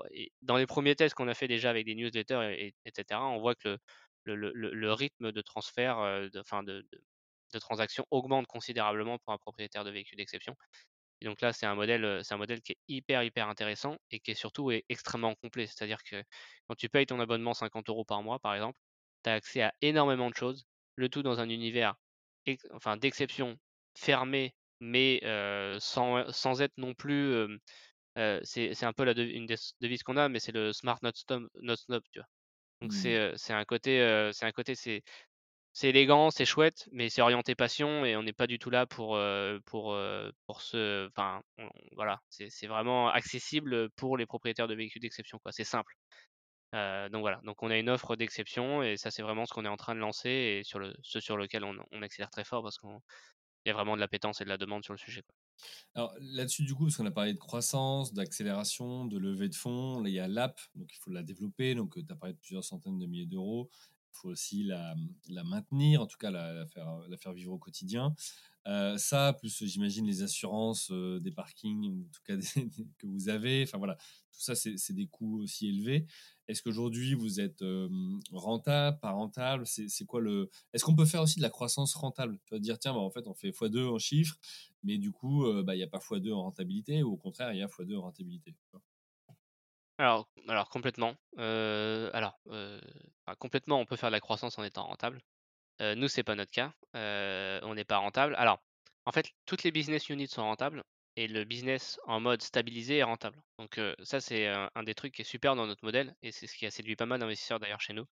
[0.43, 3.55] dans les premiers tests qu'on a fait déjà avec des newsletters, et, etc., on voit
[3.55, 3.79] que le,
[4.35, 5.99] le, rythme de transfert,
[6.31, 6.87] de, enfin de,
[7.53, 10.57] de, transaction augmente considérablement pour un propriétaire de véhicule d'exception.
[11.21, 14.21] Et donc là, c'est un modèle, c'est un modèle qui est hyper hyper intéressant et
[14.21, 15.67] qui est surtout est extrêmement complet.
[15.67, 16.23] C'est-à-dire que
[16.69, 18.79] quand tu payes ton abonnement 50 euros par mois, par exemple,
[19.25, 20.65] tu as accès à énormément de choses,
[20.97, 21.97] le tout dans un univers
[22.73, 23.59] enfin, d'exception
[23.95, 25.21] fermé, mais
[25.81, 27.49] sans, sans être non plus.
[28.17, 31.13] c'est c'est un peu la une des devises qu'on a, mais c'est le smart not
[31.15, 32.29] stop, not stop, tu vois.
[32.81, 33.19] Donc Mmh.
[33.37, 35.03] c'est un côté, c'est un côté, c'est
[35.75, 38.87] c'est élégant, c'est chouette, mais c'est orienté passion et on n'est pas du tout là
[38.87, 39.19] pour
[39.67, 39.97] pour
[40.47, 41.43] pour ce, enfin
[41.97, 45.53] voilà, c'est c'est vraiment accessible pour les propriétaires de véhicules d'exception quoi.
[45.53, 45.95] C'est simple.
[46.75, 49.65] Euh, donc voilà, donc on a une offre d'exception et ça c'est vraiment ce qu'on
[49.65, 52.45] est en train de lancer et sur le, ce sur lequel on, on accélère très
[52.45, 52.91] fort parce qu'il
[53.67, 55.23] y a vraiment de l'appétence et de la demande sur le sujet.
[55.23, 55.35] Quoi.
[55.95, 60.01] Alors là-dessus, du coup, parce qu'on a parlé de croissance, d'accélération, de levée de fonds,
[60.01, 61.75] là, il y a l'app, donc il faut la développer.
[61.75, 63.69] Donc tu as parlé de plusieurs centaines de milliers d'euros.
[64.13, 64.95] Il faut aussi la,
[65.45, 68.15] maintenir, en tout cas la, faire, vivre au quotidien.
[68.67, 72.37] Euh, ça, plus j'imagine les assurances euh, des parkings, en tout cas
[72.99, 73.63] que vous avez.
[73.63, 73.97] Enfin voilà,
[74.33, 76.07] tout ça, c'est des coûts aussi élevés.
[76.49, 77.89] Est-ce qu'aujourd'hui vous êtes euh,
[78.33, 79.67] rentable, pas rentable?
[79.67, 80.21] C'est quoi
[80.73, 82.39] Est-ce qu'on peut faire aussi de la croissance rentable?
[82.47, 84.37] Tu dire tiens, bah, en fait, on fait x2 en chiffres,
[84.83, 87.59] mais du coup, bah, il n'y a pas x2 en rentabilité, ou au contraire, il
[87.59, 88.55] y a x2 en rentabilité.
[89.99, 91.15] Alors, alors complètement.
[91.37, 92.41] alors,
[93.39, 95.21] complètement, on peut faire de la croissance en étant rentable.
[95.81, 96.73] Euh, nous, c'est pas notre cas.
[96.97, 98.35] Euh, on n'est pas rentable.
[98.37, 98.61] Alors,
[99.05, 100.83] en fait, toutes les business units sont rentables
[101.19, 103.43] et le business en mode stabilisé est rentable.
[103.59, 106.47] Donc euh, ça, c'est un, des trucs qui est super dans notre modèle et c'est
[106.47, 108.07] ce qui a séduit pas mal d'investisseurs d'ailleurs chez nous.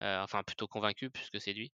[0.00, 1.72] enfin, plutôt convaincu plus que séduit.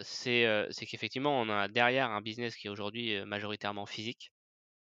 [0.00, 4.32] c'est qu'effectivement, on a derrière un business qui est aujourd'hui majoritairement physique.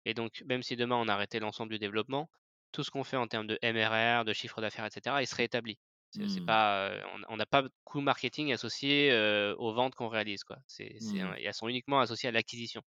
[0.05, 2.31] Et donc, même si demain on arrêtait l'ensemble du développement,
[2.71, 5.79] tout ce qu'on fait en termes de MRR, de chiffre d'affaires, etc., il serait établi.
[6.11, 6.47] C'est, Mmh.
[6.47, 6.93] pas,
[7.29, 9.13] on n'a pas de coût marketing associé
[9.59, 10.45] aux ventes qu'on réalise.
[10.45, 10.59] Quoi.
[10.79, 11.35] Mmh.
[11.43, 12.83] elles sont uniquement associées à l'acquisition.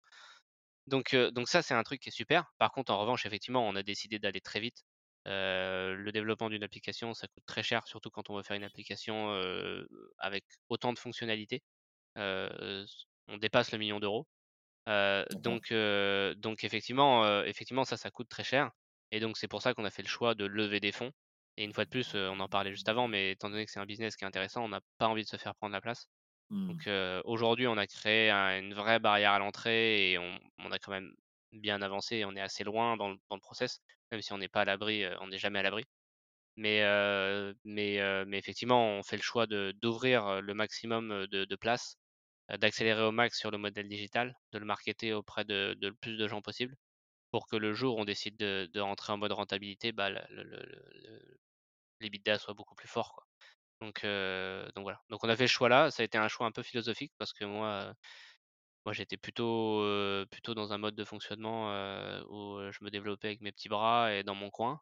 [0.86, 2.52] Donc, donc ça, c'est un truc qui est super.
[2.58, 4.84] Par contre, en revanche, effectivement, on a décidé d'aller très vite.
[5.26, 9.30] le développement d'une application, ça coûte très cher, surtout quand on veut faire une application
[10.18, 11.62] avec autant de fonctionnalités.
[12.16, 14.26] on dépasse le million d'euros.
[15.32, 18.70] donc, donc effectivement, effectivement, ça, ça coûte très cher.
[19.12, 21.12] Et donc, c'est pour ça qu'on a fait le choix de lever des fonds.
[21.56, 23.80] Et une fois de plus, on en parlait juste avant, mais étant donné que c'est
[23.80, 26.08] un business qui est intéressant, on n'a pas envie de se faire prendre la place.
[26.50, 26.68] Mmh.
[26.68, 26.88] Donc
[27.24, 31.12] aujourd'hui, on a créé une vraie barrière à l'entrée et on, a quand même
[31.52, 33.80] bien avancé on est assez loin dans le, process,
[34.12, 35.84] même si on n'est pas à l'abri, on n'est jamais à l'abri.
[36.56, 36.82] Mais,
[37.64, 41.98] mais, mais effectivement, on fait le choix d'ouvrir le maximum de, places,
[42.48, 46.28] d'accélérer au max sur le modèle digital, de le marketer auprès de, le plus de
[46.28, 46.76] gens possible
[47.30, 51.38] pour que le jour où on décide de, rentrer en mode rentabilité, bah, le, le,
[52.00, 53.12] l'EBITDA soit beaucoup plus fort.
[53.14, 53.26] Quoi.
[53.80, 54.02] Donc,
[54.74, 55.00] donc voilà.
[55.10, 55.90] Donc on a fait le choix là.
[55.90, 57.94] Ça a été un choix un peu philosophique parce que moi,
[58.86, 59.82] moi j'étais plutôt,
[60.30, 61.68] plutôt dans un mode de fonctionnement
[62.30, 64.80] où je me développais avec mes petits bras et dans mon coin.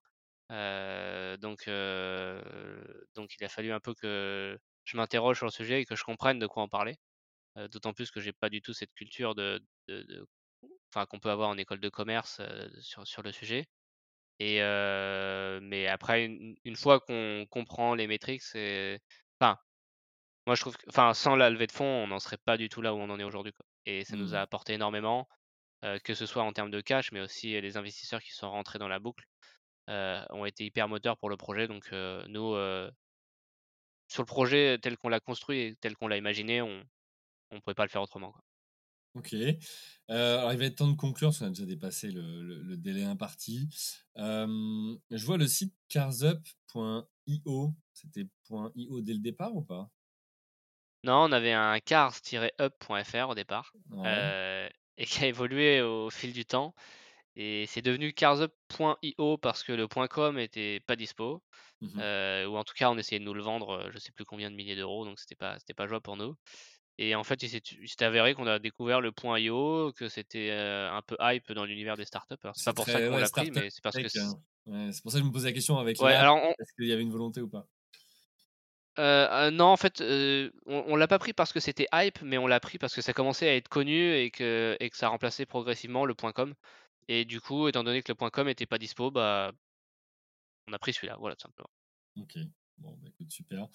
[0.50, 1.68] donc,
[3.14, 6.04] donc il a fallu un peu que je m'interroge sur le sujet et que je
[6.04, 6.96] comprenne de quoi en parler.
[7.56, 10.26] D'autant plus que j'ai pas du tout cette culture de, de,
[11.08, 12.40] qu'on peut avoir en école de commerce
[12.80, 13.66] sur, sur le sujet.
[14.40, 14.60] Et
[15.62, 19.00] mais après, une, fois qu'on comprend les métriques, c'est.
[19.40, 19.58] Enfin,
[20.46, 20.86] moi je trouve que.
[20.88, 23.10] Enfin, sans la levée de fonds, on n'en serait pas du tout là où on
[23.10, 23.52] en est aujourd'hui.
[23.86, 24.42] Et ça nous a Mmh.
[24.42, 25.28] apporté énormément,
[26.04, 28.88] que ce soit en termes de cash, mais aussi les investisseurs qui sont rentrés dans
[28.88, 29.24] la boucle
[29.88, 31.68] ont été hyper moteurs pour le projet.
[31.68, 32.56] Donc, nous,
[34.08, 36.84] sur le projet tel qu'on l'a construit et tel qu'on l'a imaginé, on
[37.52, 38.32] ne pouvait pas le faire autrement.
[38.32, 38.42] Quoi.
[39.14, 39.32] Ok.
[39.34, 42.76] Euh, alors, il va être temps de conclure, parce qu'on a déjà dépassé le, le,
[42.76, 43.68] délai imparti.
[44.18, 47.74] Euh, je vois le site carsup.io.
[47.92, 49.88] C'était .io dès le départ ou pas?
[51.04, 54.02] Non, on avait un cars-up.fr au départ, ouais.
[54.06, 56.74] euh, et qui a évolué au fil du temps.
[57.36, 61.42] Et c'est devenu carsup.io parce que le .com était pas dispo.
[61.80, 64.24] Mmh euh, ou en tout cas, on essayait de nous le vendre, je sais plus
[64.24, 66.36] combien de milliers d'euros, donc c'était pas, pas jouable pour nous.
[66.98, 67.48] Et en fait, il
[67.88, 71.96] s'est avéré qu'on a découvert le point .io, que c'était un peu hype dans l'univers
[71.96, 72.36] des startups.
[72.54, 74.18] C'est pas pour ça qu'on l'a pris, mais c'est parce que.
[74.70, 74.92] Hein.
[74.92, 76.92] c'est pour ça que je me posais la question avec ouais, alors est-ce qu'il y
[76.92, 77.66] avait une volonté ou pas?
[78.98, 82.46] Euh, non, en fait, on, on l'a pas pris parce que c'était hype, mais on
[82.46, 85.46] l'a pris parce que ça commençait à être connu et que, et que ça remplaçait
[85.46, 86.54] progressivement le .com.
[87.08, 89.52] Et du coup, étant donné que le .com était pas dispo, bah,
[90.68, 91.70] on a pris celui-là, voilà, tout simplement.
[92.20, 92.38] Ok.
[92.78, 93.68] Bon, bah, écoute, super.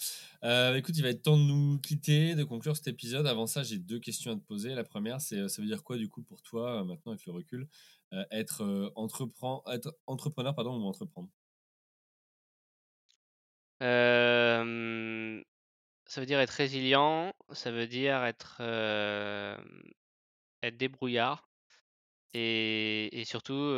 [0.44, 3.26] Euh, écoute, il va être temps de nous quitter, de conclure cet épisode.
[3.28, 4.76] Avant ça, j'ai deux questions à te poser.
[4.76, 7.68] La première, c'est ça veut dire quoi, du coup, pour toi, maintenant, avec le recul,
[8.32, 11.30] être, entreprend, être entrepreneur pardon, ou entreprendre?
[13.82, 15.42] Euh,
[16.08, 18.62] Ça veut dire être résilient, ça veut dire être,
[20.62, 21.50] être débrouillard.
[22.34, 23.74] Et surtout,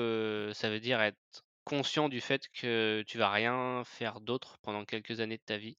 [0.53, 5.19] ça veut dire être conscient du fait que tu vas rien faire d'autre pendant quelques
[5.19, 5.77] années de ta vie.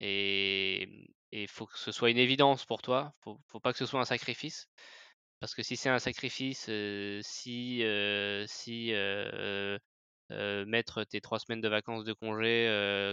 [0.00, 3.14] Et il faut que ce soit une évidence pour toi.
[3.22, 4.68] Faut, faut pas que ce soit un sacrifice.
[5.40, 6.70] Parce que si c'est un sacrifice,
[7.22, 7.82] si,
[8.46, 8.92] si
[10.66, 12.66] mettre tes trois semaines de vacances de congé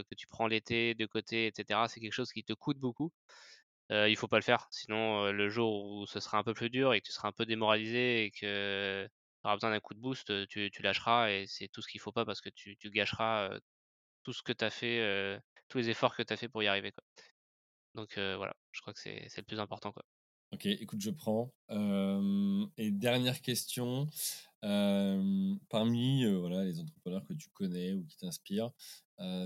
[0.09, 3.11] que tu prends l'été de côté, etc., c'est quelque chose qui te coûte beaucoup.
[3.91, 4.67] il faut pas le faire.
[4.71, 7.33] Sinon, le jour où ce sera un peu plus dur et que tu seras un
[7.33, 9.07] peu démoralisé et que
[9.47, 12.01] tu auras besoin d'un coup de boost, tu, tu lâcheras et c'est tout ce qu'il
[12.01, 13.49] faut pas parce que tu, tu gâcheras
[14.23, 16.67] tout ce que tu as fait, tous les efforts que tu as fait pour y
[16.67, 16.91] arriver.
[16.91, 17.03] Quoi.
[17.95, 19.93] Donc voilà, je crois que c'est le plus important.
[19.93, 20.03] Quoi.
[20.51, 21.53] Ok, écoute, je prends.
[22.77, 24.09] et dernière question.
[24.61, 28.71] parmi voilà, les entrepreneurs que tu connais ou qui t'inspirent,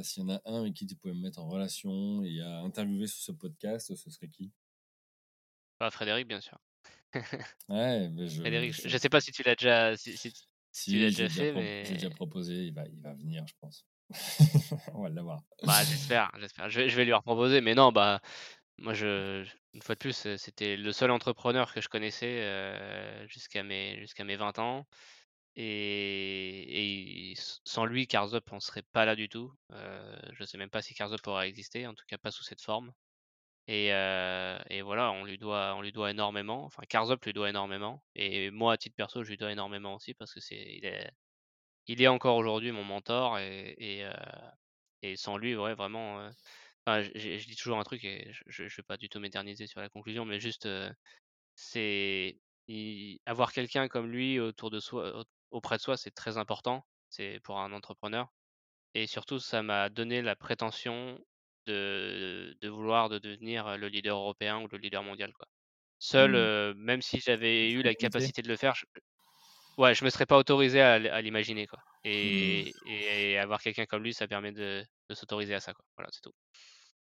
[0.01, 2.61] s'il y en a un avec qui tu pouvais me mettre en relation et à
[2.61, 4.51] interviewer sur ce podcast, ce serait qui?
[5.79, 6.59] Bah, Frédéric, bien sûr.
[7.69, 8.39] ouais, mais je.
[8.39, 10.31] Frédéric, je, sais pas si tu l'as déjà, si, si,
[10.91, 11.85] tu l'as déjà fait, mais.
[11.85, 13.85] J'ai déjà proposé, il va, il va venir, je pense.
[14.93, 15.41] On va l'avoir.
[15.63, 16.69] Bah, j'espère, j'espère.
[16.69, 18.21] Je, je, vais lui reproposer, mais non, bah,
[18.77, 23.99] moi, je, une fois de plus, c'était le seul entrepreneur que je connaissais jusqu'à mes,
[23.99, 24.87] jusqu'à mes 20 ans.
[25.55, 27.33] Et,
[27.65, 29.53] sans lui, Carzop, on serait pas là du tout.
[30.33, 32.91] je sais même pas si Carzop aurait existé, en tout cas pas sous cette forme.
[33.67, 36.65] Et, voilà, on lui doit, on lui doit énormément.
[36.65, 38.03] Enfin, Carzop lui doit énormément.
[38.15, 40.79] Et moi, à titre perso, je lui dois énormément aussi parce que c'est,
[41.87, 43.39] il est, encore aujourd'hui mon mentor.
[43.39, 44.05] Et,
[45.15, 46.29] sans lui, vraiment,
[46.87, 49.89] je, dis toujours un truc et je ne vais pas du tout m'éterniser sur la
[49.89, 50.67] conclusion, mais juste,
[51.55, 52.37] c'est
[53.25, 56.85] avoir quelqu'un comme lui autour de soi, auprès de soi, c'est très important.
[57.09, 58.31] C'est pour un entrepreneur.
[58.93, 61.19] Et surtout, ça m'a donné la prétention
[61.67, 65.31] de, de, vouloir de devenir le leader européen ou le leader mondial.
[65.33, 65.47] Quoi.
[65.99, 66.73] Seul, mmh.
[66.79, 68.85] même si j'avais eu la capacité de le faire, je,
[69.77, 71.67] ouais, je me serais pas autorisé à, l'imaginer.
[71.67, 71.79] Quoi.
[71.79, 72.09] Mmh.
[72.09, 75.73] Et, et, avoir quelqu'un comme lui, ça permet de, de s'autoriser à ça.
[75.73, 75.85] Quoi.
[75.95, 76.33] Voilà, c'est tout.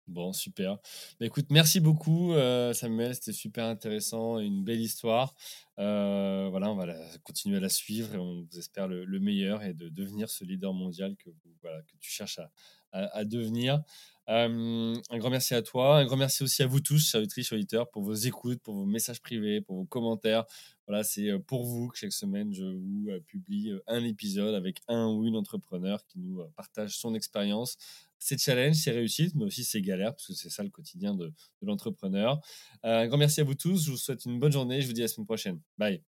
[0.08, 0.78] Bon, super.
[1.20, 3.16] Bah, écoute, merci beaucoup, euh, Samuel.
[3.16, 5.34] C'était super intéressant une belle histoire.
[5.80, 6.86] Euh, voilà, on va
[7.24, 10.74] continuer à la suivre et on vous espère le, meilleur et de devenir ce leader
[10.74, 12.52] mondial que, voilà, que tu cherches à,
[12.92, 13.82] à, devenir.
[14.30, 15.98] Euh, un grand merci à toi.
[15.98, 19.22] Un grand merci aussi à vous tous, chers auditeurs, pour vos écoutes, pour vos messages
[19.22, 20.46] privés, pour vos commentaires.
[20.88, 25.26] Voilà, c'est pour vous que chaque semaine, je vous publie un épisode avec un ou
[25.26, 27.78] une entrepreneur qui nous partage son expérience
[28.26, 31.32] c'est challenge, c'est réussite, mais aussi c'est galère, parce que c'est ça le quotidien de,
[31.62, 32.40] l'entrepreneur.
[32.86, 33.86] Euh, un grand merci à vous tous.
[33.86, 34.82] Je vous souhaite une bonne journée.
[34.82, 35.62] Je vous dis à la semaine prochaine.
[35.78, 36.15] Bye.